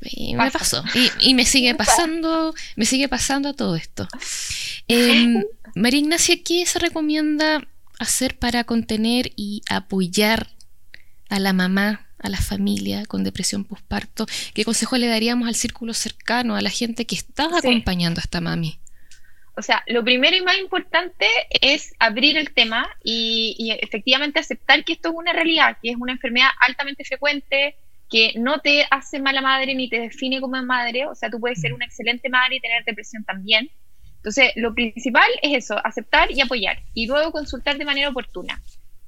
Y 0.01 0.35
me 0.35 0.51
pasó. 0.51 0.83
Y, 1.19 1.33
me 1.33 1.45
sigue 1.45 1.75
pasando, 1.75 2.53
me 2.75 2.85
sigue 2.85 3.07
pasando 3.09 3.53
todo 3.53 3.75
esto. 3.75 4.07
Eh, 4.89 5.41
María 5.75 6.01
Ignacia, 6.01 6.43
¿qué 6.43 6.65
se 6.65 6.77
recomienda 6.77 7.65
hacer 7.99 8.37
para 8.37 8.65
contener 8.65 9.31
y 9.37 9.61
apoyar 9.69 10.49
a 11.29 11.39
la 11.39 11.53
mamá, 11.53 12.07
a 12.19 12.29
la 12.29 12.41
familia 12.41 13.05
con 13.05 13.23
depresión 13.23 13.63
postparto? 13.63 14.27
¿Qué 14.53 14.65
consejo 14.65 14.97
le 14.97 15.07
daríamos 15.07 15.47
al 15.47 15.55
círculo 15.55 15.93
cercano, 15.93 16.55
a 16.55 16.61
la 16.61 16.69
gente 16.69 17.05
que 17.05 17.15
está 17.15 17.45
acompañando 17.45 18.19
a 18.19 18.23
esta 18.23 18.41
mami? 18.41 18.79
O 19.55 19.61
sea, 19.61 19.83
lo 19.87 20.03
primero 20.03 20.35
y 20.35 20.41
más 20.41 20.57
importante 20.57 21.27
es 21.61 21.93
abrir 21.99 22.37
el 22.37 22.53
tema 22.53 22.89
y, 23.03 23.55
y, 23.59 23.71
efectivamente 23.71 24.39
aceptar 24.39 24.83
que 24.83 24.93
esto 24.93 25.09
es 25.09 25.15
una 25.15 25.31
realidad, 25.31 25.77
que 25.81 25.91
es 25.91 25.95
una 25.95 26.13
enfermedad 26.13 26.49
altamente 26.59 27.05
frecuente, 27.05 27.75
que 28.09 28.33
no 28.37 28.59
te 28.59 28.85
hace 28.91 29.19
mala 29.19 29.41
madre 29.41 29.73
ni 29.73 29.89
te 29.89 29.99
define 29.99 30.39
como 30.39 30.61
madre. 30.63 31.07
O 31.07 31.15
sea, 31.15 31.29
tú 31.29 31.39
puedes 31.39 31.59
ser 31.59 31.71
mm. 31.71 31.75
una 31.75 31.85
excelente 31.85 32.29
madre 32.29 32.57
y 32.57 32.59
tener 32.59 32.83
depresión 32.83 33.23
también. 33.23 33.69
Entonces, 34.17 34.51
lo 34.55 34.73
principal 34.73 35.27
es 35.41 35.65
eso, 35.65 35.75
aceptar 35.83 36.31
y 36.31 36.39
apoyar, 36.39 36.79
y 36.93 37.07
luego 37.07 37.33
consultar 37.33 37.77
de 37.77 37.83
manera 37.83 38.09
oportuna. 38.09 38.61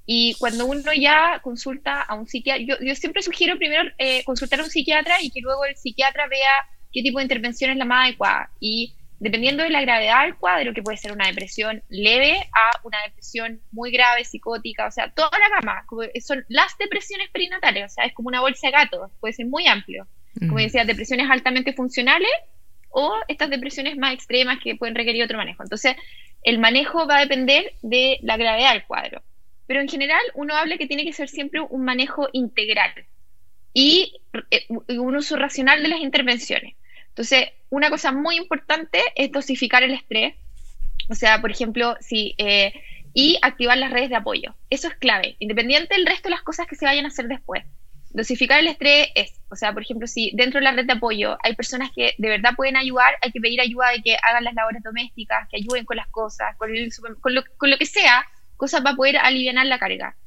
Y 0.06 0.34
cuando 0.40 0.66
uno 0.66 0.92
ya 0.94 1.40
consulta 1.42 2.02
a 2.02 2.16
un 2.16 2.28
psiquiatra, 2.28 2.78
yo, 2.82 2.96
siempre 2.96 3.22
sugiero 3.22 3.58
primero 3.58 3.90
eh, 3.98 4.24
consultar 4.26 4.60
a 4.60 4.64
un 4.64 4.70
psiquiatra 4.70 5.22
y 5.22 5.30
que 5.30 5.40
luego 5.40 5.66
el 5.66 5.78
psiquiatra 5.78 6.28
vea 6.28 6.68
qué 6.92 7.02
tipo 7.02 7.20
de 7.20 7.26
intervención 7.26 7.72
es 7.72 7.78
la 7.78 7.86
más 7.86 8.08
adecuada. 8.08 8.50
Y 8.60 8.95
dependiendo 9.20 9.64
de 9.64 9.70
la 9.70 9.82
gravedad 9.82 10.24
del 10.24 10.36
cuadro, 10.36 10.74
que 10.74 10.84
puede 10.84 10.98
ser 10.98 11.12
una 11.12 11.28
depresión 11.28 11.82
leve 11.90 12.38
a 12.54 12.80
una 12.84 13.02
depresión 13.04 13.62
muy 13.72 13.92
grave, 13.92 14.26
psicótica, 14.26 14.88
o 14.88 14.92
sea, 14.92 15.10
toda 15.12 15.32
la 15.40 15.50
gama, 15.50 15.86
son 16.22 16.46
las 16.50 16.78
depresiones 16.78 17.30
perinatales, 17.30 17.86
o 17.86 17.90
sea, 17.90 18.06
es 18.06 18.14
como 18.14 18.28
una 18.28 18.42
bolsa 18.42 18.68
de 18.68 18.72
gatos, 18.72 19.12
puede 19.20 19.34
ser 19.34 19.46
muy 19.46 19.68
amplio. 19.68 20.08
Como 20.38 20.58
decía, 20.58 20.84
depresiones 20.84 21.30
altamente 21.30 21.72
funcionales 21.72 22.30
o 22.90 23.16
estas 23.30 23.50
depresiones 23.50 23.98
más 23.98 24.14
extremas 24.14 24.60
que 24.62 24.76
pueden 24.76 24.96
requerir 24.96 25.24
otro 25.24 25.38
manejo. 25.38 25.64
Entonces, 25.64 25.96
el 26.44 26.60
manejo 26.60 27.08
va 27.08 27.18
a 27.18 27.22
depender 27.22 27.72
de 27.82 28.20
la 28.22 28.36
gravedad 28.36 28.74
del 28.74 28.84
cuadro. 28.84 29.22
Pero 29.66 29.82
en 29.82 29.88
general, 29.88 30.22
uno 30.34 30.56
habla 30.56 30.78
que 30.78 30.88
tiene 30.88 31.06
que 31.06 31.14
ser 31.14 31.30
siempre 31.30 31.62
un 31.62 31.86
manejo 31.86 32.28
integral 32.34 33.06
y 33.74 34.14
eh, 34.52 34.66
un 34.70 35.16
uso 35.16 35.36
racional 35.38 35.82
de 35.82 35.90
las 35.90 36.00
intervenciones. 36.00 36.76
Entonces, 37.16 37.48
una 37.70 37.90
cosa 37.90 38.12
muy 38.12 38.36
importante 38.36 39.00
es 39.16 39.32
dosificar 39.32 39.84
el 39.84 39.94
estrés. 39.94 40.36
O 41.10 41.16
sea, 41.16 41.40
por 41.40 41.50
ejemplo, 41.50 41.96
si, 42.02 42.36
eh, 42.38 42.74
y 43.14 43.40
activar 43.42 43.78
las 43.78 43.92
redes 43.92 44.10
de 44.10 44.18
apoyo. 44.18 44.54
Eso 44.70 44.90
es 44.90 44.96
clave, 44.96 45.38
independiente 45.40 45.96
del 45.96 46.06
resto 46.06 46.28
de 46.28 46.36
las 46.36 46.42
cosas 46.42 46.68
que 46.68 46.76
se 46.76 46.86
vayan 46.86 47.06
a 47.06 47.08
hacer 47.08 47.28
después. 47.28 47.64
Dosificar 48.10 48.60
el 48.60 48.68
estrés 48.68 49.08
es, 49.16 49.40
o 49.50 49.56
sea, 49.56 49.72
por 49.72 49.82
ejemplo, 49.82 50.08
si 50.08 50.32
dentro 50.34 50.60
de 50.60 50.66
la 50.66 50.74
red 50.74 50.86
de 50.86 50.92
apoyo 50.92 51.38
hay 51.42 51.56
personas 51.56 51.90
que 51.96 52.16
de 52.18 52.28
verdad 52.28 52.52
pueden 52.58 52.76
ayudar, 52.76 53.16
hay 53.22 53.32
que 53.32 53.40
pedir 53.40 53.62
ayuda 53.62 53.92
de 53.92 54.02
que 54.02 54.18
hagan 54.22 54.44
las 54.44 54.54
labores 54.54 54.84
domésticas, 54.84 55.48
que 55.50 55.58
ayuden 55.58 55.86
con 55.86 55.96
las 55.96 56.08
cosas, 56.10 56.58
con, 56.58 56.70
lo, 57.34 57.78
que 57.78 57.86
sea, 57.86 58.26
cosas 58.58 58.82
para 58.82 58.98
poder 58.98 59.18
aliviar 59.18 59.66
la 59.66 59.80
carga. 59.80 60.18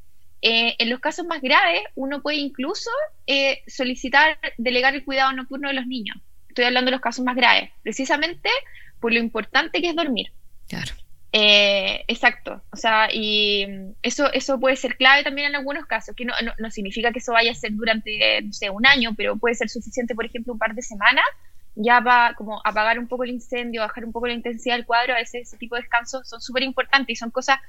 Eh, 0.41 0.75
en 0.79 0.89
los 0.89 1.01
casos 1.01 1.27
más 1.27 1.43
graves, 1.43 1.83
uno 1.95 2.23
puede 2.23 2.39
incluso 2.39 2.91
eh, 3.27 3.61
solicitar 3.67 4.39
delegar 4.57 4.95
el 4.95 5.05
cuidado 5.05 5.33
nocturno 5.33 5.69
de 5.69 5.75
los 5.75 5.87
niños. 5.87 6.17
Estoy 6.59 6.67
hablando 6.67 6.89
de 6.89 6.97
los 6.97 7.01
casos 7.01 7.25
más 7.25 7.37
graves, 7.37 7.71
precisamente 7.85 8.51
por 8.99 9.13
lo 9.13 9.21
importante 9.21 9.81
que 9.81 9.91
es 9.91 9.95
dormir. 9.95 10.33
Claro. 10.69 10.93
Eh, 11.31 12.05
exacto, 12.09 12.63
o 12.73 12.77
sea, 12.77 13.11
y 13.13 13.65
eso, 14.03 14.33
eso 14.33 14.59
puede 14.59 14.75
ser 14.75 14.97
clave 14.97 15.23
también 15.23 15.47
en 15.51 15.55
algunos 15.55 15.87
casos, 15.87 16.17
que 16.17 16.25
no, 16.25 16.35
no, 16.59 16.71
significa 16.73 17.13
que 17.13 17.21
eso 17.21 17.33
vaya 17.33 17.53
a 17.53 17.55
ser 17.55 17.75
durante, 17.75 18.43
no 18.43 18.53
sé, 18.53 18.71
un 18.71 18.85
año, 18.87 19.15
pero 19.17 19.37
puede 19.37 19.55
ser 19.55 19.69
suficiente, 19.69 20.17
por 20.17 20.27
ejemplo, 20.27 20.53
un 20.53 20.59
par 20.59 20.75
de 20.75 20.83
semanas, 20.83 21.25
ya 21.77 22.01
va 22.01 22.35
como 22.37 22.61
apagar 22.65 22.99
un 22.99 23.07
poco 23.07 23.23
el 23.23 23.31
incendio, 23.31 23.83
bajar 23.83 24.05
un 24.05 24.11
poco 24.11 24.27
la 24.27 24.33
intensidad 24.33 24.75
del 24.75 24.85
cuadro, 24.85 25.15
a 25.15 25.19
veces 25.19 25.47
ese 25.47 25.59
tipo 25.59 25.77
de 25.77 25.83
descansos 25.83 26.29
son 26.29 26.41
súper 26.41 26.65
importantes 26.65 27.11
y 27.11 27.15
son 27.15 27.31
cosas, 27.31 27.61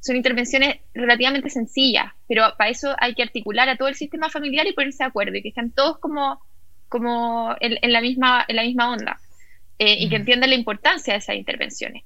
son 0.00 0.16
intervenciones 0.16 0.80
relativamente 0.92 1.48
sencillas, 1.48 2.12
pero 2.28 2.52
para 2.58 2.68
eso 2.68 2.94
hay 2.98 3.14
que 3.14 3.22
articular 3.22 3.70
a 3.70 3.78
todo 3.78 3.88
el 3.88 3.94
sistema 3.94 4.28
familiar 4.28 4.66
y 4.66 4.74
ponerse 4.74 5.02
de 5.02 5.08
acuerdo 5.08 5.34
y 5.34 5.40
que 5.40 5.48
estén 5.48 5.70
todos 5.70 5.98
como, 5.98 6.42
como 6.94 7.56
en, 7.58 7.92
la, 7.92 8.00
misma, 8.00 8.44
en 8.46 8.54
la 8.54 8.62
misma 8.62 8.92
onda 8.92 9.18
eh, 9.80 9.96
y 9.98 10.08
que 10.08 10.14
entiendan 10.14 10.50
la 10.50 10.54
importancia 10.54 11.12
de 11.12 11.18
esas 11.18 11.34
intervenciones. 11.34 12.04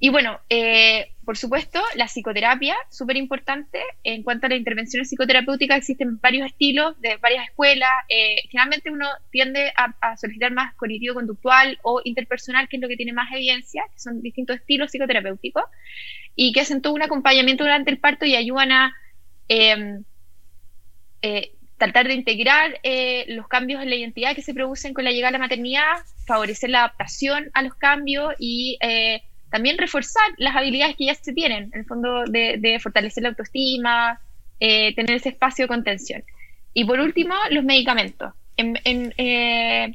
Y 0.00 0.08
bueno, 0.08 0.40
eh, 0.48 1.12
por 1.22 1.36
supuesto, 1.36 1.82
la 1.96 2.06
psicoterapia, 2.06 2.74
súper 2.88 3.18
importante. 3.18 3.78
En 4.04 4.22
cuanto 4.22 4.46
a 4.46 4.48
la 4.48 4.56
intervención 4.56 5.04
psicoterapéutica, 5.04 5.76
existen 5.76 6.18
varios 6.18 6.46
estilos 6.46 6.98
de 7.02 7.18
varias 7.18 7.46
escuelas. 7.46 7.90
Eh, 8.08 8.36
generalmente 8.48 8.90
uno 8.90 9.06
tiende 9.30 9.70
a, 9.76 10.16
solicitar 10.16 10.50
más 10.50 10.74
cognitivo-conductual 10.76 11.78
o 11.82 12.00
interpersonal, 12.04 12.70
que 12.70 12.78
es 12.78 12.82
lo 12.82 12.88
que 12.88 12.96
tiene 12.96 13.12
más 13.12 13.30
evidencia, 13.32 13.82
que 13.92 14.00
son 14.00 14.22
distintos 14.22 14.56
estilos 14.56 14.90
psicoterapéuticos, 14.90 15.64
y 16.34 16.52
que 16.52 16.62
hacen 16.62 16.80
todo 16.80 16.94
un 16.94 17.02
acompañamiento 17.02 17.64
durante 17.64 17.90
el 17.90 17.98
parto 17.98 18.24
y 18.24 18.34
ayudan 18.34 18.72
a 18.72 18.94
em, 19.48 20.04
eh, 21.20 21.52
tratar 21.84 22.06
de 22.08 22.14
integrar 22.14 22.78
los 23.28 23.48
cambios 23.48 23.82
en 23.82 23.90
la 23.90 23.96
identidad 23.96 24.34
que 24.34 24.42
se 24.42 24.54
producen 24.54 24.94
con 24.94 25.04
la 25.04 25.10
llegada 25.10 25.30
a 25.30 25.32
la 25.32 25.38
maternidad, 25.38 25.96
favorecer 26.26 26.70
la 26.70 26.80
adaptación 26.80 27.50
a 27.54 27.62
los 27.62 27.74
cambios 27.74 28.34
y 28.38 28.78
también 29.52 29.76
reforzar 29.76 30.24
las 30.38 30.56
habilidades 30.56 30.96
que 30.96 31.04
ya 31.04 31.14
se 31.14 31.32
tienen, 31.34 31.64
en 31.74 31.80
el 31.80 31.84
fondo 31.84 32.24
de, 32.24 32.80
fortalecer 32.82 33.22
la 33.22 33.28
autoestima, 33.28 34.18
eh, 34.58 34.94
tener 34.94 35.16
ese 35.16 35.28
espacio 35.28 35.64
de 35.64 35.68
contención. 35.68 36.24
Y 36.72 36.86
por 36.86 36.98
último, 36.98 37.34
los 37.50 37.62
medicamentos. 37.62 38.32
Eh, 38.56 39.94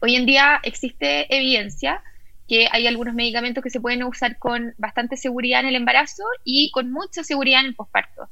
hoy 0.00 0.16
en 0.16 0.26
día 0.26 0.60
existe 0.64 1.32
evidencia 1.34 2.02
que 2.48 2.68
hay 2.70 2.88
algunos 2.88 3.14
medicamentos 3.14 3.62
que 3.62 3.70
se 3.70 3.80
pueden 3.80 4.02
usar 4.02 4.36
con 4.38 4.74
bastante 4.78 5.16
seguridad 5.16 5.60
en 5.60 5.66
el 5.66 5.76
embarazo 5.76 6.24
y 6.44 6.72
con 6.72 6.90
mucha 6.90 7.22
seguridad 7.22 7.60
en 7.60 7.66
el 7.66 7.76
posparto. 7.76 8.28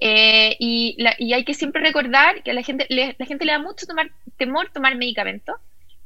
Eh, 0.00 0.56
y, 0.58 0.96
hay 1.32 1.44
que 1.44 1.54
siempre 1.54 1.82
recordar 1.82 2.42
que 2.42 2.50
a 2.50 2.54
la 2.54 2.62
gente, 2.62 2.86
la 2.88 3.14
le 3.18 3.52
da 3.52 3.58
mucho 3.58 3.86
tomar, 3.86 4.10
temor 4.36 4.70
tomar 4.72 4.96
medicamentos, 4.96 5.56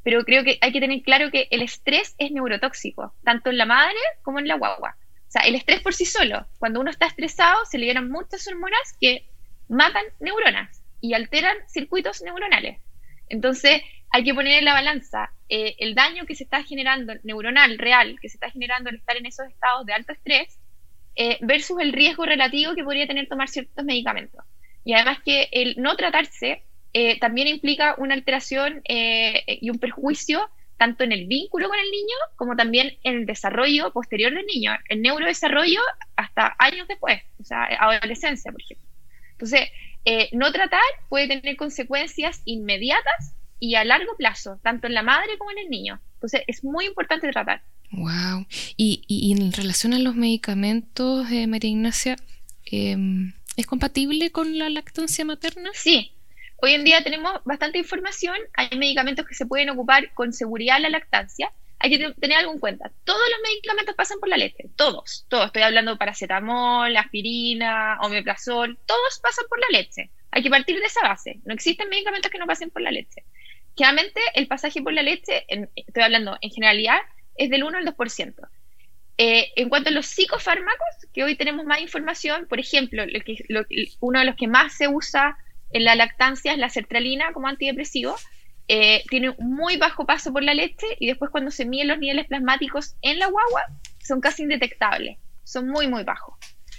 pero 0.03 0.25
creo 0.25 0.45
que 0.45 0.59
hay 0.61 0.73
que 0.73 0.81
tener 0.81 1.03
claro 1.03 1.31
que 1.31 1.49
el 1.51 1.63
estrés 1.63 2.15
es 2.19 2.31
neurotóxico, 2.31 3.15
tanto 3.25 3.51
en 3.51 3.59
la 3.59 3.67
madre 3.67 3.99
como 4.23 4.39
en 4.39 4.49
la 4.49 4.57
guagua. 4.57 4.97
O 5.29 5.31
sea, 5.31 5.43
el 5.43 5.55
estrés 5.55 5.81
por 5.81 5.95
sí 5.95 6.07
solo, 6.07 6.47
cuando 6.59 6.81
uno 6.81 6.91
está 6.91 7.07
estresado, 7.07 7.65
se 7.67 7.79
liberan 7.79 8.11
muchas 8.11 8.47
hormonas 8.47 8.97
que 9.01 9.27
matan 9.69 10.05
neuronas 10.21 10.83
y 11.01 11.15
alteran 11.15 11.57
circuitos 11.69 12.23
neuronales. 12.23 12.81
Entonces, 13.29 13.83
hay 14.11 14.25
que 14.25 14.35
poner 14.35 14.59
en 14.59 14.65
la 14.65 14.73
balanza 14.73 15.31
eh, 15.49 15.75
el 15.79 15.95
daño 15.95 16.25
que 16.25 16.35
se 16.35 16.45
está 16.45 16.63
generando 16.63 17.13
neuronal, 17.25 17.79
real, 17.79 18.19
que 18.21 18.29
se 18.29 18.37
está 18.37 18.51
generando 18.51 18.89
al 18.89 18.97
estar 18.97 19.17
en 19.17 19.27
esos 19.27 19.47
estados 19.49 19.85
de 19.85 19.93
alto 19.93 20.13
estrés, 20.13 20.59
eh, 21.21 21.37
versus 21.41 21.81
el 21.81 21.93
riesgo 21.93 22.25
relativo 22.25 22.77
que 22.77 22.85
podría 22.85 23.09
tener 23.09 23.27
tomar 23.27 23.49
ciertos 23.49 23.85
medicamentos. 23.85 24.45
Y 24.85 24.93
además 24.93 25.19
que 25.25 25.49
el 25.51 25.75
no 25.77 25.97
tratarse 25.97 26.63
eh, 26.93 27.19
también 27.19 27.49
implica 27.49 27.97
una 27.99 28.15
alteración 28.15 28.83
eh, 28.89 29.43
y 29.61 29.69
un 29.71 29.81
perjuicio 29.81 30.49
tanto 30.77 31.03
en 31.03 31.11
el 31.11 31.27
vínculo 31.27 31.69
con 31.69 31.77
el 31.77 31.91
niño 31.91 32.15
como 32.37 32.55
también 32.55 32.99
en 33.03 33.17
el 33.17 33.27
desarrollo 33.27 33.93
posterior 33.93 34.33
del 34.33 34.47
niño, 34.47 34.71
el 34.89 35.03
neurodesarrollo 35.03 35.81
hasta 36.15 36.55
años 36.57 36.87
después, 36.87 37.21
o 37.41 37.43
sea, 37.43 37.65
adolescencia, 37.65 38.53
por 38.53 38.63
ejemplo. 38.63 38.87
Entonces, 39.33 39.71
no 40.31 40.53
tratar 40.53 40.81
puede 41.09 41.27
tener 41.27 41.57
consecuencias 41.57 42.43
inmediatas 42.45 43.35
y 43.59 43.75
a 43.75 43.83
largo 43.83 44.17
plazo, 44.17 44.61
tanto 44.63 44.87
en 44.87 44.95
la 44.95 45.03
madre 45.03 45.37
como 45.37 45.51
en 45.51 45.59
el 45.59 45.69
niño. 45.69 46.01
Entonces, 46.19 46.43
es 46.47 46.65
muy 46.65 46.87
importante 46.87 47.31
tratar. 47.31 47.63
Wow. 47.93 48.47
Y, 48.77 49.05
y, 49.07 49.33
en 49.33 49.53
relación 49.53 49.95
a 49.95 49.99
los 49.99 50.15
medicamentos, 50.15 51.27
María 51.47 51.71
Ignacia, 51.71 52.17
em, 52.67 53.33
¿es 53.57 53.67
compatible 53.67 54.31
con 54.31 54.59
la 54.59 54.69
lactancia 54.69 55.25
materna? 55.25 55.71
Sí, 55.75 56.13
Hoy 56.61 56.73
en 56.73 56.83
día 56.83 57.05
tenemos 57.05 57.33
bastante 57.45 57.79
información, 57.79 58.37
hay 58.53 58.77
medicamentos 58.77 59.25
que 59.25 59.35
se 59.35 59.47
pueden 59.47 59.71
ocupar 59.71 60.13
con 60.15 60.33
seguridad 60.33 60.81
la 60.81 60.91
lactancia. 60.91 61.53
Hay 61.79 61.91
que 61.91 62.13
tener 62.15 62.39
algo 62.39 62.53
en 62.53 62.59
cuenta. 62.59 62.91
Todos 63.05 63.23
los 63.31 63.41
medicamentos 63.49 63.95
pasan 63.95 64.19
por 64.19 64.29
la 64.29 64.37
leche, 64.37 64.65
todos, 64.75 65.25
todos. 65.29 65.47
Estoy 65.47 65.63
hablando 65.63 65.93
de 65.93 65.99
paracetamol, 65.99 66.97
aspirina, 66.97 67.99
omeprazol, 68.03 68.77
todos 68.87 69.21
pasan 69.23 69.45
por 69.49 69.61
la 69.61 69.79
leche. 69.79 70.11
Hay 70.33 70.43
que 70.43 70.51
partir 70.51 70.81
de 70.81 70.87
esa 70.87 71.03
base. 71.03 71.39
No 71.45 71.55
existen 71.55 71.89
medicamentos 71.89 72.29
que 72.29 72.39
no 72.39 72.47
pasen 72.47 72.71
por 72.71 72.83
la 72.83 72.91
leche. 72.91 73.23
Generalmente 73.79 74.21
el 74.35 74.49
pasaje 74.49 74.83
por 74.83 74.93
la 74.93 75.03
leche, 75.03 75.47
estoy 75.77 76.03
hablando 76.03 76.37
en 76.41 76.51
generalidad, 76.51 76.99
es 77.37 77.49
del 77.49 77.63
1 77.63 77.79
al 77.79 77.85
2%. 77.85 78.49
Eh, 79.19 79.53
en 79.55 79.69
cuanto 79.69 79.91
a 79.91 79.93
los 79.93 80.07
psicofármacos, 80.07 80.89
que 81.15 81.23
hoy 81.23 81.37
tenemos 81.37 81.65
más 81.65 81.81
información, 81.81 82.47
por 82.49 82.59
ejemplo, 82.59 83.05
uno 84.01 84.19
de 84.19 84.25
los 84.25 84.35
que 84.35 84.49
más 84.49 84.73
se 84.73 84.89
usa 84.89 85.39
en 85.71 85.85
la 85.85 85.95
lactancia 85.95 86.53
es 86.53 86.59
la 86.59 86.71
sertralina 86.71 87.33
como 87.33 87.47
antidepresivo. 87.47 88.17
Eh, 88.67 89.05
tiene 89.11 89.31
un 89.31 89.55
muy 89.55 89.77
bajo 89.77 90.05
paso 90.05 90.33
por 90.33 90.43
la 90.43 90.55
leche 90.55 90.87
y 90.99 91.07
después 91.07 91.31
cuando 91.31 91.53
se 91.53 91.65
miden 91.65 91.87
los 91.87 91.99
niveles 92.01 92.27
plasmáticos 92.27 92.97
en 93.01 93.21
la 93.21 93.29
guagua 93.29 93.63
son 94.05 94.21
casi 94.21 94.43
indetectables, 94.43 95.19
son 95.45 95.69
muy, 95.69 95.87
muy 95.87 96.03
bajos. 96.03 96.35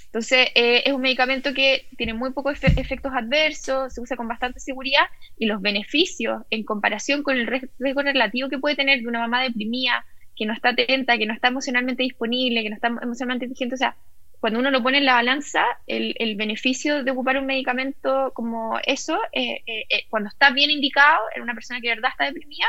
Entonces, 0.09 0.47
eh, 0.55 0.81
es 0.85 0.93
un 0.93 1.01
medicamento 1.01 1.53
que 1.53 1.85
tiene 1.95 2.15
muy 2.15 2.31
pocos 2.31 2.63
efectos 2.63 3.11
adversos, 3.13 3.93
se 3.93 4.01
usa 4.01 4.17
con 4.17 4.27
bastante 4.27 4.59
seguridad 4.59 5.03
y 5.37 5.45
los 5.45 5.61
beneficios 5.61 6.41
en 6.49 6.63
comparación 6.63 7.21
con 7.21 7.37
el 7.37 7.45
riesgo 7.45 8.01
relativo 8.01 8.49
que 8.49 8.57
puede 8.57 8.75
tener 8.75 9.01
de 9.01 9.07
una 9.07 9.19
mamá 9.19 9.43
deprimida, 9.43 10.03
que 10.35 10.47
no 10.47 10.53
está 10.53 10.69
atenta, 10.69 11.17
que 11.17 11.27
no 11.27 11.33
está 11.33 11.49
emocionalmente 11.49 12.01
disponible, 12.01 12.63
que 12.63 12.69
no 12.69 12.75
está 12.75 12.87
emocionalmente 12.87 13.45
inteligente, 13.45 13.75
o 13.75 13.77
sea, 13.77 13.95
cuando 14.39 14.59
uno 14.59 14.71
lo 14.71 14.81
pone 14.81 14.99
en 14.99 15.05
la 15.05 15.15
balanza, 15.15 15.65
el, 15.85 16.35
beneficio 16.37 17.03
de 17.03 17.11
ocupar 17.11 17.37
un 17.37 17.45
medicamento 17.45 18.31
como 18.33 18.79
eso, 18.85 19.19
eh, 19.33 19.61
eh, 19.67 19.85
eh, 19.89 20.05
cuando 20.09 20.29
está 20.29 20.51
bien 20.51 20.71
indicado 20.71 21.19
en 21.35 21.41
una 21.41 21.53
persona 21.53 21.81
que 21.81 21.89
de 21.89 21.95
verdad 21.95 22.11
está 22.11 22.25
deprimida, 22.25 22.67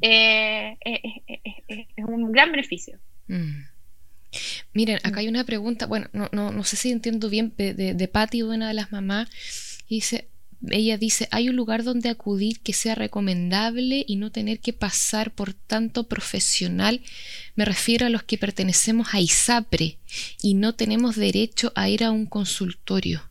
es 0.00 2.04
un 2.04 2.32
gran 2.32 2.50
beneficio. 2.50 2.98
Mm. 3.28 3.73
Miren, 4.72 4.98
acá 5.02 5.20
hay 5.20 5.28
una 5.28 5.44
pregunta, 5.44 5.86
bueno, 5.86 6.08
no, 6.12 6.28
no, 6.32 6.52
no 6.52 6.64
sé 6.64 6.76
si 6.76 6.90
entiendo 6.90 7.28
bien, 7.28 7.52
de, 7.56 7.74
de, 7.74 7.94
de 7.94 8.08
Patti, 8.08 8.42
una 8.42 8.68
de 8.68 8.74
las 8.74 8.92
mamás, 8.92 9.28
dice, 9.88 10.28
ella 10.70 10.96
dice, 10.96 11.28
hay 11.30 11.48
un 11.48 11.56
lugar 11.56 11.84
donde 11.84 12.08
acudir 12.08 12.60
que 12.60 12.72
sea 12.72 12.94
recomendable 12.94 14.04
y 14.06 14.16
no 14.16 14.30
tener 14.30 14.60
que 14.60 14.72
pasar 14.72 15.30
por 15.32 15.52
tanto 15.52 16.04
profesional. 16.04 17.02
Me 17.54 17.64
refiero 17.64 18.06
a 18.06 18.10
los 18.10 18.22
que 18.22 18.38
pertenecemos 18.38 19.12
a 19.12 19.20
ISAPRE 19.20 19.98
y 20.42 20.54
no 20.54 20.74
tenemos 20.74 21.16
derecho 21.16 21.72
a 21.74 21.88
ir 21.88 22.04
a 22.04 22.10
un 22.10 22.26
consultorio. 22.26 23.22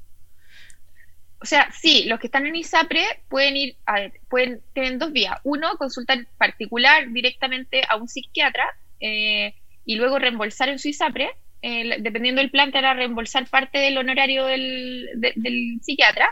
O 1.40 1.46
sea, 1.46 1.70
sí, 1.74 2.06
los 2.06 2.20
que 2.20 2.28
están 2.28 2.48
en 2.48 2.56
ISAPRE 2.56 3.04
pueden 3.28 3.58
ir, 3.58 3.76
a, 3.86 4.10
pueden 4.30 4.62
tener 4.74 4.98
dos 4.98 5.12
vías. 5.12 5.38
Uno, 5.44 5.76
consultar 5.78 6.26
particular 6.38 7.12
directamente 7.12 7.82
a 7.90 7.98
un 7.98 8.08
psiquiatra 8.08 8.64
eh, 9.02 9.54
y 9.86 9.96
luego 9.96 10.20
reembolsar 10.20 10.70
en 10.70 10.80
su 10.80 10.90
ISAPRE. 10.90 11.30
Eh, 11.62 11.98
dependiendo 12.00 12.42
del 12.42 12.52
plan, 12.52 12.72
te 12.72 12.78
hará 12.78 12.94
reembolsar 12.94 13.48
parte 13.48 13.78
del 13.78 13.98
honorario 13.98 14.46
del, 14.46 15.08
del 15.16 15.80
psiquiatra 15.82 16.28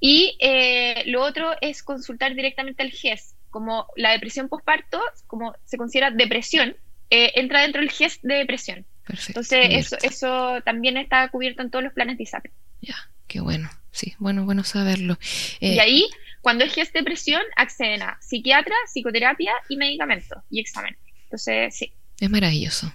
Y 0.00 0.34
eh, 0.40 1.02
lo 1.06 1.22
otro 1.22 1.54
es 1.60 1.82
consultar 1.82 2.34
directamente 2.34 2.82
al 2.82 2.90
GES. 2.90 3.34
Como 3.50 3.86
la 3.96 4.12
depresión 4.12 4.48
postparto, 4.48 5.00
como 5.26 5.54
se 5.64 5.78
considera 5.78 6.10
depresión, 6.10 6.76
eh, 7.10 7.32
entra 7.36 7.62
dentro 7.62 7.80
del 7.80 7.90
GES 7.90 8.20
de 8.22 8.34
depresión. 8.34 8.84
Perfecto. 9.06 9.40
Entonces, 9.40 9.66
eso, 9.70 9.96
eso 10.02 10.60
también 10.64 10.96
está 10.96 11.28
cubierto 11.28 11.62
en 11.62 11.70
todos 11.70 11.84
los 11.84 11.92
planes 11.92 12.16
de 12.16 12.24
ISAPRE. 12.24 12.52
Ya, 12.82 12.96
qué 13.26 13.40
bueno. 13.40 13.70
Sí, 13.92 14.14
bueno, 14.18 14.44
bueno 14.44 14.62
saberlo. 14.64 15.18
y 15.60 15.78
ahí, 15.78 16.06
cuando 16.42 16.64
es 16.64 16.74
GES 16.74 16.92
de 16.92 17.00
depresión, 17.00 17.40
acceden 17.56 18.02
a 18.02 18.18
psiquiatra, 18.20 18.74
psicoterapia 18.92 19.52
y 19.70 19.76
medicamentos 19.76 20.38
y 20.50 20.60
examen. 20.60 20.96
Entonces, 21.24 21.74
sí. 21.74 21.92
Es 22.20 22.30
maravilloso 22.30 22.92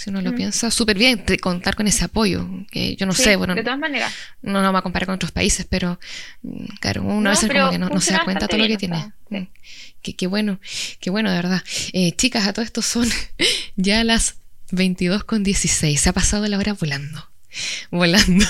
si 0.00 0.08
uno 0.08 0.22
lo 0.22 0.34
piensa, 0.34 0.70
súper 0.70 0.96
bien 0.96 1.22
contar 1.42 1.76
con 1.76 1.86
ese 1.86 2.06
apoyo, 2.06 2.48
que 2.70 2.96
yo 2.96 3.04
no 3.04 3.12
sé, 3.12 3.36
bueno, 3.36 3.54
de 3.54 3.62
todas 3.62 3.78
maneras. 3.78 4.10
No 4.40 4.62
nos 4.62 4.74
va 4.74 4.78
a 4.78 4.82
comparar 4.82 5.04
con 5.04 5.16
otros 5.16 5.30
países, 5.30 5.66
pero 5.68 6.00
mm, 6.40 6.64
claro, 6.80 7.02
uno 7.02 7.28
a 7.28 7.32
veces 7.32 7.50
como 7.50 7.70
que 7.70 7.78
no, 7.78 8.00
se 8.00 8.12
da 8.12 8.24
cuenta 8.24 8.48
todo 8.48 8.56
lo 8.58 8.66
que 8.66 8.78
tiene. 8.78 9.12
Mm, 9.28 9.42
qué, 10.00 10.26
bueno, 10.26 10.58
qué 11.00 11.10
bueno, 11.10 11.28
de 11.28 11.36
verdad. 11.36 11.62
Eh, 11.92 12.12
chicas, 12.12 12.46
a 12.46 12.54
todo 12.54 12.64
esto 12.64 12.80
son 12.80 13.10
ya 13.76 14.02
las 14.02 14.36
22 14.70 15.24
con 15.24 15.42
16, 15.42 16.00
se 16.00 16.08
ha 16.08 16.14
pasado 16.14 16.46
la 16.48 16.56
hora 16.56 16.72
volando. 16.72 17.28
Volando. 17.90 18.46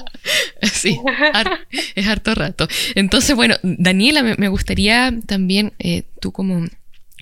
sí, 0.70 1.00
es 1.94 2.06
harto 2.06 2.34
rato. 2.34 2.68
Entonces, 2.94 3.34
bueno, 3.34 3.56
Daniela, 3.62 4.22
me, 4.22 4.48
gustaría 4.48 5.14
también, 5.24 5.72
eh, 5.78 6.02
tú 6.20 6.30
como 6.30 6.66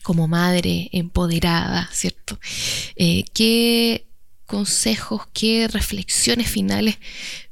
como 0.02 0.28
madre 0.28 0.88
empoderada, 0.92 1.88
¿cierto? 1.92 2.38
Eh, 2.96 3.24
¿Qué 3.32 4.06
consejos, 4.46 5.22
qué 5.32 5.68
reflexiones 5.68 6.50
finales 6.50 6.98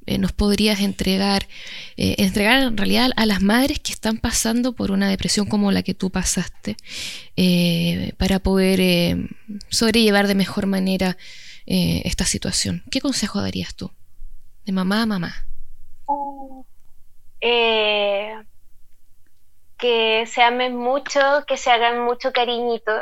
eh, 0.07 0.19
nos 0.19 0.33
podrías 0.33 0.81
entregar, 0.81 1.49
eh, 1.97 2.17
entregar 2.19 2.63
en 2.63 2.77
realidad 2.77 3.11
a 3.17 3.25
las 3.25 3.41
madres 3.41 3.79
que 3.79 3.93
están 3.93 4.19
pasando 4.19 4.75
por 4.75 4.91
una 4.91 5.09
depresión 5.09 5.47
como 5.47 5.73
la 5.73 5.83
que 5.83 5.95
tú 5.95 6.11
pasaste, 6.11 6.77
para 8.19 8.39
poder 8.41 9.31
sobrellevar 9.71 10.27
de 10.27 10.35
mejor 10.35 10.67
manera 10.67 11.17
esta 11.65 12.27
situación? 12.27 12.83
¿Qué 12.91 13.01
consejo 13.01 13.41
darías 13.41 13.75
tú? 13.75 13.91
De 14.67 14.73
mamá 14.73 15.03
a 15.03 15.07
mamá. 15.07 15.47
Eh, 17.41 18.35
que 19.81 20.27
se 20.27 20.43
amen 20.43 20.77
mucho, 20.77 21.21
que 21.47 21.57
se 21.57 21.71
hagan 21.71 22.05
mucho 22.05 22.33
cariñito, 22.33 22.93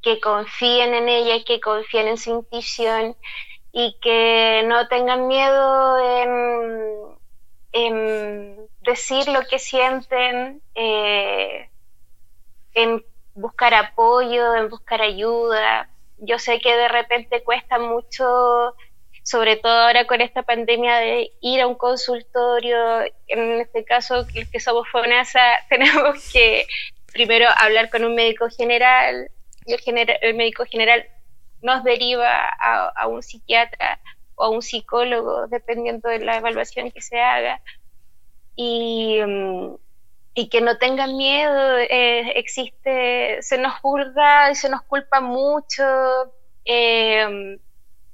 que 0.00 0.20
confíen 0.20 0.94
en 0.94 1.08
ella, 1.08 1.44
que 1.44 1.60
confíen 1.60 2.08
en 2.08 2.18
su 2.18 2.30
intuición 2.30 3.16
y 3.72 3.96
que 4.00 4.64
no 4.66 4.88
tengan 4.88 5.28
miedo 5.28 5.98
en, 7.72 8.68
decir 8.80 9.28
lo 9.28 9.42
que 9.42 9.58
sienten, 9.58 10.60
eh, 10.74 11.70
en 12.74 13.04
buscar 13.34 13.74
apoyo, 13.74 14.54
en 14.56 14.68
buscar 14.68 15.00
ayuda. 15.00 15.88
Yo 16.18 16.38
sé 16.38 16.60
que 16.60 16.74
de 16.74 16.88
repente 16.88 17.42
cuesta 17.44 17.78
mucho 17.78 18.74
sobre 19.22 19.56
todo 19.56 19.72
ahora 19.72 20.06
con 20.06 20.20
esta 20.20 20.42
pandemia 20.42 20.96
de 20.96 21.32
ir 21.40 21.60
a 21.60 21.66
un 21.66 21.76
consultorio, 21.76 23.02
en 23.28 23.60
este 23.60 23.84
caso 23.84 24.26
el 24.34 24.50
que 24.50 24.60
somos 24.60 24.88
FONASA, 24.88 25.40
tenemos 25.68 26.32
que 26.32 26.66
primero 27.12 27.46
hablar 27.56 27.90
con 27.90 28.04
un 28.04 28.14
médico 28.14 28.48
general 28.48 29.30
y 29.64 29.74
el, 29.74 30.34
médico 30.34 30.64
general 30.64 31.06
nos 31.60 31.84
deriva 31.84 32.48
a, 32.48 33.06
un 33.06 33.22
psiquiatra 33.22 34.00
o 34.34 34.44
a 34.44 34.48
un 34.48 34.62
psicólogo, 34.62 35.46
dependiendo 35.46 36.08
de 36.08 36.18
la 36.18 36.38
evaluación 36.38 36.90
que 36.90 37.00
se 37.00 37.20
haga. 37.20 37.60
Y, 38.56 39.20
mm, 39.24 39.74
que 40.50 40.60
no 40.62 40.78
tengan 40.78 41.16
miedo, 41.16 41.78
eh, 41.78 42.32
existe, 42.36 43.40
se 43.42 43.58
nos 43.58 43.74
juzga 43.74 44.50
y 44.50 44.56
se 44.56 44.68
nos 44.68 44.82
culpa 44.82 45.20
mucho. 45.20 45.84
Eh, 46.64 47.58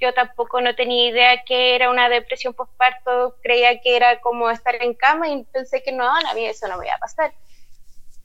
yo 0.01 0.15
tampoco 0.15 0.61
no 0.61 0.75
tenía 0.75 1.11
idea 1.11 1.45
que 1.45 1.75
era 1.75 1.91
una 1.91 2.09
depresión 2.09 2.55
postparto, 2.55 3.37
creía 3.43 3.81
que 3.81 3.97
era 3.97 4.21
como 4.21 4.51
estar 4.51 4.75
en 4.83 4.95
cama 4.95 5.29
y 5.29 5.45
pensé 5.45 5.83
que 5.83 5.93
no, 5.93 6.09
a 6.09 6.35
mí 6.35 6.47
eso 6.47 6.69
no 6.69 6.79
me 6.79 6.87
iba 6.87 6.95
a 6.95 6.99
pasar. 6.99 7.33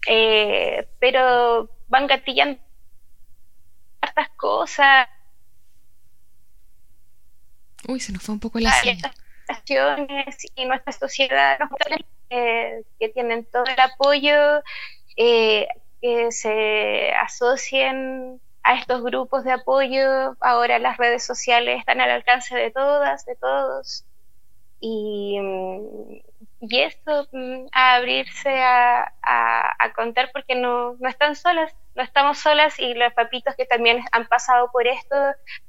Eh, 0.07 0.87
pero 0.99 1.69
van 1.87 2.07
gatillando 2.07 2.61
estas 4.01 4.29
cosas. 4.29 5.07
Uy, 7.87 7.99
se 7.99 8.11
nos 8.11 8.21
fue 8.21 8.33
un 8.33 8.39
poco 8.39 8.59
la 8.59 8.71
y 10.55 10.65
nuestra 10.65 10.93
sociedad 10.93 11.59
eh, 12.29 12.83
que 12.99 13.09
tienen 13.09 13.45
todo 13.45 13.65
el 13.65 13.79
apoyo, 13.79 14.63
eh, 15.17 15.67
que 16.01 16.31
se 16.31 17.11
asocien 17.13 18.41
a 18.63 18.75
estos 18.75 19.03
grupos 19.03 19.43
de 19.43 19.51
apoyo. 19.51 20.35
Ahora 20.39 20.79
las 20.79 20.97
redes 20.97 21.25
sociales 21.25 21.79
están 21.79 22.01
al 22.01 22.09
alcance 22.09 22.55
de 22.55 22.71
todas, 22.71 23.25
de 23.25 23.35
todos. 23.35 24.05
Y, 24.79 25.39
mm, 25.39 26.21
y 26.61 26.79
esto, 26.79 27.27
mm, 27.31 27.67
a 27.71 27.95
abrirse 27.95 28.49
a, 28.61 29.09
contar 29.95 30.31
porque 30.33 30.55
no, 30.55 30.95
no 30.99 31.07
están 31.07 31.35
solas, 31.35 31.75
no 31.93 32.01
estamos 32.01 32.39
solas 32.39 32.79
y 32.79 32.95
los 32.95 33.13
papitos 33.13 33.55
que 33.55 33.65
también 33.65 34.03
han 34.11 34.27
pasado 34.27 34.71
por 34.71 34.87
esto 34.87 35.15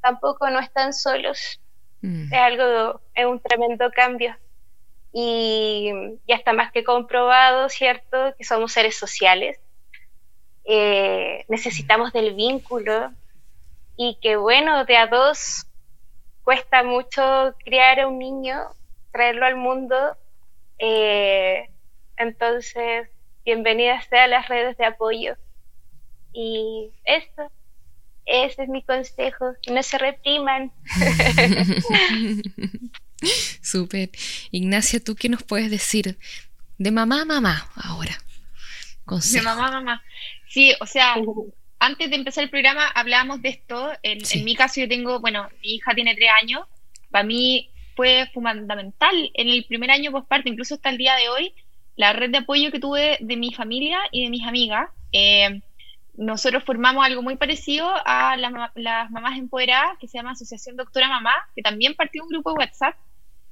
tampoco 0.01 0.49
no 0.49 0.61
están 0.61 0.95
solos. 0.95 1.61
Mm. 2.01 2.33
Es 2.33 2.41
algo, 2.41 3.01
es 3.15 3.27
un 3.27 3.41
tremendo 3.41 3.91
cambio. 3.91 4.35
Y 5.13 5.93
ya 6.27 6.37
está 6.37 6.53
más 6.53 6.73
que 6.73 6.85
comprobado, 6.85 7.69
¿cierto? 7.69 8.35
Que 8.39 8.45
somos 8.45 8.73
seres 8.73 8.97
sociales 8.97 9.61
eh, 10.65 11.45
necesitamos 11.49 12.13
del 12.13 12.35
vínculo 12.35 13.13
y 13.97 14.19
que 14.23 14.37
bueno, 14.37 14.85
de 14.85 14.97
a 14.97 15.07
dos 15.07 15.67
cuesta 16.43 16.83
mucho 16.83 17.55
criar 17.65 18.01
a 18.01 18.09
un 18.09 18.19
niño, 18.19 18.59
traerlo 19.13 19.47
al 19.47 19.57
mundo. 19.57 19.97
Eh, 20.79 21.71
entonces, 22.17 23.09
bienvenidas 23.45 24.07
a 24.13 24.27
las 24.27 24.49
redes 24.49 24.77
de 24.77 24.85
apoyo. 24.85 25.37
Y 26.33 26.91
esto, 27.05 27.51
ese 28.27 28.65
es 28.65 28.69
mi 28.69 28.83
consejo, 28.83 29.53
no 29.71 29.83
se 29.83 29.99
repriman. 29.99 30.73
Súper. 33.63 34.11
Ignacia, 34.51 35.01
¿tú 35.01 35.15
qué 35.15 35.29
nos 35.29 35.43
puedes 35.43 35.71
decir 35.71 36.19
de 36.79 36.91
mamá 36.91 37.23
a 37.23 37.25
mamá 37.25 37.71
ahora? 37.77 38.19
De 39.07 39.43
mamá 39.43 39.69
a 39.69 39.71
mamá. 39.71 40.03
Sí, 40.55 40.73
o 40.81 40.87
sea, 40.87 41.17
antes 41.81 42.11
de 42.11 42.17
empezar 42.17 42.45
el 42.45 42.51
programa 42.51 42.87
hablábamos 42.87 43.43
de 43.43 43.49
esto. 43.49 43.91
En, 44.05 44.21
mi 44.45 44.55
caso 44.55 44.81
yo 44.81 44.89
tengo, 44.89 45.19
bueno, 45.19 45.49
mi 45.61 45.75
hija 45.75 45.95
tiene 45.97 46.15
tres 46.15 46.31
años. 46.41 46.63
Para 47.11 47.25
mí 47.25 47.71
fue 47.97 48.31
fundamental 48.33 49.31
en 49.35 49.49
el 49.49 49.65
primer 49.65 49.91
año 49.91 50.13
postparto, 50.13 50.49
incluso 50.49 50.77
hasta 50.77 50.91
el 50.91 50.99
día 50.99 51.17
de 51.17 51.29
hoy, 51.29 51.55
la 51.97 52.13
red 52.13 52.31
de 52.31 52.39
apoyo 52.39 52.71
que 52.71 52.79
tuve 52.79 53.19
de 53.21 53.37
mi 53.37 53.53
familia 53.53 53.99
y 54.13 54.23
de 54.23 54.31
mis 54.31 54.47
amigas. 54.47 54.91
Eh, 55.11 55.61
nosotros 56.17 56.63
formamos 56.63 57.05
algo 57.05 57.21
muy 57.21 57.35
parecido 57.35 57.91
a 58.05 58.37
las 58.37 59.11
mamás 59.11 59.37
empoderadas, 59.37 59.99
que 59.99 60.07
se 60.07 60.19
llama 60.19 60.33
Asociación 60.33 60.77
Doctora 60.77 61.09
Mamá, 61.09 61.35
que 61.57 61.63
también 61.63 61.97
partió 61.97 62.23
un 62.23 62.29
grupo 62.29 62.51
de 62.51 62.59
WhatsApp. 62.59 62.95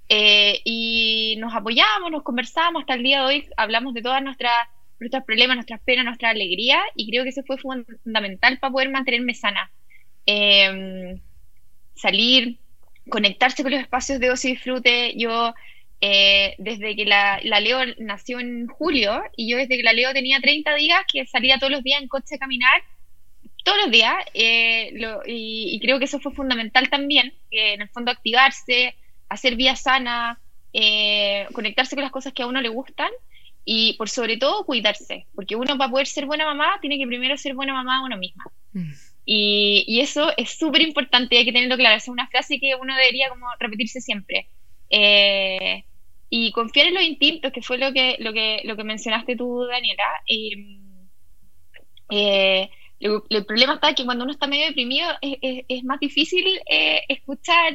Eh, 0.09 0.61
y 0.65 1.35
nos 1.39 1.53
apoyamos, 1.53 2.13
nos 2.13 2.23
conversamos 2.23 2.83
hasta 2.83 2.95
el 2.95 3.03
día 3.03 3.23
de 3.23 3.27
hoy, 3.27 3.49
hablamos 3.57 3.93
de 3.93 4.03
todas 4.03 4.23
nuestras 4.23 4.55
nuestros 5.03 5.25
problemas, 5.25 5.57
nuestras 5.57 5.81
penas, 5.83 6.05
nuestra 6.05 6.31
alegría, 6.31 6.81
y 6.97 7.09
creo 7.11 7.25
que 7.25 7.31
eso 7.31 7.43
fue 7.45 7.59
fundamental 7.59 8.59
para 8.59 8.73
poder 8.73 8.91
mantenerme 8.91 9.35
sana. 9.35 9.71
Em, 10.27 11.21
salir, 11.95 12.59
conectarse 13.09 13.63
con 13.63 13.73
los 13.73 13.81
espacios 13.81 14.21
de 14.21 14.31
ocio 14.31 14.51
y 14.51 14.53
disfrute. 14.55 15.15
Yo, 15.17 15.55
eh, 16.01 16.55
desde 16.59 16.97
que 16.97 17.05
la, 17.05 17.41
Leo 17.41 17.81
nació 17.99 18.41
en 18.41 18.67
julio, 18.67 19.23
y 19.37 19.51
yo 19.51 19.57
desde 19.59 19.77
que 19.77 19.83
la 19.83 19.93
Leo 19.93 20.13
tenía 20.13 20.41
30 20.41 20.75
días, 20.75 21.01
que 21.13 21.27
salía 21.27 21.59
todos 21.59 21.73
los 21.73 21.83
días 21.83 22.01
en 22.03 22.09
coche 22.09 22.37
a 22.37 22.39
caminar, 22.39 22.83
todos 23.65 23.79
los 23.79 23.91
días, 23.91 24.15
eh, 24.35 24.93
y, 25.27 25.79
creo 25.81 25.99
que 25.99 26.07
eso 26.07 26.21
fue 26.21 26.33
fundamental 26.33 26.89
también, 26.91 27.33
en 27.51 27.83
el 27.83 27.89
fondo 27.91 28.11
activarse, 28.11 28.97
hacer 29.29 29.57
vida 29.57 29.77
sana, 29.77 30.41
eh, 30.73 31.47
conectarse 31.53 31.95
con 31.95 32.03
las 32.03 32.13
cosas 32.13 32.33
que 32.33 32.43
a 32.43 32.47
uno 32.47 32.61
le 32.61 32.69
gustan 32.69 33.11
y 33.65 33.95
por 33.95 34.09
sobre 34.09 34.37
todo 34.37 34.65
cuidarse, 34.65 35.27
porque 35.35 35.57
uno 35.57 35.77
para 35.79 35.91
poder 35.91 36.07
ser 36.07 36.27
buena 36.27 36.45
mamá 36.45 36.79
tiene 36.81 36.99
que 36.99 37.07
primero 37.07 37.37
ser 37.37 37.55
buena 37.55 37.73
mamá 37.73 37.99
a 37.99 38.05
uno 38.05 38.17
misma. 38.17 38.45
Mm. 38.73 38.93
Y, 39.25 39.85
y, 39.87 40.01
eso 40.01 40.33
es 40.37 40.59
súper 40.59 40.83
importante, 40.83 41.39
hay 41.39 41.45
que 41.45 41.53
tenerlo 41.53 41.77
claro, 41.77 41.97
es 41.97 42.09
una 42.09 42.27
frase 42.27 42.59
que 42.59 42.75
uno 42.75 42.97
debería 42.97 43.29
como 43.29 43.47
repetirse 43.61 44.01
siempre. 44.01 44.49
Eh, 44.95 45.85
y 46.29 46.53
confiar 46.53 46.89
en 46.89 46.95
los 46.95 47.03
instintos, 47.03 47.51
que 47.53 47.63
fue 47.63 47.79
lo 47.79 47.93
que, 47.93 48.17
lo 48.21 48.33
que, 48.33 48.61
lo 48.65 48.77
que 48.77 48.85
mencionaste 48.85 49.37
tú, 49.37 49.65
Daniela. 49.67 50.05
Y, 50.27 50.81
eh, 52.11 52.71
el 53.01 53.45
problema 53.47 53.75
está 53.75 53.95
que 53.95 54.05
cuando 54.05 54.25
uno 54.25 54.33
está 54.33 54.47
medio 54.47 54.67
deprimido 54.67 55.09
es, 55.21 55.65
es, 55.69 55.83
más 55.83 55.99
difícil 55.99 56.47
eh, 56.71 57.03
escuchar 57.09 57.73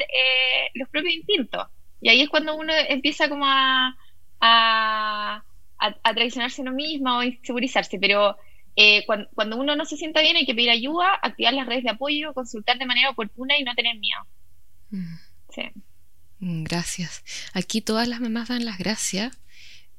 los 0.75 0.88
propios 0.89 1.15
instintos. 1.15 1.67
Y 2.01 2.09
ahí 2.09 2.21
es 2.21 2.29
cuando 2.29 2.55
uno 2.55 2.71
empieza 2.88 3.27
como 3.27 3.45
a, 3.45 3.97
a, 4.39 5.43
a, 5.80 6.13
traicionarse 6.13 6.61
a 6.61 6.63
uno 6.63 6.73
mismo 6.73 7.17
o 7.17 7.23
insegurizarse, 7.23 7.99
pero 7.99 8.38
eh, 8.75 9.05
cuando, 9.05 9.57
uno 9.57 9.75
no 9.75 9.86
se 9.86 9.97
sienta 9.97 10.21
bien 10.21 10.36
hay 10.36 10.45
que 10.45 10.55
pedir 10.55 10.69
ayuda, 10.69 11.13
activar 11.21 11.53
las 11.53 11.67
redes 11.67 11.84
de 11.84 11.91
apoyo, 11.91 12.34
consultar 12.34 12.78
de 12.78 12.86
manera 12.86 13.09
oportuna 13.09 13.57
y 13.57 13.63
no 13.63 13.75
tener 13.75 13.97
miedo. 13.97 14.25
Mm. 14.91 15.15
Sí. 15.53 15.61
Gracias. 16.39 17.23
Aquí 17.53 17.82
todas 17.82 18.07
las 18.07 18.19
mamás 18.19 18.49
dan 18.49 18.65
las 18.65 18.78
gracias. 18.78 19.38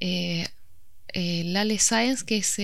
Eh, 0.01 0.47
eh, 1.13 1.43
Lale 1.45 1.79
Science, 1.79 2.25
que 2.25 2.37
es 2.37 2.59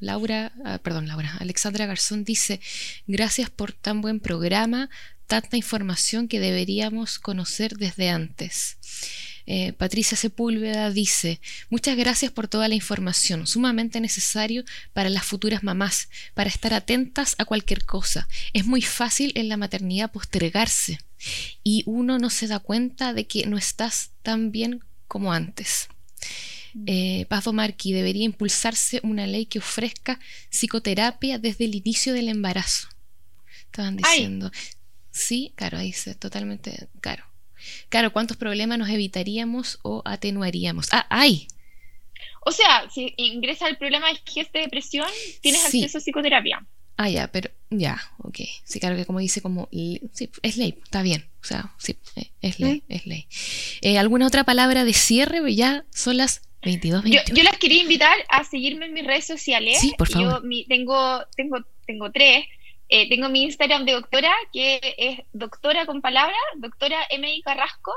Laura, 0.00 0.52
ah, 0.64 0.78
perdón, 0.78 1.08
Laura, 1.08 1.36
Alexandra 1.40 1.86
Garzón 1.86 2.24
dice, 2.24 2.60
gracias 3.06 3.50
por 3.50 3.72
tan 3.72 4.00
buen 4.00 4.20
programa, 4.20 4.90
tanta 5.26 5.56
información 5.56 6.28
que 6.28 6.40
deberíamos 6.40 7.18
conocer 7.18 7.76
desde 7.76 8.08
antes. 8.08 8.78
Eh, 9.50 9.72
Patricia 9.72 10.14
Sepúlveda 10.14 10.90
dice, 10.90 11.40
muchas 11.70 11.96
gracias 11.96 12.30
por 12.30 12.48
toda 12.48 12.68
la 12.68 12.74
información, 12.74 13.46
sumamente 13.46 13.98
necesario 13.98 14.62
para 14.92 15.08
las 15.08 15.24
futuras 15.24 15.62
mamás, 15.62 16.10
para 16.34 16.50
estar 16.50 16.74
atentas 16.74 17.34
a 17.38 17.46
cualquier 17.46 17.86
cosa. 17.86 18.28
Es 18.52 18.66
muy 18.66 18.82
fácil 18.82 19.32
en 19.36 19.48
la 19.48 19.56
maternidad 19.56 20.12
postergarse 20.12 20.98
y 21.64 21.82
uno 21.86 22.18
no 22.18 22.28
se 22.28 22.46
da 22.46 22.58
cuenta 22.58 23.14
de 23.14 23.26
que 23.26 23.46
no 23.46 23.56
estás 23.56 24.10
tan 24.22 24.52
bien 24.52 24.84
como 25.06 25.32
antes. 25.32 25.88
Eh, 26.84 27.24
Paz 27.30 27.46
Marqui, 27.50 27.94
debería 27.94 28.24
impulsarse 28.24 29.00
una 29.02 29.26
ley 29.26 29.46
que 29.46 29.60
ofrezca 29.60 30.20
psicoterapia 30.50 31.38
desde 31.38 31.64
el 31.64 31.74
inicio 31.74 32.12
del 32.12 32.28
embarazo. 32.28 32.88
Estaban 33.64 33.96
diciendo. 33.96 34.52
Sí, 35.10 35.54
claro, 35.56 35.78
dice, 35.78 36.14
totalmente, 36.14 36.88
claro. 37.00 37.27
Claro, 37.88 38.12
¿cuántos 38.12 38.36
problemas 38.36 38.78
nos 38.78 38.88
evitaríamos 38.88 39.78
o 39.82 40.02
atenuaríamos? 40.04 40.88
Ah, 40.92 41.06
¡ay! 41.10 41.48
O 42.44 42.52
sea, 42.52 42.88
si 42.90 43.12
ingresa 43.16 43.68
el 43.68 43.76
problema 43.76 44.08
de 44.08 44.18
de 44.52 44.60
depresión, 44.60 45.06
tienes 45.40 45.64
acceso 45.64 45.98
a 45.98 46.00
psicoterapia. 46.00 46.66
Ah, 46.96 47.08
ya, 47.08 47.30
pero 47.30 47.50
ya, 47.70 48.00
ok. 48.18 48.38
Sí, 48.64 48.80
claro 48.80 48.96
que 48.96 49.06
como 49.06 49.20
dice, 49.20 49.40
como. 49.40 49.68
Sí, 49.70 50.30
es 50.42 50.56
ley, 50.56 50.74
está 50.82 51.02
bien. 51.02 51.26
O 51.40 51.44
sea, 51.44 51.72
sí, 51.78 51.96
eh, 52.16 52.30
es 52.40 52.58
ley, 52.58 52.82
es 52.88 53.06
ley. 53.06 53.28
Eh, 53.82 53.98
¿Alguna 53.98 54.26
otra 54.26 54.44
palabra 54.44 54.84
de 54.84 54.92
cierre? 54.92 55.54
Ya 55.54 55.84
son 55.90 56.16
las 56.16 56.42
22, 56.62 57.04
22. 57.04 57.38
Yo, 57.38 57.44
las 57.44 57.56
quería 57.58 57.82
invitar 57.82 58.16
a 58.28 58.42
seguirme 58.42 58.86
en 58.86 58.94
mis 58.94 59.06
redes 59.06 59.26
sociales. 59.26 59.78
Sí, 59.78 59.94
por 59.96 60.08
favor. 60.08 60.42
Yo 60.42 60.66
tengo, 60.66 61.24
tengo, 61.36 61.58
tengo 61.86 62.10
tres. 62.10 62.46
Eh, 62.88 63.08
tengo 63.08 63.28
mi 63.28 63.42
Instagram 63.42 63.84
de 63.84 63.92
doctora, 63.92 64.32
que 64.52 64.80
es 64.96 65.20
doctora 65.32 65.84
con 65.84 66.00
palabra, 66.00 66.36
doctora 66.56 66.98
M.I. 67.10 67.42
Carrasco, 67.42 67.92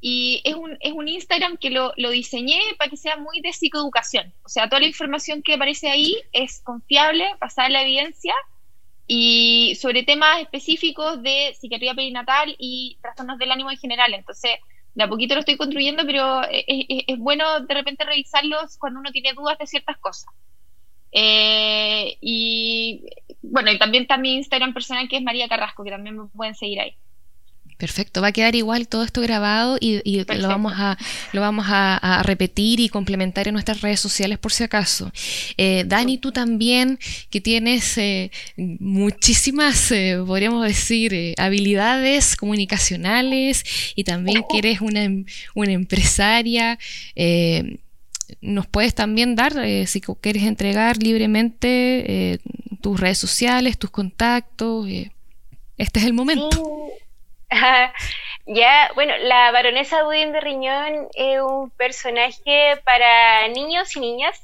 y 0.00 0.40
es 0.44 0.54
un, 0.54 0.76
es 0.80 0.92
un 0.92 1.08
Instagram 1.08 1.56
que 1.56 1.70
lo, 1.70 1.92
lo, 1.96 2.10
diseñé 2.10 2.60
para 2.78 2.88
que 2.88 2.96
sea 2.96 3.16
muy 3.16 3.40
de 3.40 3.52
psicoeducación. 3.52 4.32
O 4.44 4.48
sea, 4.48 4.68
toda 4.68 4.80
la 4.80 4.86
información 4.86 5.42
que 5.42 5.54
aparece 5.54 5.90
ahí 5.90 6.16
es 6.32 6.60
confiable, 6.62 7.26
basada 7.40 7.66
en 7.66 7.72
la 7.72 7.82
evidencia, 7.82 8.34
y 9.08 9.74
sobre 9.80 10.04
temas 10.04 10.40
específicos 10.40 11.20
de 11.22 11.56
psiquiatría 11.58 11.94
perinatal 11.94 12.54
y 12.58 12.98
trastornos 13.00 13.38
del 13.38 13.50
ánimo 13.50 13.70
en 13.70 13.78
general. 13.78 14.14
Entonces, 14.14 14.52
de 14.94 15.02
a 15.02 15.08
poquito 15.08 15.34
lo 15.34 15.40
estoy 15.40 15.56
construyendo, 15.56 16.04
pero 16.06 16.42
es, 16.44 16.64
es 17.06 17.18
bueno 17.18 17.60
de 17.60 17.74
repente 17.74 18.04
revisarlos 18.04 18.76
cuando 18.78 19.00
uno 19.00 19.10
tiene 19.10 19.32
dudas 19.32 19.58
de 19.58 19.66
ciertas 19.66 19.96
cosas. 19.98 20.32
Eh, 21.12 22.16
y 22.20 23.04
bueno, 23.42 23.72
y 23.72 23.78
también 23.78 24.02
está 24.02 24.18
mi 24.18 24.34
Instagram 24.34 24.74
personal 24.74 25.08
que 25.08 25.16
es 25.16 25.22
María 25.22 25.48
Carrasco, 25.48 25.84
que 25.84 25.90
también 25.90 26.18
me 26.18 26.26
pueden 26.26 26.54
seguir 26.54 26.80
ahí. 26.80 26.94
Perfecto, 27.78 28.20
va 28.20 28.28
a 28.28 28.32
quedar 28.32 28.56
igual 28.56 28.88
todo 28.88 29.04
esto 29.04 29.20
grabado 29.20 29.78
y, 29.80 30.24
lo 30.24 30.48
vamos 30.48 30.72
a 30.76 30.98
lo 31.32 31.40
vamos 31.40 31.66
a, 31.68 32.24
repetir 32.24 32.80
y 32.80 32.88
complementar 32.88 33.46
en 33.46 33.54
nuestras 33.54 33.82
redes 33.82 34.00
sociales 34.00 34.36
por 34.38 34.52
si 34.52 34.64
acaso. 34.64 35.12
Eh, 35.56 35.84
Dani, 35.86 36.18
tú 36.18 36.32
también 36.32 36.98
que 37.30 37.40
tienes 37.40 37.96
eh, 37.96 38.32
muchísimas, 38.56 39.94
podríamos 40.26 40.66
decir, 40.66 41.34
habilidades 41.38 42.34
comunicacionales 42.34 43.64
y 43.94 44.02
también 44.02 44.42
que 44.50 44.58
eres 44.58 44.80
una, 44.80 45.08
una 45.54 45.72
empresaria 45.72 46.80
nos 48.40 48.66
puedes 48.66 48.94
también 48.94 49.34
dar, 49.34 49.52
eh, 49.58 49.86
si 49.86 50.00
quieres 50.00 50.44
entregar 50.44 50.96
libremente 50.98 52.32
eh, 52.32 52.38
tus 52.80 53.00
redes 53.00 53.18
sociales, 53.18 53.78
tus 53.78 53.90
contactos. 53.90 54.86
Eh, 54.88 55.10
este 55.76 56.00
es 56.00 56.06
el 56.06 56.12
momento. 56.12 56.48
ya, 58.46 58.90
bueno, 58.94 59.14
la 59.18 59.50
baronesa 59.52 60.04
Budín 60.04 60.32
de 60.32 60.40
Riñón 60.40 61.08
es 61.14 61.40
un 61.40 61.70
personaje 61.70 62.80
para 62.84 63.48
niños 63.48 63.96
y 63.96 64.00
niñas. 64.00 64.42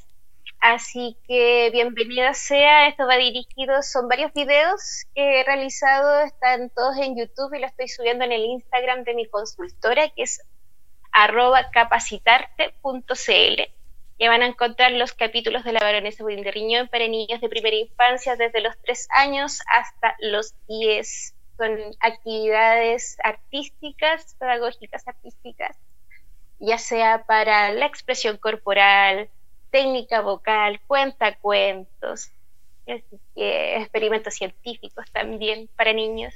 Así 0.60 1.18
que 1.28 1.68
bienvenida 1.72 2.32
sea, 2.32 2.88
esto 2.88 3.06
va 3.06 3.18
dirigido, 3.18 3.82
son 3.82 4.08
varios 4.08 4.32
videos 4.32 5.04
que 5.14 5.40
he 5.40 5.44
realizado, 5.44 6.24
están 6.24 6.70
todos 6.70 6.96
en 6.96 7.18
YouTube 7.18 7.54
y 7.54 7.60
lo 7.60 7.66
estoy 7.66 7.86
subiendo 7.88 8.24
en 8.24 8.32
el 8.32 8.46
Instagram 8.46 9.04
de 9.04 9.12
mi 9.12 9.28
consultora, 9.28 10.08
que 10.08 10.22
es 10.22 10.40
arroba 11.14 11.70
capacitarte.cl. 11.70 13.62
Y 14.16 14.28
van 14.28 14.42
a 14.42 14.46
encontrar 14.46 14.92
los 14.92 15.12
capítulos 15.12 15.64
de 15.64 15.72
la 15.72 15.80
baronesa 15.80 16.22
de 16.24 16.50
Riñón 16.50 16.88
para 16.88 17.08
niños 17.08 17.40
de 17.40 17.48
primera 17.48 17.74
infancia 17.76 18.36
desde 18.36 18.60
los 18.60 18.76
3 18.82 19.08
años 19.10 19.60
hasta 19.66 20.14
los 20.20 20.54
10. 20.68 21.34
Son 21.56 21.78
actividades 22.00 23.16
artísticas, 23.24 24.36
pedagógicas 24.38 25.08
artísticas, 25.08 25.76
ya 26.60 26.78
sea 26.78 27.24
para 27.26 27.72
la 27.72 27.86
expresión 27.86 28.36
corporal, 28.36 29.28
técnica 29.70 30.20
vocal, 30.20 30.80
cuentacuentos, 30.86 32.30
experimentos 33.34 34.34
científicos 34.34 35.10
también 35.10 35.68
para 35.76 35.92
niños. 35.92 36.34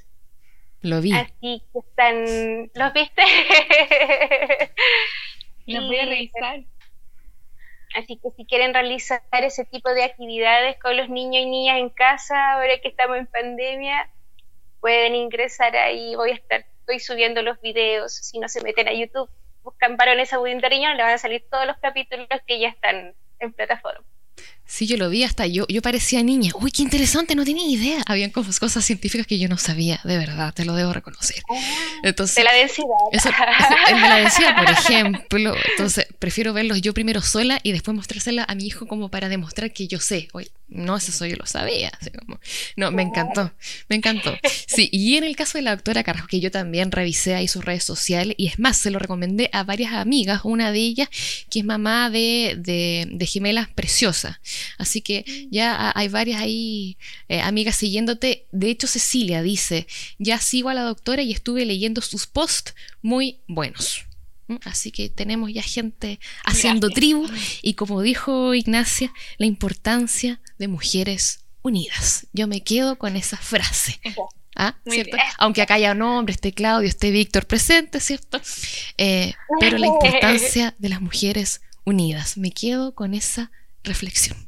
Lo 0.83 1.01
vi. 1.01 1.13
Así 1.13 1.63
que 1.73 1.79
están. 1.79 2.71
¿Los 2.75 2.93
viste? 2.93 3.23
Los 5.67 5.87
voy 5.87 5.99
a 5.99 6.07
revisar. 6.07 6.61
Así 7.95 8.19
que 8.19 8.31
si 8.37 8.45
quieren 8.45 8.75
realizar 8.75 9.23
ese 9.33 9.65
tipo 9.65 9.91
de 9.91 10.05
actividades 10.05 10.79
con 10.79 10.97
los 10.97 11.09
niños 11.09 11.43
y 11.43 11.47
niñas 11.47 11.79
en 11.79 11.89
casa, 11.91 12.53
ahora 12.53 12.79
que 12.81 12.89
estamos 12.89 13.17
en 13.17 13.27
pandemia, 13.27 14.11
pueden 14.81 15.15
ingresar 15.15 15.75
ahí. 15.75 16.15
Voy 16.15 16.31
a 16.31 16.35
estar, 16.35 16.67
estoy 16.81 17.01
subiendo 17.01 17.43
los 17.43 17.61
videos. 17.61 18.15
Si 18.15 18.39
no 18.39 18.49
se 18.49 18.63
meten 18.63 18.89
a 18.89 18.93
YouTube, 18.93 19.31
buscan 19.63 19.97
Baronesa 19.97 20.39
Budín 20.39 20.59
de 20.59 20.69
Riñón, 20.69 20.97
le 20.97 21.03
van 21.03 21.15
a 21.15 21.19
salir 21.19 21.45
todos 21.51 21.67
los 21.67 21.79
capítulos 21.79 22.29
que 22.47 22.59
ya 22.59 22.69
están 22.69 23.15
en 23.39 23.53
plataforma. 23.53 24.05
Sí, 24.71 24.87
yo 24.87 24.99
lo 24.99 25.09
vi 25.09 25.25
hasta 25.25 25.47
yo, 25.47 25.67
yo 25.67 25.81
parecía 25.81 26.23
niña. 26.23 26.53
Uy, 26.61 26.71
qué 26.71 26.83
interesante, 26.83 27.35
no 27.35 27.43
tenía 27.47 27.67
idea. 27.67 28.03
Habían 28.05 28.31
cosas, 28.31 28.85
científicas 28.85 29.27
que 29.27 29.39
yo 29.39 29.49
no 29.49 29.57
sabía, 29.57 29.99
de 30.05 30.19
verdad, 30.19 30.53
te 30.53 30.67
lo 30.67 30.75
debo 30.75 30.93
reconocer. 30.93 31.43
Ah, 31.51 31.55
entonces, 32.03 32.37
de 32.37 32.45
la 32.45 32.53
densidad. 32.53 32.87
Eso, 33.11 33.31
de 33.31 34.01
la 34.01 34.17
densidad, 34.17 34.57
por 34.57 34.71
ejemplo. 34.71 35.55
Entonces, 35.71 36.07
prefiero 36.19 36.53
verlos 36.53 36.83
yo 36.83 36.93
primero 36.93 37.23
sola 37.23 37.61
y 37.63 37.73
después 37.73 37.97
mostrársela 37.97 38.45
a 38.47 38.55
mi 38.55 38.67
hijo 38.67 38.87
como 38.87 39.11
para 39.11 39.31
demostrar 39.31 39.73
que 39.73 39.89
yo 39.89 40.01
sé. 40.01 40.29
Oye, 40.35 40.51
no, 40.69 40.99
eso 40.99 41.25
yo 41.25 41.37
lo 41.37 41.47
sabía. 41.47 41.91
no, 42.77 42.91
me 42.91 43.03
encantó, 43.03 43.51
me 43.89 43.97
encantó. 43.97 44.37
Sí, 44.67 44.91
y 44.93 45.17
en 45.17 45.25
el 45.25 45.35
caso 45.35 45.57
de 45.57 45.63
la 45.63 45.71
doctora 45.71 46.05
Carrasco, 46.05 46.29
que 46.29 46.41
yo 46.41 46.51
también 46.51 46.93
revisé 46.93 47.35
ahí 47.35 47.49
sus 47.49 47.65
redes 47.65 47.85
sociales, 47.85 48.35
y 48.39 48.49
es 48.49 48.59
más, 48.59 48.77
se 48.77 48.91
lo 48.91 48.99
recomendé 48.99 49.49
a 49.55 49.65
varias 49.65 49.95
amigas, 49.95 50.43
una 50.45 50.71
de 50.71 50.81
ellas 50.81 51.09
que 51.51 51.61
es 51.61 51.65
mamá 51.65 52.11
de, 52.11 52.57
de, 52.59 53.09
de 53.11 53.27
gemelas 53.27 53.69
preciosas. 53.69 54.37
Así 54.79 55.01
que 55.01 55.49
ya 55.51 55.93
hay 55.95 56.09
varias 56.09 56.41
ahí 56.41 56.97
eh, 57.29 57.41
amigas 57.41 57.77
siguiéndote. 57.77 58.47
De 58.53 58.71
hecho, 58.71 58.87
Cecilia 58.87 59.43
dice, 59.43 59.87
ya 60.19 60.39
sigo 60.39 60.69
a 60.69 60.75
la 60.75 60.83
doctora 60.83 61.23
y 61.23 61.33
estuve 61.33 61.65
leyendo 61.65 62.01
sus 62.01 62.27
posts 62.27 62.75
muy 63.03 63.41
buenos. 63.47 64.05
¿Mm? 64.49 64.57
Así 64.65 64.91
que 64.91 65.09
tenemos 65.09 65.53
ya 65.53 65.63
gente 65.63 66.21
haciendo 66.45 66.91
tribu 66.91 67.27
y 67.63 67.75
como 67.75 68.03
dijo 68.03 68.55
Ignacia, 68.55 69.13
la 69.37 69.47
importancia 69.47 70.41
de 70.59 70.69
mujeres 70.69 71.45
unidas. 71.63 72.27
Yo 72.33 72.47
me 72.47 72.63
quedo 72.63 72.99
con 72.99 73.17
esa 73.17 73.37
frase. 73.37 74.01
¿Ah? 74.61 74.77
¿cierto? 74.87 75.17
Aunque 75.39 75.63
acá 75.63 75.75
haya 75.75 75.93
un 75.93 76.03
hombre, 76.03 76.33
esté 76.33 76.53
Claudio, 76.53 76.89
esté 76.89 77.13
Víctor 77.13 77.47
presente, 77.47 78.01
¿cierto? 78.01 78.41
Eh, 78.97 79.33
pero 79.61 79.79
la 79.79 79.87
importancia 79.95 80.75
de 80.79 80.89
las 80.89 81.01
mujeres 81.01 81.61
unidas. 81.85 82.37
Me 82.37 82.51
quedo 82.51 82.93
con 82.93 83.15
esa 83.15 83.53
reflexión. 83.85 84.48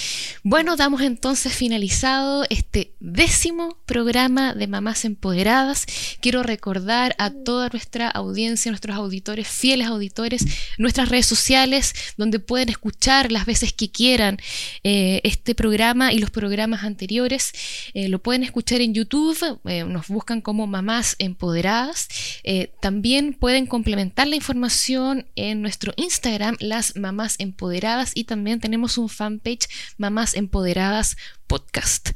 Bueno, 0.43 0.75
damos 0.75 1.01
entonces 1.01 1.53
finalizado 1.53 2.47
este 2.49 2.95
décimo 2.99 3.77
programa 3.85 4.55
de 4.55 4.65
Mamás 4.65 5.05
Empoderadas. 5.05 5.85
Quiero 6.19 6.41
recordar 6.41 7.15
a 7.19 7.29
toda 7.29 7.69
nuestra 7.69 8.09
audiencia, 8.09 8.71
nuestros 8.71 8.97
auditores, 8.97 9.47
fieles 9.47 9.85
auditores, 9.85 10.43
nuestras 10.79 11.09
redes 11.09 11.27
sociales, 11.27 11.93
donde 12.17 12.39
pueden 12.39 12.69
escuchar 12.69 13.31
las 13.31 13.45
veces 13.45 13.71
que 13.71 13.91
quieran 13.91 14.39
eh, 14.83 15.21
este 15.23 15.53
programa 15.53 16.11
y 16.11 16.17
los 16.17 16.31
programas 16.31 16.85
anteriores. 16.85 17.53
Eh, 17.93 18.09
lo 18.09 18.17
pueden 18.17 18.41
escuchar 18.41 18.81
en 18.81 18.95
YouTube, 18.95 19.59
eh, 19.65 19.83
nos 19.83 20.07
buscan 20.07 20.41
como 20.41 20.65
Mamás 20.65 21.17
Empoderadas. 21.19 22.07
también 22.81 23.35
pueden 23.35 23.67
complementar 23.67 24.27
la 24.27 24.37
información 24.37 25.27
en 25.35 25.61
nuestro 25.61 25.93
Instagram, 25.97 26.57
las 26.59 26.95
Mamás 26.95 27.35
Empoderadas, 27.37 28.13
y 28.15 28.23
también 28.23 28.59
tenemos 28.59 28.97
un 28.97 29.07
fanpage 29.07 29.69
Mamás 29.99 30.30
Empoderadas 30.35 31.17
Podcast. 31.51 32.11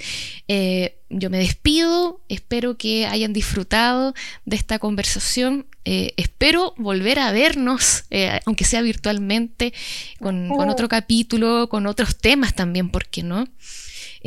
Eh, 0.47 0.97
yo 1.09 1.30
me 1.30 1.38
despido, 1.39 2.22
espero 2.30 2.78
que 2.78 3.05
hayan 3.05 3.34
disfrutado 3.34 4.13
de 4.45 4.55
esta 4.55 4.80
conversación, 4.80 5.66
eh, 5.84 6.13
espero 6.16 6.74
volver 6.78 7.20
a 7.20 7.34
vernos, 7.34 8.05
eh, 8.11 8.39
aunque 8.45 8.63
sea 8.63 8.82
virtualmente, 8.82 9.74
con, 10.22 10.47
con, 10.47 10.70
otro 10.70 10.88
capítulo, 10.88 11.68
con 11.68 11.86
otros 11.86 12.18
temas 12.18 12.55
también, 12.55 12.89
¿por 12.89 13.07
qué 13.07 13.24
no? 13.24 13.45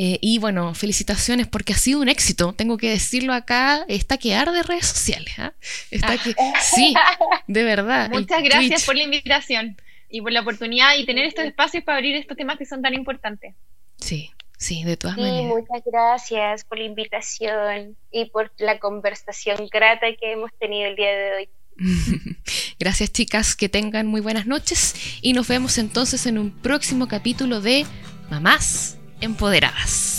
y 0.01 0.37
bueno, 0.37 0.73
felicitaciones 0.75 1.47
porque 1.47 1.73
ha 1.73 1.77
sido 1.77 1.99
un 1.99 2.07
éxito, 2.07 2.53
tengo 2.53 2.77
que 2.77 2.89
decirlo 2.89 3.33
acá, 3.33 3.83
está 3.89 4.17
que 4.17 4.33
arde 4.33 4.63
redes 4.63 4.85
sociales. 4.85 5.33
¿ah? 5.37 5.51
Está 5.91 6.17
que, 6.17 6.33
sí, 6.61 6.93
de 7.47 7.63
verdad. 7.63 8.09
Muchas 8.09 8.41
gracias 8.41 8.85
por 8.85 8.95
la 8.95 9.03
invitación 9.03 9.75
y 10.09 10.21
por 10.21 10.31
la 10.31 10.39
oportunidad 10.39 10.95
y 10.97 11.05
tener 11.05 11.25
estos 11.25 11.43
espacios 11.43 11.83
para 11.83 11.97
abrir 11.97 12.15
estos 12.15 12.37
temas 12.37 12.57
que 12.57 12.65
son 12.65 12.81
tan 12.81 12.93
importantes. 12.93 13.55
Sí, 13.99 14.31
sí, 14.57 14.83
de 14.83 14.97
todas 14.97 15.17
maneras. 15.17 15.43
Muchas 15.43 15.83
gracias 15.85 16.63
por 16.65 16.77
la 16.77 16.85
invitación 16.85 17.97
y 18.11 18.25
por 18.25 18.51
la 18.57 18.79
conversación 18.79 19.67
grata 19.71 20.07
que 20.19 20.31
hemos 20.33 20.51
tenido 20.59 20.89
el 20.89 20.95
día 20.95 21.11
de 21.11 21.35
hoy. 21.35 21.49
Gracias 22.79 23.11
chicas, 23.11 23.55
que 23.55 23.69
tengan 23.69 24.05
muy 24.05 24.21
buenas 24.21 24.45
noches 24.45 24.95
y 25.21 25.33
nos 25.33 25.47
vemos 25.47 25.77
entonces 25.77 26.25
en 26.25 26.37
un 26.37 26.51
próximo 26.51 27.07
capítulo 27.07 27.61
de 27.61 27.85
Mamás 28.29 28.97
Empoderadas. 29.21 30.18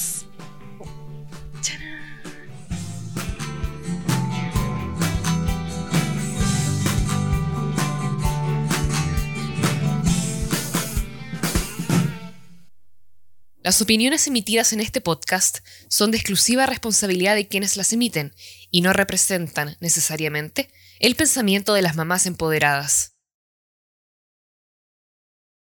Las 13.63 13.83
opiniones 13.83 14.27
emitidas 14.27 14.73
en 14.73 14.81
este 14.81 15.03
podcast 15.03 15.59
son 15.89 16.11
de 16.11 16.17
exclusiva 16.17 16.65
responsabilidad 16.65 17.35
de 17.35 17.47
quienes 17.47 17.77
las 17.77 17.93
emiten 17.93 18.35
y 18.71 18.81
no 18.81 18.95
representan, 18.95 19.77
necesariamente, 19.81 20.71
el 20.99 21.15
pensamiento 21.15 21.75
de 21.75 21.83
las 21.83 21.95
mamás 21.95 22.25
empoderadas. 22.25 23.20